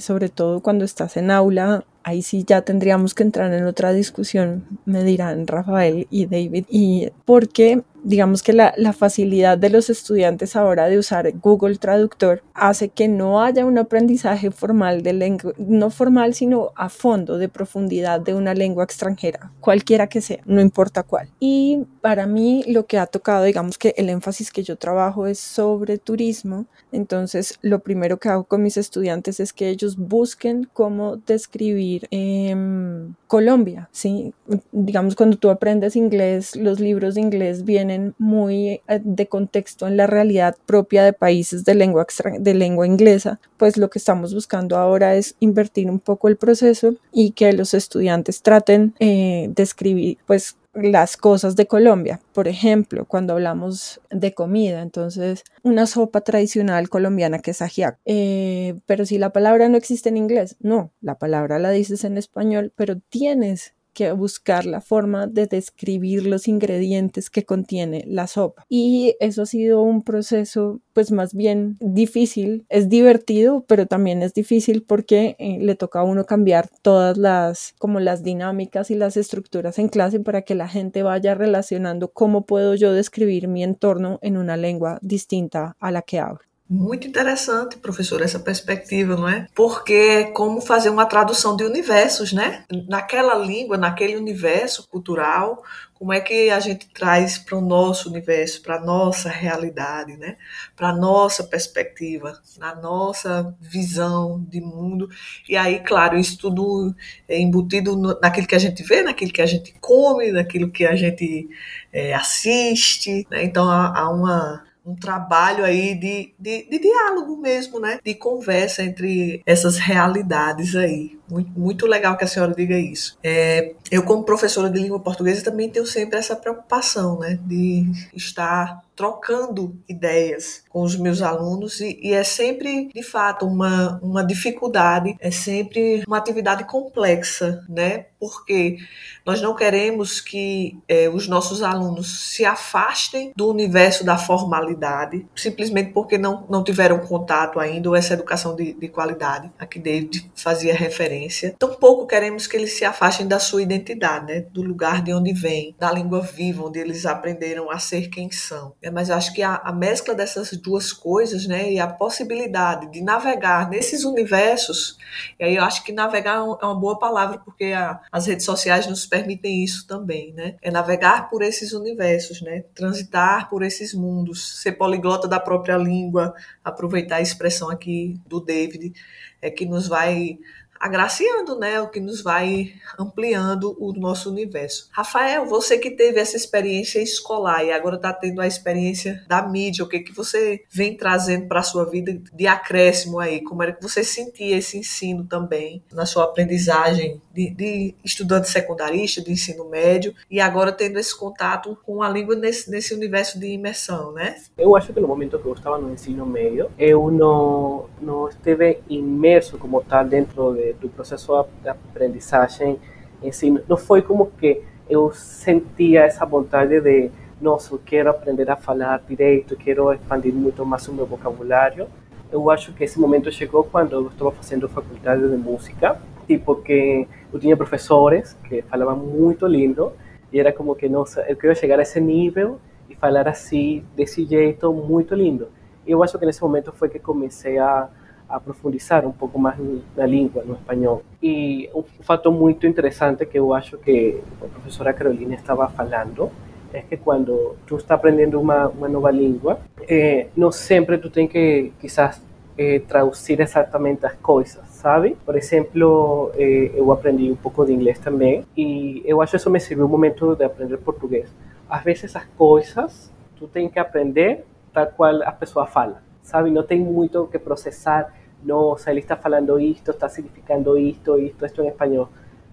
sobre 0.00 0.28
todo 0.28 0.60
cuando 0.60 0.84
estás 0.84 1.16
en 1.16 1.30
aula, 1.30 1.84
ahí 2.02 2.22
sí 2.22 2.44
ya 2.46 2.62
tendríamos 2.62 3.14
que 3.14 3.22
entrar 3.22 3.52
en 3.52 3.64
otra 3.66 3.92
discusión, 3.92 4.64
me 4.84 5.02
dirán 5.04 5.46
Rafael 5.46 6.06
y 6.10 6.26
David, 6.26 6.66
y 6.68 7.10
porque 7.24 7.82
digamos 8.06 8.44
que 8.44 8.52
la, 8.52 8.72
facilidad 8.92 9.58
de 9.58 9.68
los 9.68 9.90
estudiantes 9.90 10.54
ahora 10.54 10.88
de 10.88 10.96
usar 10.96 11.30
Google 11.40 11.76
Traductor 11.76 12.42
hace 12.54 12.88
que 12.88 13.08
no 13.08 13.42
haya 13.42 13.66
un 13.66 13.78
aprendizaje 13.78 14.52
formal 14.52 15.02
de 15.02 15.12
lengua, 15.12 15.52
no 15.58 15.90
formal, 15.90 16.32
sino 16.32 16.70
a 16.76 16.88
fondo, 16.88 17.36
de 17.36 17.48
profundidad 17.48 18.20
de 18.20 18.34
una 18.34 18.54
lengua 18.54 18.84
extranjera, 18.84 19.50
cualquiera 19.58 20.06
que 20.06 20.20
sea, 20.20 20.40
no 20.46 20.60
importa 20.60 21.02
cuál. 21.02 21.28
Y 21.40 21.84
para 22.00 22.28
mí 22.28 22.62
lo 22.68 22.86
que 22.86 22.98
ha 22.98 23.06
tocado, 23.06 23.42
digamos 23.42 23.76
que 23.76 23.92
el 23.96 24.08
énfasis 24.08 24.52
que 24.52 24.62
yo 24.62 24.76
trabajo 24.76 25.26
es 25.26 25.40
sobre 25.40 25.98
turismo, 25.98 26.66
entonces 26.92 27.58
lo 27.60 27.80
primero 27.80 28.18
que 28.18 28.28
hago 28.28 28.44
con 28.44 28.62
mis 28.62 28.76
estudiantes 28.76 29.40
es 29.40 29.52
que 29.52 29.68
ellos 29.68 29.96
busquen 29.96 30.68
cómo 30.72 31.16
describir 31.16 32.06
em, 32.12 33.14
Colombia, 33.26 33.88
¿sí? 33.90 34.32
Digamos, 34.70 35.16
cuando 35.16 35.36
tú 35.36 35.50
aprendes 35.50 35.96
inglés, 35.96 36.54
los 36.54 36.78
libros 36.78 37.16
de 37.16 37.22
inglés 37.22 37.64
vienen 37.64 37.95
muy 38.18 38.80
eh, 38.88 39.00
de 39.02 39.26
contexto 39.26 39.86
en 39.86 39.96
la 39.96 40.06
realidad 40.06 40.56
propia 40.66 41.04
de 41.04 41.12
países 41.12 41.64
de 41.64 41.74
lengua, 41.74 42.06
de 42.38 42.54
lengua 42.54 42.86
inglesa, 42.86 43.40
pues 43.56 43.76
lo 43.76 43.90
que 43.90 43.98
estamos 43.98 44.34
buscando 44.34 44.76
ahora 44.76 45.14
es 45.14 45.36
invertir 45.40 45.90
un 45.90 46.00
poco 46.00 46.28
el 46.28 46.36
proceso 46.36 46.94
y 47.12 47.32
que 47.32 47.52
los 47.52 47.74
estudiantes 47.74 48.42
traten 48.42 48.94
eh, 48.98 49.48
de 49.50 49.62
escribir 49.62 50.18
pues 50.26 50.56
las 50.76 51.16
cosas 51.16 51.56
de 51.56 51.66
Colombia. 51.66 52.20
Por 52.32 52.48
ejemplo, 52.48 53.06
cuando 53.06 53.32
hablamos 53.32 54.00
de 54.10 54.34
comida, 54.34 54.82
entonces 54.82 55.44
una 55.62 55.86
sopa 55.86 56.20
tradicional 56.20 56.88
colombiana 56.88 57.38
que 57.38 57.52
es 57.52 57.62
ajiaco. 57.62 57.98
Eh, 58.04 58.78
pero 58.86 59.06
si 59.06 59.18
la 59.18 59.30
palabra 59.30 59.68
no 59.68 59.76
existe 59.76 60.08
en 60.08 60.16
inglés, 60.16 60.56
no, 60.60 60.92
la 61.00 61.16
palabra 61.16 61.58
la 61.58 61.70
dices 61.70 62.04
en 62.04 62.18
español, 62.18 62.72
pero 62.76 62.98
tienes 63.08 63.74
que 63.96 64.12
buscar 64.12 64.66
la 64.66 64.82
forma 64.82 65.26
de 65.26 65.46
describir 65.46 66.26
los 66.26 66.48
ingredientes 66.48 67.30
que 67.30 67.46
contiene 67.46 68.04
la 68.06 68.26
sopa. 68.26 68.66
Y 68.68 69.16
eso 69.20 69.42
ha 69.42 69.46
sido 69.46 69.80
un 69.80 70.02
proceso 70.02 70.82
pues 70.92 71.10
más 71.10 71.34
bien 71.34 71.78
difícil. 71.80 72.66
Es 72.68 72.90
divertido, 72.90 73.64
pero 73.66 73.86
también 73.86 74.22
es 74.22 74.34
difícil 74.34 74.82
porque 74.82 75.34
eh, 75.38 75.56
le 75.60 75.76
toca 75.76 76.00
a 76.00 76.04
uno 76.04 76.26
cambiar 76.26 76.68
todas 76.82 77.16
las 77.16 77.74
como 77.78 77.98
las 77.98 78.22
dinámicas 78.22 78.90
y 78.90 78.96
las 78.96 79.16
estructuras 79.16 79.78
en 79.78 79.88
clase 79.88 80.20
para 80.20 80.42
que 80.42 80.54
la 80.54 80.68
gente 80.68 81.02
vaya 81.02 81.34
relacionando 81.34 82.12
cómo 82.12 82.44
puedo 82.44 82.74
yo 82.74 82.92
describir 82.92 83.48
mi 83.48 83.64
entorno 83.64 84.18
en 84.20 84.36
una 84.36 84.58
lengua 84.58 84.98
distinta 85.00 85.74
a 85.80 85.90
la 85.90 86.02
que 86.02 86.20
hablo. 86.20 86.40
Muito 86.68 87.06
interessante, 87.06 87.76
professor, 87.76 88.20
essa 88.20 88.40
perspectiva, 88.40 89.14
não 89.14 89.28
é? 89.28 89.46
Porque 89.54 89.92
é 89.92 90.24
como 90.24 90.60
fazer 90.60 90.90
uma 90.90 91.06
tradução 91.06 91.56
de 91.56 91.62
universos, 91.62 92.32
né? 92.32 92.64
Naquela 92.88 93.36
língua, 93.36 93.76
naquele 93.76 94.16
universo 94.16 94.88
cultural, 94.88 95.62
como 95.94 96.12
é 96.12 96.20
que 96.20 96.50
a 96.50 96.58
gente 96.58 96.88
traz 96.88 97.38
para 97.38 97.56
o 97.56 97.60
nosso 97.60 98.10
universo, 98.10 98.60
para 98.62 98.78
a 98.78 98.84
nossa 98.84 99.28
realidade, 99.28 100.16
né? 100.16 100.36
Para 100.74 100.88
a 100.88 100.92
nossa 100.92 101.44
perspectiva, 101.44 102.36
na 102.58 102.74
nossa 102.74 103.54
visão 103.60 104.44
de 104.48 104.60
mundo. 104.60 105.08
E 105.48 105.56
aí, 105.56 105.78
claro, 105.78 106.18
isso 106.18 106.36
tudo 106.36 106.92
é 107.28 107.38
embutido 107.38 107.96
naquilo 108.20 108.48
que 108.48 108.56
a 108.56 108.58
gente 108.58 108.82
vê, 108.82 109.02
naquilo 109.02 109.32
que 109.32 109.40
a 109.40 109.46
gente 109.46 109.72
come, 109.80 110.32
naquilo 110.32 110.68
que 110.68 110.84
a 110.84 110.96
gente 110.96 111.48
é, 111.92 112.12
assiste. 112.12 113.24
Né? 113.30 113.44
Então, 113.44 113.70
há, 113.70 113.96
há 113.96 114.10
uma 114.10 114.65
um 114.86 114.94
trabalho 114.94 115.64
aí 115.64 115.94
de, 115.94 116.32
de, 116.38 116.68
de, 116.70 116.78
diálogo 116.78 117.36
mesmo, 117.36 117.80
né? 117.80 117.98
De 118.04 118.14
conversa 118.14 118.84
entre 118.84 119.42
essas 119.44 119.78
realidades 119.78 120.76
aí. 120.76 121.15
Muito, 121.28 121.50
muito 121.58 121.86
legal 121.86 122.16
que 122.16 122.24
a 122.24 122.28
senhora 122.28 122.54
diga 122.54 122.78
isso. 122.78 123.18
É, 123.22 123.74
eu, 123.90 124.02
como 124.02 124.24
professora 124.24 124.70
de 124.70 124.80
língua 124.80 125.00
portuguesa, 125.00 125.44
também 125.44 125.68
tenho 125.68 125.86
sempre 125.86 126.18
essa 126.18 126.36
preocupação, 126.36 127.18
né, 127.18 127.38
de 127.44 127.90
estar 128.14 128.80
trocando 128.96 129.78
ideias 129.86 130.64
com 130.70 130.80
os 130.80 130.96
meus 130.96 131.20
alunos 131.20 131.80
e, 131.80 132.00
e, 132.02 132.14
é 132.14 132.24
sempre, 132.24 132.88
de 132.92 133.02
fato, 133.02 133.46
uma, 133.46 134.00
uma 134.02 134.24
dificuldade, 134.24 135.14
é 135.20 135.30
sempre 135.30 136.02
uma 136.06 136.16
atividade 136.16 136.64
complexa, 136.64 137.62
né? 137.68 138.06
Porque 138.18 138.78
nós 139.24 139.42
não 139.42 139.54
queremos 139.54 140.20
que 140.20 140.78
é, 140.88 141.10
os 141.10 141.28
nossos 141.28 141.62
alunos 141.62 142.32
se 142.32 142.46
afastem 142.46 143.32
do 143.36 143.50
universo 143.50 144.02
da 144.02 144.16
formalidade, 144.16 145.26
simplesmente 145.36 145.92
porque 145.92 146.16
não, 146.16 146.46
não 146.48 146.64
tiveram 146.64 146.98
contato 147.00 147.60
ainda, 147.60 147.90
ou 147.90 147.94
essa 147.94 148.14
educação 148.14 148.56
de, 148.56 148.72
de 148.72 148.88
qualidade 148.88 149.50
a 149.58 149.66
que 149.66 149.78
David 149.78 150.30
fazia 150.34 150.74
referência. 150.74 151.15
Tampouco 151.58 152.06
queremos 152.06 152.46
que 152.46 152.56
eles 152.56 152.72
se 152.72 152.84
afastem 152.84 153.26
da 153.26 153.38
sua 153.38 153.62
identidade, 153.62 154.26
né? 154.26 154.40
do 154.52 154.62
lugar 154.62 155.02
de 155.02 155.12
onde 155.12 155.32
vêm, 155.32 155.74
da 155.78 155.92
língua 155.92 156.20
viva, 156.20 156.64
onde 156.64 156.78
eles 156.78 157.06
aprenderam 157.06 157.70
a 157.70 157.78
ser 157.78 158.08
quem 158.08 158.30
são. 158.30 158.74
É, 158.82 158.90
mas 158.90 159.10
acho 159.10 159.32
que 159.32 159.42
a, 159.42 159.56
a, 159.56 159.72
mescla 159.72 160.14
dessas 160.14 160.50
duas 160.52 160.92
coisas, 160.92 161.46
né, 161.46 161.72
e 161.72 161.78
a 161.78 161.86
possibilidade 161.86 162.90
de 162.90 163.02
navegar 163.02 163.68
nesses 163.68 164.04
universos, 164.04 164.98
e 165.38 165.44
aí 165.44 165.56
eu 165.56 165.64
acho 165.64 165.84
que 165.84 165.92
navegar 165.92 166.36
é, 166.36 166.38
é 166.38 166.66
uma 166.66 166.74
boa 166.74 166.98
palavra, 166.98 167.38
porque 167.38 167.66
a, 167.66 168.00
as 168.10 168.26
redes 168.26 168.44
sociais 168.44 168.86
nos 168.86 169.06
permitem 169.06 169.62
isso 169.62 169.86
também, 169.86 170.32
né, 170.32 170.56
é 170.62 170.70
navegar 170.70 171.28
por 171.30 171.42
esses 171.42 171.72
universos, 171.72 172.40
né, 172.40 172.64
transitar 172.74 173.48
por 173.48 173.62
esses 173.62 173.94
mundos, 173.94 174.60
ser 174.62 174.72
poliglota 174.72 175.28
da 175.28 175.40
própria 175.40 175.76
língua, 175.76 176.34
aproveitar 176.64 177.16
a 177.16 177.22
expressão 177.22 177.70
aqui 177.70 178.18
do 178.26 178.40
David, 178.40 178.92
é 179.40 179.50
que 179.50 179.66
nos 179.66 179.86
vai 179.86 180.38
agraciando, 180.80 181.58
né, 181.58 181.80
o 181.80 181.88
que 181.88 182.00
nos 182.00 182.22
vai 182.22 182.72
ampliando 182.98 183.76
o 183.78 183.92
nosso 183.92 184.30
universo. 184.30 184.88
Rafael, 184.92 185.46
você 185.46 185.78
que 185.78 185.90
teve 185.90 186.20
essa 186.20 186.36
experiência 186.36 187.00
escolar 187.00 187.64
e 187.64 187.72
agora 187.72 187.96
está 187.96 188.12
tendo 188.12 188.40
a 188.40 188.46
experiência 188.46 189.24
da 189.28 189.42
mídia, 189.42 189.84
o 189.84 189.88
que 189.88 190.00
que 190.00 190.14
você 190.14 190.64
vem 190.70 190.96
trazendo 190.96 191.46
para 191.46 191.60
a 191.60 191.64
sua 191.64 191.84
vida 191.84 192.20
de 192.32 192.46
acréscimo 192.46 193.18
aí? 193.18 193.42
Como 193.42 193.62
era 193.62 193.72
que 193.72 193.82
você 193.82 194.02
sentia 194.02 194.56
esse 194.56 194.78
ensino 194.78 195.24
também 195.24 195.82
na 195.92 196.06
sua 196.06 196.24
aprendizagem 196.24 197.20
de, 197.32 197.50
de 197.50 197.94
estudante 198.04 198.48
secundarista, 198.48 199.22
de 199.22 199.32
ensino 199.32 199.68
médio 199.68 200.14
e 200.30 200.40
agora 200.40 200.72
tendo 200.72 200.98
esse 200.98 201.16
contato 201.16 201.76
com 201.84 202.02
a 202.02 202.08
língua 202.08 202.34
nesse, 202.34 202.70
nesse 202.70 202.94
universo 202.94 203.38
de 203.38 203.48
imersão, 203.48 204.12
né? 204.12 204.36
Eu 204.56 204.74
acho 204.76 204.92
que 204.92 205.00
no 205.00 205.08
momento 205.08 205.38
que 205.38 205.46
eu 205.46 205.52
estava 205.52 205.78
no 205.78 205.92
ensino 205.92 206.24
médio, 206.24 206.70
eu 206.78 207.10
não, 207.10 207.86
não 208.00 208.28
esteve 208.28 208.80
imerso 208.88 209.58
como 209.58 209.82
tal 209.82 210.04
dentro 210.04 210.54
de 210.54 210.65
do 210.74 210.88
processo 210.88 211.46
de 211.62 211.68
aprendizagem 211.68 212.78
em 213.22 213.32
si, 213.32 213.50
não 213.68 213.76
foi 213.76 214.02
como 214.02 214.26
que 214.26 214.62
eu 214.88 215.12
sentia 215.12 216.04
essa 216.04 216.24
vontade 216.24 216.80
de, 216.80 217.10
nossa, 217.40 217.74
eu 217.74 217.80
quero 217.84 218.10
aprender 218.10 218.50
a 218.50 218.56
falar 218.56 219.02
direito, 219.08 219.56
quero 219.56 219.92
expandir 219.92 220.32
muito 220.32 220.64
mais 220.64 220.86
o 220.88 220.92
meu 220.92 221.06
vocabulário. 221.06 221.88
Eu 222.30 222.50
acho 222.50 222.72
que 222.72 222.84
esse 222.84 222.98
momento 222.98 223.30
chegou 223.30 223.64
quando 223.64 223.92
eu 223.92 224.06
estava 224.08 224.32
fazendo 224.32 224.68
faculdade 224.68 225.28
de 225.28 225.36
música, 225.36 226.00
tipo 226.26 226.56
que 226.56 227.06
eu 227.32 227.38
tinha 227.38 227.56
professores 227.56 228.36
que 228.48 228.62
falavam 228.62 228.96
muito 228.96 229.46
lindo 229.46 229.92
e 230.32 230.40
era 230.40 230.52
como 230.52 230.74
que, 230.74 230.88
nossa, 230.88 231.22
eu 231.28 231.36
quero 231.36 231.54
chegar 231.54 231.78
a 231.78 231.82
esse 231.82 232.00
nível 232.00 232.58
e 232.90 232.94
falar 232.94 233.28
assim, 233.28 233.84
desse 233.94 234.24
jeito 234.24 234.72
muito 234.72 235.14
lindo. 235.14 235.48
Eu 235.86 236.02
acho 236.02 236.18
que 236.18 236.26
nesse 236.26 236.42
momento 236.42 236.72
foi 236.72 236.88
que 236.88 236.98
comecei 236.98 237.58
a 237.58 237.88
a 238.28 238.40
profundizar 238.40 239.06
um 239.06 239.12
pouco 239.12 239.38
mais 239.38 239.56
na 239.96 240.06
língua, 240.06 240.42
no 240.44 240.54
espanhol. 240.54 241.02
E 241.22 241.70
um 241.74 241.82
fato 242.02 242.30
muito 242.32 242.66
interessante 242.66 243.24
que 243.24 243.38
eu 243.38 243.54
acho 243.54 243.78
que 243.78 244.20
a 244.42 244.46
professora 244.46 244.92
Carolina 244.92 245.34
estava 245.34 245.68
falando 245.68 246.30
é 246.72 246.80
que 246.80 246.96
quando 246.96 247.56
tu 247.66 247.76
está 247.76 247.94
aprendendo 247.94 248.40
uma, 248.40 248.68
uma 248.68 248.88
nova 248.88 249.10
língua, 249.10 249.60
eh, 249.88 250.26
não 250.36 250.50
sempre 250.50 250.98
tu 250.98 251.10
que, 251.10 251.72
quizás, 251.80 252.20
eh, 252.58 252.80
traduzir 252.80 253.40
exatamente 253.40 254.04
as 254.04 254.14
coisas, 254.14 254.66
sabe? 254.68 255.16
Por 255.24 255.36
exemplo, 255.36 256.32
eh, 256.36 256.72
eu 256.74 256.90
aprendi 256.90 257.30
um 257.30 257.36
pouco 257.36 257.64
de 257.64 257.72
inglês 257.72 257.98
também 257.98 258.44
e 258.56 259.02
eu 259.06 259.22
acho 259.22 259.32
que 259.32 259.36
isso 259.36 259.50
me 259.50 259.60
serviu 259.60 259.86
um 259.86 259.88
momento 259.88 260.34
de 260.34 260.44
aprender 260.44 260.76
português. 260.78 261.32
Às 261.68 261.82
vezes 261.84 262.14
as 262.16 262.24
coisas 262.36 263.12
tu 263.36 263.46
tem 263.46 263.68
que 263.68 263.78
aprender 263.78 264.44
tal 264.72 264.86
qual 264.88 265.22
a 265.22 265.32
pessoa 265.32 265.66
fala 265.66 266.05
sabe? 266.26 266.50
Não 266.50 266.62
tem 266.62 266.80
muito 266.80 267.26
que 267.28 267.38
processar. 267.38 268.12
Nossa, 268.42 268.90
ele 268.90 269.00
está 269.00 269.16
falando 269.16 269.58
isto, 269.58 269.92
está 269.92 270.08
significando 270.08 270.76
isto, 270.76 271.18
isto, 271.18 271.46
isto 271.46 271.62
em 271.62 271.68
espanhol. 271.68 272.08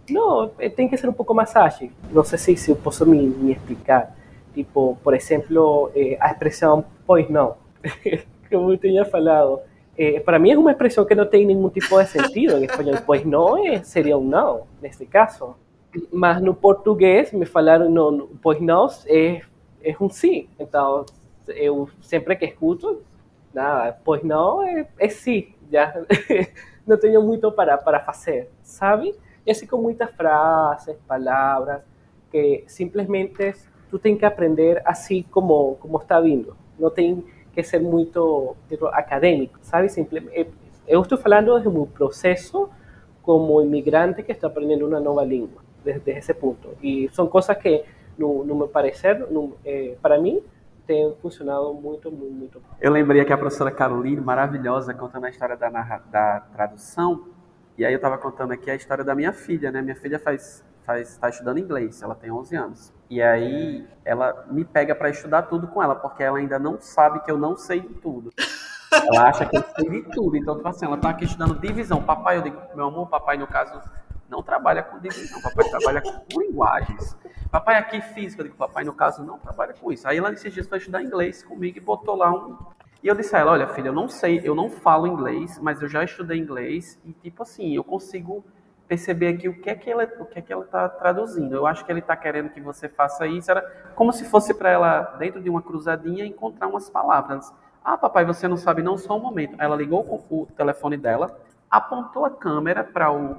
Não, 0.09 0.51
eh, 0.59 0.69
tem 0.69 0.88
que 0.88 0.95
ser 0.97 1.09
um 1.09 1.13
pouco 1.13 1.34
mais 1.34 1.55
ágil. 1.55 1.91
Não 2.11 2.24
sei 2.24 2.38
se, 2.38 2.55
se 2.55 2.71
eu 2.71 2.76
posso 2.76 3.05
me, 3.05 3.51
explicar. 3.51 4.15
Tipo, 4.53 4.97
por 5.03 5.13
exemplo, 5.13 5.91
eh, 5.95 6.17
a 6.19 6.32
expressão 6.32 6.86
pois 7.05 7.30
não, 7.30 7.55
como 8.49 8.71
eu 8.71 8.78
tinha 8.78 9.03
falado. 9.05 9.59
Eh, 9.97 10.19
para 10.19 10.39
mim 10.39 10.51
é 10.51 10.57
uma 10.57 10.71
expressão 10.71 11.05
que 11.05 11.15
não 11.15 11.26
tem 11.26 11.45
nenhum 11.45 11.69
tipo 11.69 11.97
de 11.97 12.05
sentido 12.07 12.57
em 12.57 12.65
espanhol. 12.65 12.97
Pois 13.05 13.26
não 13.26 13.57
é, 13.57 13.84
seria 13.84 14.17
um 14.17 14.24
não, 14.24 14.67
nesse 14.82 15.05
caso. 15.05 15.55
Mas 16.11 16.41
no 16.41 16.53
português 16.53 17.32
me 17.32 17.45
falaram, 17.45 17.89
não, 17.89 18.30
pois 18.41 18.59
não 18.59 18.88
é, 19.07 19.41
é 19.84 19.95
um 19.99 20.09
sim. 20.09 20.47
Então, 20.59 21.05
eu 21.47 21.89
sempre 22.01 22.36
que 22.36 22.45
escuto, 22.45 23.01
nada, 23.53 23.97
pois 24.03 24.23
não, 24.23 24.63
é, 24.63 24.87
é 24.99 25.09
sim, 25.09 25.53
já 25.71 25.93
não 26.85 26.97
tenho 26.97 27.21
muito 27.21 27.51
para, 27.51 27.77
para 27.77 27.99
fazer, 27.99 28.49
sabe? 28.61 29.15
E 29.45 29.51
assim 29.51 29.65
com 29.65 29.77
muitas 29.77 30.11
frases, 30.11 30.95
palavras, 31.07 31.81
que 32.31 32.63
simplesmente 32.67 33.53
tu 33.89 33.99
tem 33.99 34.17
que 34.17 34.25
aprender 34.25 34.81
assim 34.85 35.23
como, 35.29 35.75
como 35.75 35.97
está 35.97 36.19
vindo. 36.19 36.55
Não 36.79 36.89
tem 36.89 37.23
que 37.53 37.61
ser 37.61 37.79
muito 37.79 38.55
tipo, 38.67 38.87
acadêmico, 38.87 39.59
sabe? 39.61 39.89
Simplesmente, 39.89 40.39
eh, 40.39 40.47
eu 40.87 41.01
estou 41.01 41.17
falando 41.17 41.59
de 41.59 41.67
um 41.67 41.85
processo 41.85 42.69
como 43.21 43.61
imigrante 43.61 44.23
que 44.23 44.31
está 44.31 44.47
aprendendo 44.47 44.87
uma 44.87 44.99
nova 44.99 45.23
língua, 45.23 45.61
desde 45.83 46.11
esse 46.11 46.33
ponto. 46.33 46.69
E 46.81 47.09
são 47.13 47.27
coisas 47.27 47.55
que, 47.57 47.83
no, 48.17 48.43
no 48.43 48.55
meu 48.55 48.67
parecer, 48.67 49.19
no, 49.29 49.55
eh, 49.63 49.95
para 50.01 50.19
mim, 50.19 50.41
tem 50.86 51.15
funcionado 51.21 51.73
muito, 51.73 52.11
muito, 52.11 52.34
muito. 52.34 52.61
Eu 52.79 52.91
lembrei 52.91 53.21
aqui 53.21 53.31
a 53.34 53.38
professora 53.38 53.71
Caroline, 53.71 54.21
maravilhosa, 54.21 54.93
contando 54.93 55.25
a 55.25 55.29
história 55.29 55.55
da, 55.55 55.69
da 55.69 56.39
tradução. 56.53 57.27
E 57.77 57.86
aí 57.86 57.93
eu 57.93 57.97
estava 57.97 58.17
contando 58.17 58.51
aqui 58.51 58.69
a 58.69 58.75
história 58.75 59.03
da 59.03 59.15
minha 59.15 59.34
filha, 59.34 59.71
né? 59.71 59.81
Minha 59.81 59.95
filha 59.95 60.19
faz 60.19 60.63
está 60.91 61.29
estudando 61.29 61.59
inglês, 61.59 62.01
ela 62.01 62.13
tem 62.13 62.29
11 62.29 62.55
anos. 62.55 62.93
E 63.09 63.21
aí 63.21 63.88
ela 64.03 64.45
me 64.51 64.65
pega 64.65 64.93
para 64.93 65.09
estudar 65.09 65.43
tudo 65.43 65.67
com 65.67 65.81
ela, 65.81 65.95
porque 65.95 66.21
ela 66.21 66.38
ainda 66.38 66.59
não 66.59 66.79
sabe 66.81 67.21
que 67.21 67.31
eu 67.31 67.38
não 67.38 67.55
sei 67.55 67.79
de 67.79 67.93
tudo. 67.95 68.34
Ela 68.91 69.29
acha 69.29 69.45
que 69.45 69.57
eu 69.57 69.63
sei 69.75 69.89
de 69.89 70.01
tudo. 70.11 70.36
Então, 70.36 70.55
tipo 70.55 70.67
assim, 70.67 70.86
ela 70.86 70.95
está 70.95 71.09
aqui 71.09 71.25
estudando 71.25 71.59
divisão. 71.59 72.03
Papai, 72.03 72.38
eu 72.38 72.41
digo, 72.41 72.61
meu 72.75 72.88
amor, 72.88 73.07
papai, 73.07 73.38
no 73.38 73.47
caso, 73.47 73.81
não 74.30 74.41
trabalha 74.41 74.84
com 74.84 74.99
divisão, 74.99 75.41
papai 75.41 75.69
trabalha 75.69 76.01
com 76.01 76.39
linguagens. 76.39 77.17
Papai 77.51 77.76
aqui 77.76 78.01
física, 78.01 78.41
eu 78.41 78.45
digo, 78.45 78.57
papai 78.57 78.84
no 78.84 78.93
caso 78.93 79.24
não 79.24 79.38
trabalha 79.38 79.74
com 79.74 79.91
isso. 79.91 80.07
Aí 80.07 80.17
ela 80.17 80.32
esses 80.32 80.53
dias 80.53 80.67
foi 80.67 80.80
estudar 80.80 81.03
inglês 81.03 81.43
comigo 81.43 81.78
e 81.78 81.82
botou 81.82 82.15
lá 82.15 82.32
um. 82.32 82.57
E 83.03 83.07
eu 83.07 83.15
disse 83.15 83.36
a 83.36 83.39
ela, 83.39 83.51
olha 83.51 83.67
filha, 83.67 83.89
eu 83.89 83.93
não 83.93 84.07
sei, 84.07 84.41
eu 84.43 84.55
não 84.55 84.69
falo 84.69 85.05
inglês, 85.05 85.59
mas 85.59 85.82
eu 85.82 85.89
já 85.89 86.03
estudei 86.03 86.39
inglês 86.39 86.99
e 87.05 87.11
tipo 87.13 87.43
assim, 87.43 87.76
eu 87.76 87.84
consigo 87.84 88.43
perceber 88.88 89.28
aqui 89.30 89.49
o 89.49 89.59
que 89.59 89.69
é 89.69 89.76
que 89.76 89.89
ela 89.89 90.03
o 90.19 90.26
que 90.26 90.39
é 90.39 90.41
que 90.41 90.53
ela 90.53 90.63
está 90.63 90.88
traduzindo. 90.88 91.55
Eu 91.55 91.65
acho 91.65 91.86
que 91.86 91.91
ele 91.91 91.99
está 91.99 92.15
querendo 92.15 92.49
que 92.49 92.61
você 92.61 92.88
faça 92.88 93.28
isso. 93.28 93.51
Era 93.51 93.61
como 93.95 94.11
se 94.13 94.26
fosse 94.26 94.53
para 94.53 94.69
ela 94.69 95.01
dentro 95.17 95.41
de 95.41 95.49
uma 95.49 95.61
cruzadinha 95.61 96.26
encontrar 96.26 96.67
umas 96.67 96.89
palavras. 96.89 97.53
Ah, 97.84 97.97
papai, 97.97 98.24
você 98.24 98.47
não 98.47 98.55
sabe 98.55 98.82
não 98.82 98.97
só 98.97 99.17
um 99.17 99.19
momento. 99.19 99.55
Ela 99.59 99.76
ligou 99.76 100.26
o 100.30 100.45
telefone 100.55 100.95
dela, 100.95 101.38
apontou 101.74 102.24
a 102.24 102.30
câmera 102.30 102.84
para 102.84 103.11
o 103.11 103.38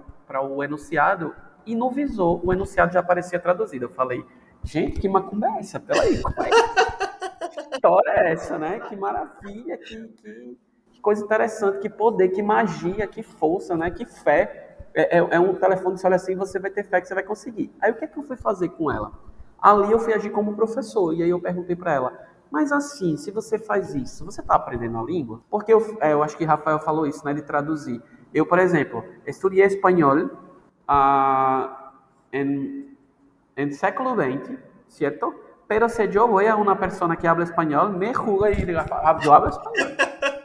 o 0.50 0.64
enunciado 0.64 1.32
e 1.64 1.76
no 1.76 1.88
visor 1.90 2.44
o 2.44 2.52
enunciado 2.52 2.92
já 2.92 2.98
aparecia 2.98 3.38
traduzido. 3.38 3.84
Eu 3.84 3.90
falei, 3.90 4.24
gente, 4.64 4.98
que 5.00 5.08
macumba 5.08 5.46
é 5.46 5.60
essa? 5.60 5.78
Peraí, 5.78 6.20
como 6.20 6.42
é 6.42 6.50
que 6.50 7.60
história 7.74 8.10
é 8.10 8.32
essa, 8.32 8.58
né? 8.58 8.80
Que 8.80 8.96
maravilha, 8.96 9.78
que, 9.78 10.08
que, 10.08 10.58
que, 10.90 11.00
coisa 11.00 11.24
interessante, 11.24 11.78
que 11.78 11.88
poder, 11.88 12.30
que 12.30 12.42
magia, 12.42 13.06
que 13.06 13.22
força, 13.22 13.76
né? 13.76 13.92
Que 13.92 14.04
fé. 14.04 14.78
É, 14.92 15.18
é, 15.18 15.26
é 15.36 15.38
um 15.38 15.54
telefone, 15.54 15.96
você 15.96 16.06
olha 16.06 16.16
assim, 16.16 16.34
você 16.34 16.58
vai 16.58 16.70
ter 16.70 16.82
fé 16.82 17.00
que 17.00 17.06
você 17.06 17.14
vai 17.14 17.22
conseguir. 17.22 17.72
Aí 17.80 17.92
o 17.92 17.94
que 17.94 18.04
é 18.04 18.08
que 18.08 18.18
eu 18.18 18.24
fui 18.24 18.36
fazer 18.36 18.70
com 18.70 18.90
ela? 18.90 19.12
Ali 19.62 19.92
eu 19.92 20.00
fui 20.00 20.12
agir 20.12 20.30
como 20.30 20.56
professor, 20.56 21.14
e 21.14 21.22
aí 21.22 21.30
eu 21.30 21.40
perguntei 21.40 21.76
para 21.76 21.92
ela, 21.92 22.26
mas 22.50 22.70
assim, 22.70 23.16
se 23.16 23.30
você 23.30 23.58
faz 23.58 23.94
isso, 23.94 24.24
você 24.24 24.40
está 24.40 24.54
aprendendo 24.54 24.98
a 24.98 25.02
língua? 25.02 25.40
Porque 25.50 25.72
eu, 25.72 25.96
é, 26.00 26.12
eu 26.12 26.22
acho 26.22 26.36
que 26.36 26.44
Rafael 26.44 26.78
falou 26.80 27.06
isso, 27.06 27.24
né, 27.24 27.32
de 27.32 27.42
traduzir. 27.42 28.02
Eu, 28.34 28.44
por 28.44 28.58
exemplo, 28.58 29.04
estudei 29.24 29.62
espanhol 29.62 30.28
uh, 30.88 31.68
en, 32.32 32.98
en 33.54 33.72
século 33.72 34.16
XX, 34.16 34.58
¿cierto? 34.88 35.32
Pero 35.68 35.88
si 35.88 36.08
yo 36.08 36.26
voy 36.26 36.46
a 36.46 36.56
una 36.56 36.76
persona 36.76 37.16
que 37.16 37.28
habla 37.28 37.44
español, 37.44 37.96
me 37.96 38.12
jura 38.12 38.50
y 38.50 38.64
diga, 38.64 38.84
yo 39.22 39.32
hablo 39.32 39.50
español. 39.50 39.96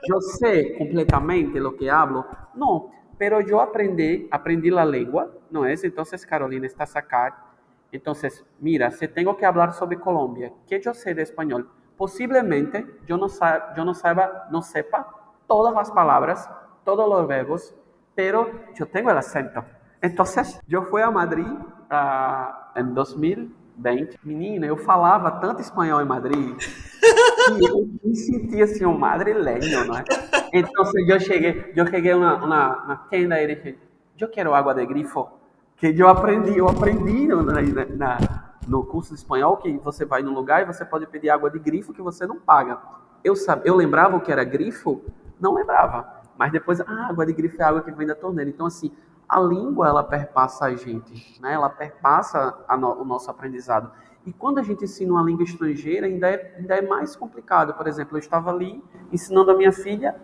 Yo 0.08 0.22
sé 0.22 0.76
completamente 0.78 1.60
lo 1.60 1.76
que 1.76 1.90
hablo. 1.90 2.26
No, 2.54 2.92
pero 3.18 3.42
yo 3.42 3.60
aprendí, 3.60 4.28
aprendí 4.32 4.70
la 4.70 4.86
lengua, 4.86 5.30
¿no 5.50 5.66
es? 5.66 5.84
Entonces, 5.84 6.26
Carolina, 6.26 6.68
estás 6.68 6.96
acá. 6.96 7.44
Entonces, 7.92 8.46
mira, 8.60 8.92
si 8.92 9.08
tengo 9.08 9.36
que 9.36 9.46
hablar 9.46 9.74
sobre 9.74 10.00
Colombia, 10.00 10.54
¿qué 10.68 10.80
yo 10.80 10.94
sé 10.94 11.14
de 11.14 11.24
español? 11.24 11.70
Posiblemente 11.98 12.86
yo 13.08 13.18
no, 13.18 13.28
sa 13.28 13.74
yo 13.76 13.84
no, 13.84 13.94
saiba, 13.94 14.48
no 14.52 14.62
sepa 14.62 15.12
todas 15.48 15.74
las 15.74 15.92
palabras, 15.92 16.50
todos 16.86 17.10
los 17.10 17.28
verbos, 17.28 17.76
pero 18.20 18.52
yo 18.76 18.86
tengo 18.86 19.10
el 19.12 19.18
acento. 19.18 19.64
Entonces, 20.02 20.60
eu 20.68 20.84
fui 20.84 21.02
a 21.02 21.10
Madrid 21.10 21.48
uh, 21.48 22.78
em 22.78 22.94
2020. 22.94 24.20
Menina, 24.26 24.66
eu 24.66 24.76
falava 24.76 25.32
tanto 25.40 25.62
espanhol 25.62 26.02
em 26.02 26.06
Madrid 26.06 26.58
que 26.58 27.66
eu 27.66 27.88
me 28.04 28.14
sentia 28.14 28.66
assim 28.66 28.86
um 28.86 28.98
madrilenho, 28.98 29.90
né? 29.90 30.04
Então, 30.52 30.84
eu 31.08 31.20
cheguei, 31.22 31.72
eu 31.74 31.88
cheguei 31.88 32.14
na, 32.14 33.08
tenda 33.10 33.42
e 33.42 33.56
disse, 33.56 33.80
eu 34.20 34.28
quero 34.28 34.54
água 34.54 34.74
de 34.74 34.86
grifo, 34.86 35.30
que 35.78 35.88
eu 35.98 36.10
aprendi, 36.10 36.58
eu 36.58 36.68
aprendi 36.68 37.26
na, 37.26 37.62
na, 37.96 38.18
no 38.68 38.84
curso 38.84 39.14
de 39.14 39.20
espanhol 39.22 39.56
que 39.56 39.78
você 39.78 40.04
vai 40.04 40.22
num 40.22 40.34
lugar 40.34 40.62
e 40.62 40.66
você 40.66 40.84
pode 40.84 41.08
pedir 41.08 41.30
água 41.30 41.50
de 41.50 41.58
grifo 41.58 41.94
que 41.94 42.02
você 42.02 42.28
não 42.28 42.38
paga. 42.38 42.80
Eu, 43.24 43.34
sabe, 43.38 43.62
eu 43.64 43.78
lembrava 43.78 44.18
o 44.18 44.20
que 44.20 44.30
era 44.30 44.44
grifo? 44.44 45.02
Não 45.40 45.54
lembrava. 45.54 46.19
Mas 46.40 46.54
depois, 46.54 46.80
ah, 46.80 47.08
água 47.10 47.26
de 47.26 47.34
grifo 47.34 47.62
é 47.62 47.66
água 47.66 47.82
que 47.82 47.92
vem 47.92 48.08
da 48.08 48.16
torneira. 48.16 48.50
Então, 48.50 48.66
assim, 48.66 48.94
a 49.28 49.42
língua 49.42 49.90
ela 49.90 50.02
perpassa 50.02 50.68
a 50.68 50.74
gente, 50.74 51.38
né? 51.42 51.54
Ela 51.54 51.70
perpassa 51.70 52.58
no, 52.80 53.02
o 53.02 53.04
nosso 53.04 53.30
aprendizado. 53.30 53.92
E 54.26 54.32
quando 54.32 54.58
a 54.58 54.64
gente 54.64 54.86
ensina 54.86 55.12
uma 55.12 55.22
língua 55.22 55.44
estrangeira, 55.44 56.08
ainda 56.08 56.30
é, 56.30 56.56
ainda 56.58 56.76
é 56.76 56.82
mais 56.82 57.14
complicado. 57.14 57.74
Por 57.74 57.88
exemplo, 57.88 58.16
eu 58.16 58.20
estava 58.20 58.52
ali 58.52 58.82
ensinando 59.12 59.52
a 59.52 59.58
minha 59.58 59.74
filha 59.74 60.16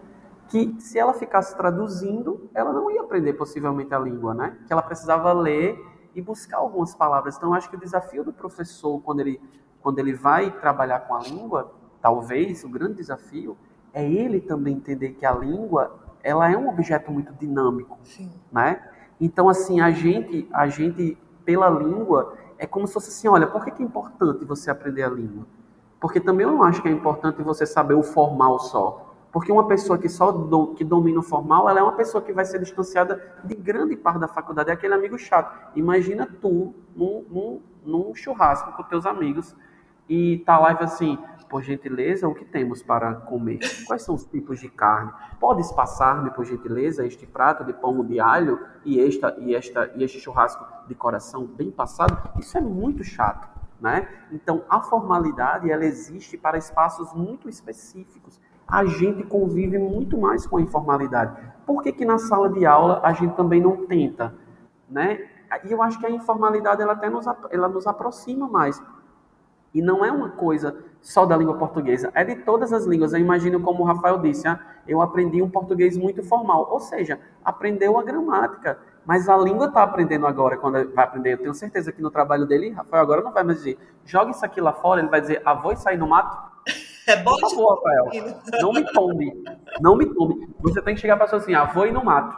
que 0.48 0.74
se 0.80 0.98
ela 0.98 1.14
ficasse 1.14 1.54
traduzindo, 1.58 2.50
ela 2.54 2.72
não 2.72 2.90
ia 2.90 3.02
aprender 3.02 3.34
possivelmente 3.34 3.94
a 3.94 4.00
língua, 4.00 4.34
né? 4.34 4.58
Que 4.66 4.72
ela 4.72 4.82
precisava 4.82 5.34
ler 5.34 5.78
e 6.16 6.22
buscar 6.22 6.60
algumas 6.60 6.96
palavras. 6.96 7.36
Então, 7.36 7.54
acho 7.54 7.70
que 7.70 7.76
o 7.76 7.80
desafio 7.80 8.24
do 8.24 8.32
professor, 8.32 9.02
quando 9.02 9.20
ele, 9.20 9.42
quando 9.82 10.00
ele 10.00 10.14
vai 10.14 10.50
trabalhar 10.62 11.02
com 11.02 11.14
a 11.14 11.20
língua, 11.20 11.74
talvez 12.02 12.64
o 12.64 12.70
grande 12.70 12.94
desafio 12.94 13.58
é 13.94 14.10
ele 14.10 14.40
também 14.40 14.76
entender 14.76 15.12
que 15.12 15.26
a 15.26 15.34
língua 15.34 16.05
ela 16.26 16.52
é 16.52 16.58
um 16.58 16.68
objeto 16.68 17.12
muito 17.12 17.32
dinâmico, 17.34 18.00
Sim. 18.04 18.32
né? 18.52 18.82
Então, 19.22 19.48
assim, 19.48 19.80
a 19.80 19.92
gente, 19.92 20.50
a 20.52 20.68
gente, 20.68 21.16
pela 21.46 21.70
língua, 21.70 22.34
é 22.58 22.66
como 22.66 22.88
se 22.88 22.94
fosse 22.94 23.10
assim, 23.10 23.28
olha, 23.28 23.46
por 23.46 23.64
que, 23.64 23.82
é 23.82 23.86
importante 23.86 24.44
você 24.44 24.72
aprender 24.72 25.04
a 25.04 25.10
língua? 25.10 25.46
Porque 26.00 26.20
também 26.20 26.48
eu 26.48 26.52
não 26.52 26.64
acho 26.64 26.82
que 26.82 26.88
é 26.88 26.92
importante 26.92 27.44
você 27.44 27.64
saber 27.64 27.94
o 27.94 28.02
formal 28.02 28.58
só. 28.58 29.14
Porque 29.32 29.52
uma 29.52 29.68
pessoa 29.68 30.00
que 30.00 30.10
só 30.10 30.32
do, 30.32 30.74
que 30.74 30.84
domina 30.84 31.20
o 31.20 31.24
formal, 31.24 31.70
ela 31.70 31.80
é 31.80 31.84
uma 31.84 31.92
pessoa 31.92 32.24
que 32.24 32.34
vai 32.34 32.44
ser 32.44 32.60
distanciada 32.60 33.22
de 33.44 33.54
grande 33.54 33.96
parte 33.96 34.18
da 34.18 34.28
faculdade. 34.28 34.72
É 34.72 34.74
aquele 34.74 34.96
amigo 34.96 35.20
chato. 35.20 35.56
Imagina 35.76 36.28
tu 36.42 36.74
num, 36.96 37.24
num, 37.30 37.62
num 37.86 38.16
churrasco 38.16 38.72
com 38.72 38.82
teus 38.84 39.06
amigos 39.06 39.56
e 40.10 40.40
tá 40.40 40.58
lá 40.58 40.72
e 40.72 40.84
assim, 40.84 41.20
por 41.50 41.62
gentileza, 41.62 42.28
o 42.28 42.34
que 42.34 42.46
temos 42.46 42.82
para 42.82 43.14
comer? 43.14 43.60
Quais 43.86 44.02
são 44.02 44.16
os 44.16 44.26
tipos 44.26 44.60
de 44.60 44.70
carne? 44.70 45.12
Podes 45.40 45.72
passar-me, 45.72 46.32
por 46.32 46.46
gentileza, 46.46 47.06
este 47.06 47.26
prato 47.26 47.64
de 47.64 47.74
pão 47.74 48.04
de 48.04 48.20
alho 48.20 48.60
e, 48.84 49.00
esta, 49.00 49.36
e, 49.40 49.56
esta, 49.56 49.92
e 49.96 50.04
este 50.04 50.20
churrasco 50.20 50.66
de 50.88 50.96
coração 50.96 51.46
bem 51.46 51.72
passado? 51.72 52.30
Isso 52.40 52.58
é 52.58 52.62
muito 52.62 53.04
chato, 53.04 53.48
né? 53.80 54.08
Então, 54.32 54.64
a 54.70 54.82
formalidade, 54.82 55.70
ela 55.70 55.86
existe 55.86 56.38
para 56.38 56.58
espaços 56.58 57.14
muito 57.14 57.48
específicos. 57.48 58.40
A 58.68 58.84
gente 58.86 59.24
convive 59.24 59.78
muito 59.78 60.18
mais 60.18 60.48
com 60.48 60.58
a 60.58 60.62
informalidade. 60.62 61.38
Por 61.66 61.84
que, 61.84 61.92
que 61.92 62.06
na 62.06 62.18
sala 62.18 62.50
de 62.50 62.66
aula 62.66 63.02
a 63.04 63.14
gente 63.14 63.36
também 63.36 63.62
não 63.62 63.86
tenta, 63.86 64.34
né? 64.90 65.30
E 65.64 65.72
eu 65.72 65.82
acho 65.82 66.00
que 66.00 66.06
a 66.06 66.10
informalidade, 66.10 66.82
ela 66.82 66.94
até 66.94 67.10
nos, 67.10 67.26
ela 67.52 67.68
nos 67.68 67.88
aproxima 67.88 68.48
mais. 68.48 68.82
E 69.76 69.82
não 69.82 70.06
é 70.06 70.10
uma 70.10 70.30
coisa 70.30 70.74
só 71.02 71.26
da 71.26 71.36
língua 71.36 71.58
portuguesa, 71.58 72.10
é 72.16 72.24
de 72.24 72.38
todas 72.38 72.72
as 72.72 72.86
línguas. 72.86 73.12
Eu 73.12 73.20
imagino 73.20 73.60
como 73.60 73.84
o 73.84 73.86
Rafael 73.86 74.18
disse, 74.20 74.48
ah, 74.48 74.58
eu 74.88 75.02
aprendi 75.02 75.42
um 75.42 75.50
português 75.50 75.98
muito 75.98 76.24
formal, 76.24 76.70
ou 76.72 76.80
seja, 76.80 77.20
aprendeu 77.44 78.00
a 78.00 78.04
gramática, 78.04 78.80
mas 79.06 79.28
a 79.28 79.36
língua 79.36 79.68
está 79.68 79.84
aprendendo 79.84 80.26
agora, 80.26 80.56
quando 80.56 80.90
vai 80.94 81.04
aprender. 81.04 81.34
Eu 81.34 81.38
tenho 81.40 81.54
certeza 81.54 81.92
que 81.92 82.02
no 82.02 82.10
trabalho 82.10 82.46
dele, 82.46 82.70
Rafael 82.70 83.04
agora 83.04 83.22
não 83.22 83.34
vai 83.34 83.44
mais 83.44 83.58
dizer, 83.58 83.78
joga 84.06 84.32
isso 84.32 84.46
aqui 84.46 84.62
lá 84.62 84.72
fora, 84.72 85.02
ele 85.02 85.10
vai 85.10 85.20
dizer, 85.20 85.42
ah, 85.44 85.54
vou 85.54 85.76
sair 85.76 85.98
no 85.98 86.08
mato. 86.08 86.56
É 87.08 87.22
bom 87.22 87.38
Por 87.38 87.52
favor, 87.52 87.76
Rafael, 87.76 88.34
não 88.60 88.74
me 88.74 88.84
tombe, 88.92 89.44
não 89.80 89.96
me 89.96 90.12
tombe. 90.12 90.50
Você 90.62 90.82
tem 90.82 90.96
que 90.96 91.02
chegar 91.02 91.16
para 91.16 91.26
a 91.26 91.30
pessoa 91.30 91.40
assim, 91.40 91.72
vou 91.72 91.86
ir 91.86 91.92
no 91.92 92.04
mato. 92.04 92.36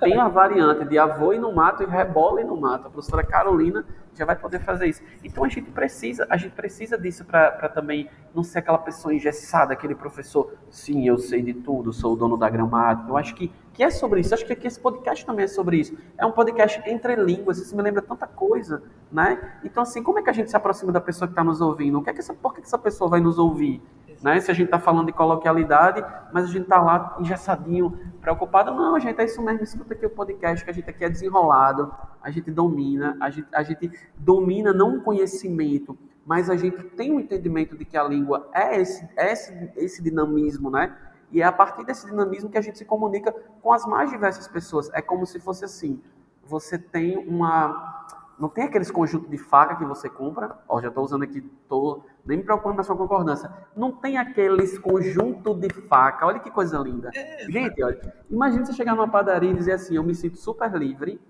Tem 0.00 0.18
a 0.18 0.28
variante 0.28 0.84
de 0.84 0.98
avô 0.98 1.32
e 1.32 1.38
no 1.38 1.52
mato 1.52 1.82
e 1.82 1.86
rebola 1.86 2.40
e 2.40 2.44
no 2.44 2.56
mato. 2.56 2.86
A 2.86 2.90
professora 2.90 3.24
Carolina 3.24 3.84
já 4.14 4.24
vai 4.24 4.36
poder 4.36 4.60
fazer 4.60 4.86
isso. 4.86 5.02
Então 5.22 5.44
a 5.44 5.48
gente 5.48 5.70
precisa, 5.70 6.26
a 6.30 6.36
gente 6.36 6.52
precisa 6.52 6.96
disso 6.96 7.24
para 7.24 7.68
também 7.68 8.08
não 8.34 8.42
ser 8.42 8.60
aquela 8.60 8.78
pessoa 8.78 9.14
engessada, 9.14 9.72
aquele 9.72 9.94
professor, 9.94 10.52
sim, 10.70 11.06
eu 11.06 11.18
sei 11.18 11.42
de 11.42 11.54
tudo, 11.54 11.92
sou 11.92 12.12
o 12.12 12.16
dono 12.16 12.36
da 12.36 12.48
gramática. 12.48 13.08
Eu 13.08 13.16
acho 13.16 13.34
que, 13.34 13.52
que 13.72 13.82
é 13.82 13.90
sobre 13.90 14.20
isso. 14.20 14.32
Acho 14.34 14.46
que 14.46 14.52
aqui 14.52 14.66
esse 14.66 14.80
podcast 14.80 15.24
também 15.26 15.44
é 15.44 15.48
sobre 15.48 15.78
isso. 15.78 15.96
É 16.16 16.24
um 16.24 16.32
podcast 16.32 16.80
entre 16.86 17.16
línguas, 17.16 17.58
isso 17.58 17.76
me 17.76 17.82
lembra 17.82 18.02
tanta 18.02 18.26
coisa, 18.26 18.82
né? 19.10 19.58
Então 19.64 19.82
assim, 19.82 20.02
como 20.02 20.18
é 20.18 20.22
que 20.22 20.30
a 20.30 20.34
gente 20.34 20.50
se 20.50 20.56
aproxima 20.56 20.92
da 20.92 21.00
pessoa 21.00 21.26
que 21.26 21.32
está 21.32 21.44
nos 21.44 21.60
ouvindo? 21.60 21.98
O 21.98 22.02
que 22.02 22.10
é 22.10 22.12
que 22.12 22.20
essa, 22.20 22.34
por 22.34 22.54
que 22.54 22.60
essa 22.60 22.78
pessoa 22.78 23.10
vai 23.10 23.20
nos 23.20 23.38
ouvir? 23.38 23.82
Né? 24.24 24.40
Se 24.40 24.50
a 24.50 24.54
gente 24.54 24.68
está 24.68 24.78
falando 24.78 25.04
de 25.04 25.12
coloquialidade, 25.12 26.02
mas 26.32 26.44
a 26.44 26.46
gente 26.46 26.62
está 26.62 26.80
lá 26.80 27.14
engessadinho, 27.20 27.90
preocupado. 28.22 28.72
Não, 28.72 28.98
gente, 28.98 29.20
é 29.20 29.24
isso 29.26 29.42
mesmo. 29.42 29.62
Escuta 29.62 29.92
aqui 29.92 30.06
o 30.06 30.08
podcast, 30.08 30.64
que 30.64 30.70
a 30.70 30.72
gente 30.72 30.88
aqui 30.88 31.04
é 31.04 31.10
desenrolado, 31.10 31.92
a 32.22 32.30
gente 32.30 32.50
domina, 32.50 33.18
a 33.20 33.28
gente, 33.28 33.46
a 33.52 33.62
gente 33.62 33.92
domina 34.16 34.72
não 34.72 34.94
um 34.94 35.00
conhecimento, 35.02 35.94
mas 36.24 36.48
a 36.48 36.56
gente 36.56 36.82
tem 36.96 37.12
um 37.12 37.20
entendimento 37.20 37.76
de 37.76 37.84
que 37.84 37.98
a 37.98 38.02
língua 38.02 38.48
é 38.54 38.80
esse, 38.80 39.06
é 39.14 39.30
esse, 39.30 39.70
esse 39.76 40.02
dinamismo, 40.02 40.70
né? 40.70 40.96
E 41.30 41.42
é 41.42 41.44
a 41.44 41.52
partir 41.52 41.84
desse 41.84 42.06
dinamismo 42.06 42.48
que 42.48 42.56
a 42.56 42.62
gente 42.62 42.78
se 42.78 42.86
comunica 42.86 43.30
com 43.60 43.74
as 43.74 43.84
mais 43.84 44.08
diversas 44.08 44.48
pessoas. 44.48 44.88
É 44.94 45.02
como 45.02 45.26
se 45.26 45.38
fosse 45.38 45.66
assim: 45.66 46.00
você 46.46 46.78
tem 46.78 47.18
uma 47.28 48.06
não 48.38 48.48
tem 48.48 48.64
aqueles 48.64 48.90
conjuntos 48.90 49.30
de 49.30 49.38
faca 49.38 49.76
que 49.76 49.84
você 49.84 50.08
compra. 50.08 50.58
Ó, 50.68 50.80
já 50.80 50.88
estou 50.88 51.04
usando 51.04 51.22
aqui, 51.22 51.40
tô 51.68 52.02
nem 52.26 52.38
me 52.38 52.44
preocupando 52.44 52.76
na 52.76 52.82
sua 52.82 52.96
concordância. 52.96 53.50
Não 53.76 53.92
tem 53.92 54.16
aqueles 54.16 54.78
conjunto 54.78 55.54
de 55.54 55.68
faca. 55.68 56.26
Olha 56.26 56.40
que 56.40 56.50
coisa 56.50 56.78
linda. 56.78 57.10
É, 57.14 57.46
Gente, 57.48 57.82
olha, 57.82 58.14
imagina 58.30 58.64
você 58.64 58.72
chegar 58.72 58.94
numa 58.94 59.08
padaria 59.08 59.50
e 59.50 59.54
dizer 59.54 59.72
assim, 59.72 59.96
eu 59.96 60.02
me 60.02 60.14
sinto 60.14 60.36
super 60.36 60.72
livre. 60.72 61.20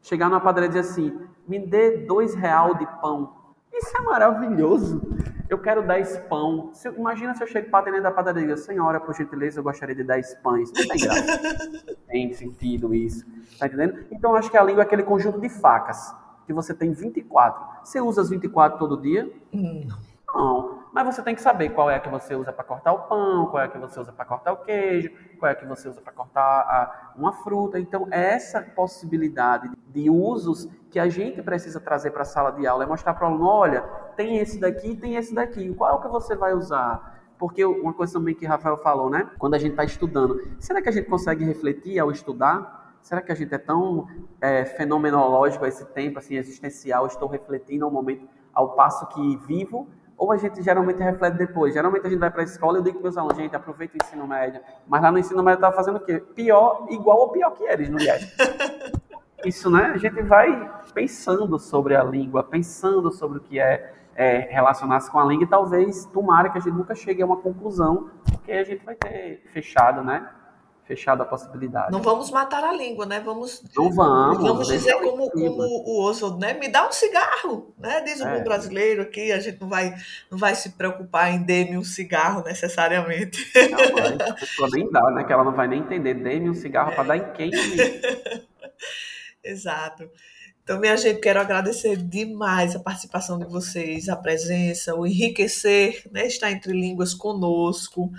Chegar 0.00 0.28
numa 0.28 0.40
padaria 0.40 0.66
e 0.66 0.72
dizer 0.72 0.80
assim, 0.80 1.20
me 1.46 1.58
dê 1.58 1.98
dois 1.98 2.34
real 2.34 2.74
de 2.74 2.86
pão. 3.00 3.34
Isso 3.72 3.94
é 3.96 4.00
maravilhoso. 4.00 5.02
Eu 5.50 5.58
quero 5.58 5.86
dez 5.86 6.16
pão. 6.28 6.70
Se, 6.72 6.88
imagina 6.88 7.34
se 7.34 7.42
eu 7.42 7.46
chego 7.46 7.70
para 7.70 7.84
dentro 7.84 8.02
da 8.02 8.10
padaria 8.10 8.44
e 8.44 8.46
digo, 8.46 8.58
senhora, 8.58 8.98
por 8.98 9.14
gentileza, 9.14 9.60
eu 9.60 9.64
gostaria 9.64 9.94
de 9.94 10.02
dez 10.02 10.34
pães. 10.36 10.72
Não 10.72 10.88
tem 10.88 11.00
graça. 11.02 11.84
tem 12.08 12.32
sentido 12.32 12.94
isso. 12.94 13.26
Tá 13.58 13.66
entendendo? 13.66 14.06
Então, 14.10 14.34
acho 14.34 14.50
que 14.50 14.56
a 14.56 14.62
língua 14.62 14.82
é 14.82 14.86
aquele 14.86 15.02
conjunto 15.02 15.38
de 15.38 15.50
facas 15.50 16.14
que 16.46 16.52
você 16.52 16.72
tem 16.72 16.92
24. 16.92 17.84
Você 17.84 18.00
usa 18.00 18.22
as 18.22 18.30
24 18.30 18.78
todo 18.78 19.00
dia? 19.00 19.30
Não. 19.52 19.86
Não. 20.34 20.76
Mas 20.92 21.14
você 21.14 21.22
tem 21.22 21.34
que 21.34 21.42
saber 21.42 21.70
qual 21.70 21.90
é 21.90 21.96
a 21.96 22.00
que 22.00 22.08
você 22.08 22.34
usa 22.34 22.52
para 22.52 22.64
cortar 22.64 22.92
o 22.92 23.00
pão, 23.00 23.46
qual 23.46 23.62
é 23.62 23.66
a 23.66 23.68
que 23.68 23.78
você 23.78 24.00
usa 24.00 24.12
para 24.12 24.24
cortar 24.24 24.52
o 24.52 24.56
queijo, 24.58 25.10
qual 25.38 25.50
é 25.50 25.52
a 25.52 25.54
que 25.54 25.66
você 25.66 25.88
usa 25.88 26.00
para 26.00 26.12
cortar 26.12 26.42
a, 26.42 27.12
uma 27.16 27.32
fruta. 27.32 27.78
Então, 27.78 28.08
essa 28.10 28.62
possibilidade 28.62 29.70
de 29.88 30.08
usos 30.08 30.68
que 30.90 30.98
a 30.98 31.08
gente 31.08 31.42
precisa 31.42 31.80
trazer 31.80 32.12
para 32.12 32.22
a 32.22 32.24
sala 32.24 32.50
de 32.50 32.66
aula 32.66 32.84
é 32.84 32.86
mostrar 32.86 33.12
para 33.12 33.24
o 33.24 33.30
aluno: 33.30 33.46
olha, 33.46 33.82
tem 34.16 34.38
esse 34.38 34.58
daqui, 34.58 34.96
tem 34.96 35.16
esse 35.16 35.34
daqui. 35.34 35.74
Qual 35.74 35.90
é 35.90 35.94
o 35.94 36.00
que 36.00 36.08
você 36.08 36.34
vai 36.34 36.54
usar? 36.54 37.14
Porque 37.38 37.62
uma 37.64 37.92
coisa 37.92 38.14
também 38.14 38.34
que 38.34 38.46
Rafael 38.46 38.78
falou, 38.78 39.10
né? 39.10 39.28
Quando 39.38 39.54
a 39.54 39.58
gente 39.58 39.72
está 39.72 39.84
estudando, 39.84 40.40
será 40.58 40.80
que 40.80 40.88
a 40.88 40.92
gente 40.92 41.08
consegue 41.08 41.44
refletir 41.44 41.98
ao 41.98 42.10
estudar? 42.10 42.85
Será 43.06 43.22
que 43.22 43.30
a 43.30 43.36
gente 43.36 43.54
é 43.54 43.58
tão 43.58 44.08
é, 44.40 44.64
fenomenológico 44.64 45.64
a 45.64 45.68
esse 45.68 45.84
tempo, 45.84 46.18
assim, 46.18 46.34
existencial? 46.34 47.06
Estou 47.06 47.28
refletindo 47.28 47.84
ao 47.84 47.90
momento, 47.90 48.28
ao 48.52 48.70
passo 48.72 49.06
que 49.06 49.36
vivo? 49.46 49.88
Ou 50.18 50.32
a 50.32 50.36
gente 50.36 50.60
geralmente 50.60 51.00
reflete 51.00 51.34
depois? 51.34 51.72
Geralmente 51.72 52.04
a 52.04 52.10
gente 52.10 52.18
vai 52.18 52.32
para 52.32 52.40
a 52.40 52.44
escola 52.44 52.78
e 52.78 52.80
eu 52.80 52.82
digo 52.82 52.96
para 52.96 53.04
meus 53.04 53.16
alunos, 53.16 53.36
gente, 53.36 53.54
aproveita 53.54 53.94
o 53.96 54.04
ensino 54.04 54.26
médio. 54.26 54.60
Mas 54.88 55.00
lá 55.00 55.12
no 55.12 55.20
ensino 55.20 55.40
médio 55.40 55.58
estava 55.58 55.76
fazendo 55.76 55.98
o 55.98 56.00
quê? 56.00 56.18
Pior, 56.18 56.84
igual 56.90 57.18
ou 57.18 57.28
pior 57.28 57.52
que 57.52 57.62
eles 57.62 57.88
no 57.88 58.00
IES. 58.00 58.36
Isso, 59.46 59.70
né? 59.70 59.92
A 59.94 59.98
gente 59.98 60.20
vai 60.22 60.68
pensando 60.92 61.60
sobre 61.60 61.94
a 61.94 62.02
língua, 62.02 62.42
pensando 62.42 63.12
sobre 63.12 63.38
o 63.38 63.40
que 63.40 63.60
é, 63.60 63.94
é 64.16 64.38
relacionar-se 64.50 65.08
com 65.12 65.20
a 65.20 65.24
língua 65.24 65.44
e 65.44 65.48
talvez, 65.48 66.06
tomara 66.06 66.48
que 66.50 66.58
a 66.58 66.60
gente 66.60 66.74
nunca 66.74 66.96
chegue 66.96 67.22
a 67.22 67.26
uma 67.26 67.36
conclusão, 67.36 68.10
porque 68.24 68.50
a 68.50 68.64
gente 68.64 68.84
vai 68.84 68.96
ter 68.96 69.44
fechado, 69.52 70.02
né? 70.02 70.28
Fechado 70.86 71.22
a 71.22 71.26
possibilidade. 71.26 71.90
Não 71.90 72.00
vamos 72.00 72.30
matar 72.30 72.62
a 72.62 72.72
língua, 72.72 73.04
né? 73.06 73.20
Vamos, 73.20 73.62
não 73.76 73.92
vamos. 73.92 74.38
Vamos 74.38 74.68
dizer 74.68 74.94
como, 74.94 75.28
como 75.30 75.62
o 75.62 76.04
Oswald, 76.04 76.38
né? 76.38 76.54
Me 76.54 76.68
dá 76.68 76.86
um 76.88 76.92
cigarro, 76.92 77.74
né? 77.78 78.00
Diz 78.02 78.20
o 78.20 78.26
é. 78.26 78.38
bom 78.38 78.44
brasileiro 78.44 79.02
aqui, 79.02 79.32
a 79.32 79.40
gente 79.40 79.60
não 79.60 79.68
vai, 79.68 79.94
não 80.30 80.38
vai 80.38 80.54
se 80.54 80.70
preocupar 80.70 81.32
em 81.32 81.42
dê-me 81.42 81.76
um 81.76 81.84
cigarro 81.84 82.42
necessariamente. 82.44 83.44
Não, 83.70 84.28
a 84.28 84.34
pessoa 84.34 84.68
nem 84.72 84.90
dá, 84.90 85.10
né? 85.10 85.24
Que 85.24 85.32
ela 85.32 85.44
não 85.44 85.54
vai 85.54 85.66
nem 85.66 85.80
entender. 85.80 86.14
Dê-me 86.14 86.48
um 86.48 86.54
cigarro 86.54 86.92
para 86.92 87.04
dar 87.04 87.16
em 87.16 87.32
quem? 87.32 87.50
Exato. 89.42 90.08
Então, 90.66 90.80
minha 90.80 90.96
gente, 90.96 91.20
quero 91.20 91.38
agradecer 91.38 91.96
demais 91.96 92.74
a 92.74 92.80
participação 92.80 93.38
de 93.38 93.44
vocês, 93.44 94.08
a 94.08 94.16
presença, 94.16 94.96
o 94.96 95.06
enriquecer, 95.06 96.02
né, 96.10 96.26
estar 96.26 96.50
entre 96.50 96.72
línguas 96.72 97.14
conosco, 97.14 98.10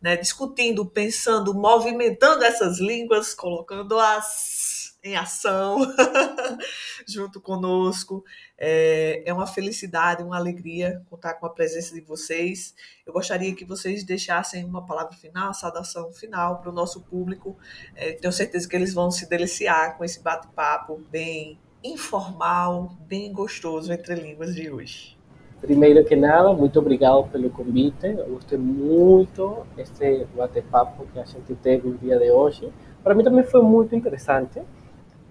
né, 0.00 0.16
discutindo, 0.16 0.84
pensando, 0.84 1.54
movimentando 1.54 2.42
essas 2.42 2.80
línguas, 2.80 3.34
colocando-as 3.34 4.96
em 5.00 5.14
ação 5.14 5.78
junto 7.06 7.40
conosco. 7.40 8.24
É, 8.58 9.22
é 9.24 9.32
uma 9.32 9.46
felicidade, 9.46 10.24
uma 10.24 10.36
alegria 10.36 11.04
contar 11.08 11.34
com 11.34 11.46
a 11.46 11.50
presença 11.50 11.94
de 11.94 12.00
vocês. 12.00 12.74
Eu 13.06 13.12
gostaria 13.12 13.54
que 13.54 13.64
vocês 13.64 14.02
deixassem 14.02 14.64
uma 14.64 14.84
palavra 14.84 15.16
final, 15.16 15.54
saudação 15.54 16.12
final 16.12 16.58
para 16.60 16.70
o 16.70 16.74
nosso 16.74 17.00
público. 17.02 17.56
É, 17.94 18.10
tenho 18.14 18.32
certeza 18.32 18.68
que 18.68 18.74
eles 18.74 18.92
vão 18.92 19.08
se 19.08 19.28
deliciar 19.28 19.96
com 19.96 20.04
esse 20.04 20.20
bate-papo 20.20 21.00
bem 21.08 21.60
informal, 21.84 22.92
bem 23.08 23.32
gostoso 23.32 23.92
entre 23.92 24.14
línguas 24.14 24.54
de 24.54 24.70
hoje. 24.70 25.16
Primeiro 25.60 26.04
que 26.04 26.16
nada, 26.16 26.52
muito 26.52 26.78
obrigado 26.78 27.28
pelo 27.30 27.50
convite. 27.50 28.06
Eu 28.06 28.34
gostei 28.34 28.58
muito 28.58 29.64
este 29.76 30.26
bate-papo 30.36 31.06
que 31.12 31.18
a 31.18 31.24
gente 31.24 31.54
teve 31.56 31.88
no 31.88 31.98
dia 31.98 32.18
de 32.18 32.30
hoje. 32.30 32.72
Para 33.02 33.14
mim 33.14 33.22
também 33.22 33.44
foi 33.44 33.62
muito 33.62 33.94
interessante, 33.94 34.60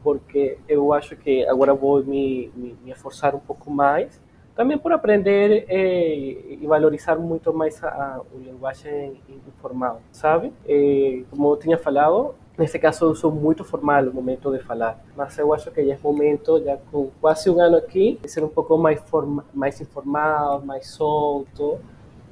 porque 0.04 0.58
eu 0.68 0.94
acho 0.94 1.16
que 1.16 1.46
agora 1.46 1.74
vou 1.74 2.04
me, 2.04 2.52
me, 2.56 2.78
me 2.84 2.92
esforçar 2.92 3.36
um 3.36 3.40
pouco 3.40 3.70
mais, 3.70 4.22
também 4.56 4.78
por 4.78 4.92
aprender 4.92 5.66
eh, 5.70 6.58
e 6.62 6.68
valorizar 6.68 7.16
muito 7.16 7.54
mais 7.54 7.82
a, 7.84 7.88
a, 7.88 8.16
a 8.18 8.38
linguagem 8.38 9.22
informal, 9.48 10.02
sabe? 10.12 10.54
E, 10.68 11.26
como 11.30 11.52
eu 11.52 11.58
tinha 11.58 11.78
falado, 11.78 12.36
Nesse 12.58 12.78
caso, 12.78 13.06
eu 13.06 13.16
sou 13.16 13.32
muito 13.32 13.64
formal 13.64 14.04
no 14.04 14.14
momento 14.14 14.52
de 14.52 14.60
falar, 14.60 15.04
mas 15.16 15.38
eu 15.38 15.54
acho 15.54 15.72
que 15.72 15.86
já 15.86 15.94
é 15.94 15.98
momento, 16.02 16.62
já 16.64 16.78
com 16.92 17.10
quase 17.22 17.50
um 17.50 17.60
ano 17.62 17.78
aqui, 17.78 18.20
de 18.22 18.30
ser 18.30 18.44
um 18.44 18.50
pouco 18.50 18.78
mais, 18.78 19.00
forma, 19.02 19.46
mais 19.54 19.80
informal, 19.80 20.62
mais 20.62 20.88
solto 20.88 21.80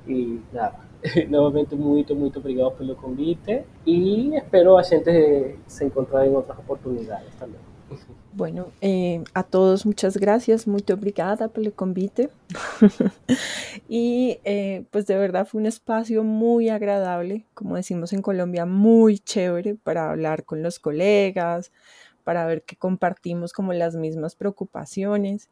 e 0.08 0.42
nada. 0.52 0.90
Novamente, 1.30 1.76
muito, 1.76 2.14
muito 2.14 2.40
obrigado 2.40 2.72
pelo 2.72 2.96
convite 2.96 3.64
e 3.86 4.36
espero 4.36 4.78
a 4.78 4.84
gente 4.84 5.56
se 5.66 5.86
encontrar 5.86 6.28
em 6.28 6.36
outras 6.36 6.60
oportunidades 6.60 7.34
também. 7.36 7.69
Bueno, 8.34 8.72
eh, 8.82 9.24
a 9.34 9.44
todos 9.44 9.86
muchas 9.86 10.18
gracias, 10.18 10.68
muy 10.68 10.84
obrigada 10.94 11.48
por 11.48 11.64
el 11.64 11.74
convite. 11.74 12.30
y 13.90 14.40
eh, 14.44 14.86
pues 14.92 15.08
de 15.08 15.18
verdad 15.18 15.48
fue 15.48 15.60
un 15.60 15.68
espacio 15.68 16.24
muy 16.24 16.70
agradable, 16.70 17.46
como 17.54 17.76
decimos 17.76 18.14
en 18.14 18.22
Colombia, 18.22 18.66
muy 18.66 19.20
chévere 19.20 19.76
para 19.76 20.10
hablar 20.10 20.46
con 20.46 20.64
los 20.64 20.80
colegas, 20.80 21.72
para 22.24 22.46
ver 22.46 22.64
que 22.64 22.76
compartimos 22.76 23.54
como 23.54 23.74
las 23.74 23.96
mismas 23.96 24.36
preocupaciones. 24.36 25.50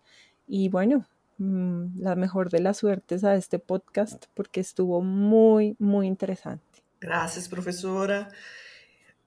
Y 0.48 0.70
bueno, 0.70 1.06
mm, 1.40 2.00
la 2.00 2.16
mejor 2.16 2.50
de 2.50 2.60
las 2.62 2.78
suertes 2.78 3.24
a 3.24 3.36
este 3.36 3.60
podcast 3.60 4.26
porque 4.34 4.60
estuvo 4.60 5.02
muy, 5.02 5.76
muy 5.80 6.08
interesante. 6.08 6.64
Gracias, 7.00 7.50
profesora. 7.50 8.30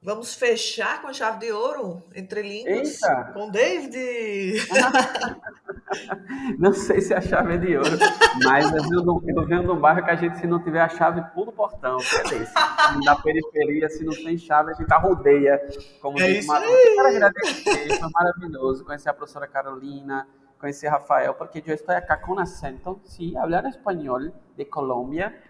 Vamos 0.02 0.34
fechar 0.34 1.02
com 1.02 1.08
a 1.08 1.12
chave 1.12 1.40
de 1.40 1.52
ouro 1.52 2.02
entre 2.14 2.40
línguas 2.40 3.02
Eita. 3.02 3.32
com 3.34 3.50
David. 3.50 4.56
não 6.58 6.72
sei 6.72 7.02
se 7.02 7.12
é 7.12 7.18
a 7.18 7.20
chave 7.20 7.58
de 7.58 7.76
ouro, 7.76 7.98
mas 8.42 8.72
eu 8.72 9.46
venho, 9.46 9.70
um 9.70 9.78
bairro 9.78 10.02
que 10.02 10.10
a 10.10 10.16
gente, 10.16 10.38
se 10.38 10.46
não 10.46 10.64
tiver 10.64 10.80
a 10.80 10.88
chave, 10.88 11.22
pula 11.34 11.50
o 11.50 11.52
portão. 11.52 11.98
É. 11.98 13.04
Na 13.04 13.14
periferia, 13.14 13.90
se 13.90 14.02
não 14.02 14.14
tem 14.14 14.38
chave, 14.38 14.70
a 14.70 14.74
gente 14.74 14.90
rodeia. 14.94 15.60
Como 16.00 16.18
é 16.18 16.30
isso 16.30 16.50
aí. 16.50 16.94
Quero 16.96 17.08
agradecer, 17.08 17.98
foi 17.98 18.08
maravilhoso 18.10 18.86
conhecer 18.86 19.10
a 19.10 19.12
professora 19.12 19.46
Carolina, 19.46 20.26
conhecer 20.58 20.88
Rafael, 20.88 21.34
porque 21.34 21.62
eu 21.66 21.74
estou 21.74 21.94
aqui 21.94 22.16
com 22.24 22.38
acento, 22.38 22.98
sim, 23.04 23.34
falar 23.34 23.68
espanhol 23.68 24.32
de 24.56 24.64
Colômbia 24.64 25.49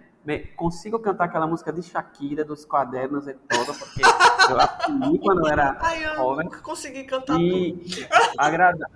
consigo 0.56 0.98
cantar 0.98 1.24
aquela 1.24 1.46
música 1.46 1.72
de 1.72 1.82
Shakira, 1.82 2.44
dos 2.44 2.64
quadernos 2.64 3.26
e 3.26 3.34
todo, 3.34 3.78
porque 3.78 4.02
eu 4.50 4.60
aprendi 4.60 5.18
quando 5.24 5.40
eu 5.40 5.52
era 5.52 5.76
Ai, 5.80 6.04
eu 6.04 6.16
jovem. 6.16 6.44
nunca 6.44 6.60
consegui 6.60 7.04
cantar 7.04 7.40
e 7.40 8.06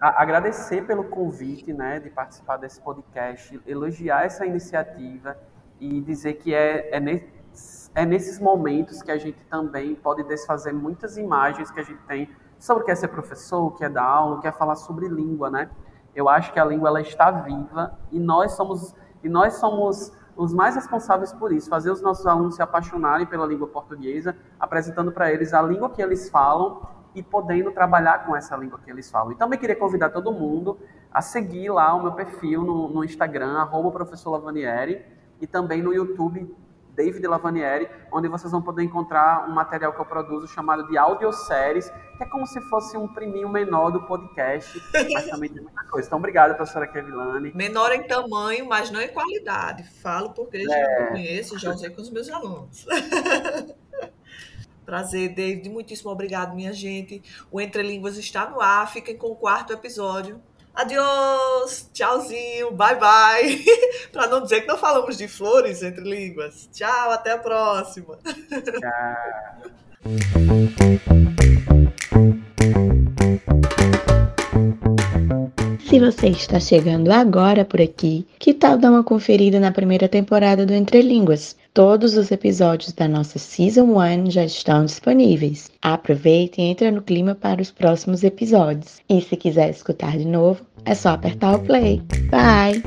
agradecer 0.00 0.86
pelo 0.86 1.04
convite, 1.04 1.72
né, 1.72 1.98
de 1.98 2.10
participar 2.10 2.58
desse 2.58 2.80
podcast, 2.80 3.60
elogiar 3.66 4.24
essa 4.24 4.44
iniciativa 4.44 5.36
e 5.80 6.00
dizer 6.00 6.34
que 6.34 6.54
é, 6.54 6.94
é, 6.94 7.00
ne, 7.00 7.26
é 7.94 8.04
nesses 8.04 8.38
momentos 8.38 9.02
que 9.02 9.10
a 9.10 9.16
gente 9.16 9.38
também 9.50 9.94
pode 9.94 10.22
desfazer 10.24 10.72
muitas 10.72 11.16
imagens 11.16 11.70
que 11.70 11.80
a 11.80 11.84
gente 11.84 12.02
tem 12.02 12.28
sobre 12.58 12.82
o 12.82 12.86
que 12.86 12.92
é 12.92 12.94
ser 12.94 13.08
professor, 13.08 13.66
o 13.66 13.70
que 13.70 13.84
é 13.84 13.88
dar 13.88 14.04
aula, 14.04 14.36
o 14.36 14.40
que 14.40 14.46
é 14.46 14.52
falar 14.52 14.76
sobre 14.76 15.08
língua, 15.08 15.50
né? 15.50 15.70
Eu 16.14 16.28
acho 16.28 16.52
que 16.52 16.60
a 16.60 16.64
língua 16.64 16.88
ela 16.88 17.00
está 17.00 17.30
viva 17.30 17.98
e 18.12 18.20
nós 18.20 18.52
somos 18.52 18.94
e 19.22 19.28
nós 19.28 19.54
somos 19.54 20.12
os 20.36 20.52
mais 20.52 20.74
responsáveis 20.74 21.32
por 21.32 21.52
isso, 21.52 21.68
fazer 21.68 21.90
os 21.90 22.00
nossos 22.00 22.26
alunos 22.26 22.56
se 22.56 22.62
apaixonarem 22.62 23.26
pela 23.26 23.46
língua 23.46 23.66
portuguesa, 23.68 24.36
apresentando 24.58 25.12
para 25.12 25.32
eles 25.32 25.54
a 25.54 25.62
língua 25.62 25.90
que 25.90 26.02
eles 26.02 26.28
falam 26.28 26.82
e 27.14 27.22
podendo 27.22 27.70
trabalhar 27.70 28.26
com 28.26 28.34
essa 28.34 28.56
língua 28.56 28.78
que 28.84 28.90
eles 28.90 29.10
falam. 29.10 29.32
E 29.32 29.36
também 29.36 29.58
queria 29.58 29.76
convidar 29.76 30.10
todo 30.10 30.32
mundo 30.32 30.78
a 31.12 31.22
seguir 31.22 31.70
lá 31.70 31.94
o 31.94 32.02
meu 32.02 32.12
perfil 32.12 32.62
no, 32.62 32.88
no 32.88 33.04
Instagram, 33.04 33.58
arroba 33.58 33.90
professor 33.92 34.30
Lavanieri, 34.30 35.04
e 35.40 35.46
também 35.46 35.82
no 35.82 35.92
YouTube, 35.92 36.54
David 36.94 37.26
Lavanieri, 37.26 37.88
onde 38.12 38.28
vocês 38.28 38.50
vão 38.50 38.62
poder 38.62 38.82
encontrar 38.82 39.48
um 39.48 39.52
material 39.52 39.92
que 39.92 40.00
eu 40.00 40.04
produzo 40.04 40.46
chamado 40.46 40.86
de 40.88 40.96
audioséries, 40.96 41.90
que 42.16 42.22
é 42.22 42.26
como 42.26 42.46
se 42.46 42.60
fosse 42.62 42.96
um 42.96 43.08
priminho 43.08 43.48
menor 43.48 43.90
do 43.90 44.02
podcast, 44.02 44.80
mas 45.12 45.26
também 45.26 45.50
tem 45.50 45.62
muita 45.62 45.84
coisa. 45.84 46.06
Então, 46.06 46.18
obrigado, 46.18 46.54
professora 46.54 46.86
Kevilane. 46.86 47.52
Menor 47.54 47.92
em 47.92 48.06
tamanho, 48.06 48.66
mas 48.66 48.90
não 48.90 49.00
em 49.00 49.08
qualidade. 49.08 49.84
Falo 50.00 50.30
porque 50.30 50.58
é. 50.58 50.60
já 50.60 51.06
conheço, 51.08 51.58
já 51.58 51.70
usei 51.70 51.90
com 51.90 52.00
os 52.00 52.10
meus 52.10 52.30
alunos. 52.30 52.86
Prazer, 54.84 55.34
David. 55.34 55.68
Muitíssimo 55.70 56.10
obrigado, 56.10 56.54
minha 56.54 56.72
gente. 56.72 57.22
O 57.50 57.60
Entre 57.60 57.82
Línguas 57.82 58.18
está 58.18 58.48
no 58.48 58.60
ar. 58.60 58.90
Fiquem 58.92 59.16
com 59.16 59.28
o 59.28 59.36
quarto 59.36 59.72
episódio. 59.72 60.40
Adiós, 60.74 61.88
tchauzinho, 61.92 62.72
bye 62.72 62.96
bye. 62.96 63.64
Para 64.12 64.26
não 64.26 64.42
dizer 64.42 64.62
que 64.62 64.66
não 64.66 64.76
falamos 64.76 65.16
de 65.16 65.28
flores 65.28 65.82
entre 65.84 66.02
línguas. 66.02 66.68
Tchau, 66.72 67.12
até 67.12 67.30
a 67.32 67.38
próxima. 67.38 68.18
Se 75.88 76.00
você 76.00 76.28
está 76.28 76.58
chegando 76.58 77.12
agora 77.12 77.64
por 77.64 77.80
aqui, 77.80 78.26
que 78.40 78.52
tal 78.52 78.76
dar 78.76 78.90
uma 78.90 79.04
conferida 79.04 79.60
na 79.60 79.70
primeira 79.70 80.08
temporada 80.08 80.66
do 80.66 80.72
Entre 80.72 81.02
Línguas? 81.02 81.56
Todos 81.74 82.16
os 82.16 82.30
episódios 82.30 82.92
da 82.92 83.08
nossa 83.08 83.36
Season 83.36 83.82
1 83.82 84.30
já 84.30 84.44
estão 84.44 84.84
disponíveis. 84.84 85.72
Aproveite 85.82 86.60
e 86.60 86.66
entre 86.66 86.88
no 86.92 87.02
clima 87.02 87.34
para 87.34 87.60
os 87.60 87.72
próximos 87.72 88.22
episódios. 88.22 89.00
E 89.08 89.20
se 89.20 89.36
quiser 89.36 89.70
escutar 89.70 90.16
de 90.16 90.24
novo, 90.24 90.64
é 90.84 90.94
só 90.94 91.08
apertar 91.08 91.56
o 91.56 91.58
play. 91.58 92.00
Bye! 92.30 92.80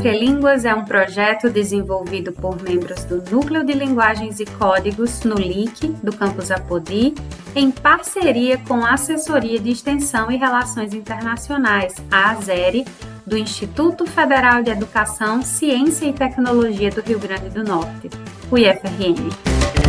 Entre 0.00 0.18
Línguas 0.18 0.64
é 0.64 0.74
um 0.74 0.82
projeto 0.82 1.50
desenvolvido 1.50 2.32
por 2.32 2.62
membros 2.62 3.04
do 3.04 3.22
Núcleo 3.30 3.62
de 3.62 3.74
Linguagens 3.74 4.40
e 4.40 4.46
Códigos 4.46 5.24
no 5.24 5.34
LIC, 5.34 5.88
do 6.02 6.10
campus 6.10 6.50
Apodi, 6.50 7.14
em 7.54 7.70
parceria 7.70 8.56
com 8.66 8.82
a 8.82 8.94
Assessoria 8.94 9.60
de 9.60 9.68
Extensão 9.68 10.30
e 10.30 10.38
Relações 10.38 10.94
Internacionais, 10.94 11.96
a 12.10 12.30
ASERI, 12.30 12.86
do 13.26 13.36
Instituto 13.36 14.06
Federal 14.06 14.62
de 14.62 14.70
Educação, 14.70 15.42
Ciência 15.42 16.06
e 16.06 16.14
Tecnologia 16.14 16.90
do 16.90 17.02
Rio 17.02 17.18
Grande 17.18 17.50
do 17.50 17.62
Norte, 17.62 18.08
o 18.50 18.56
IFRN. 18.56 19.79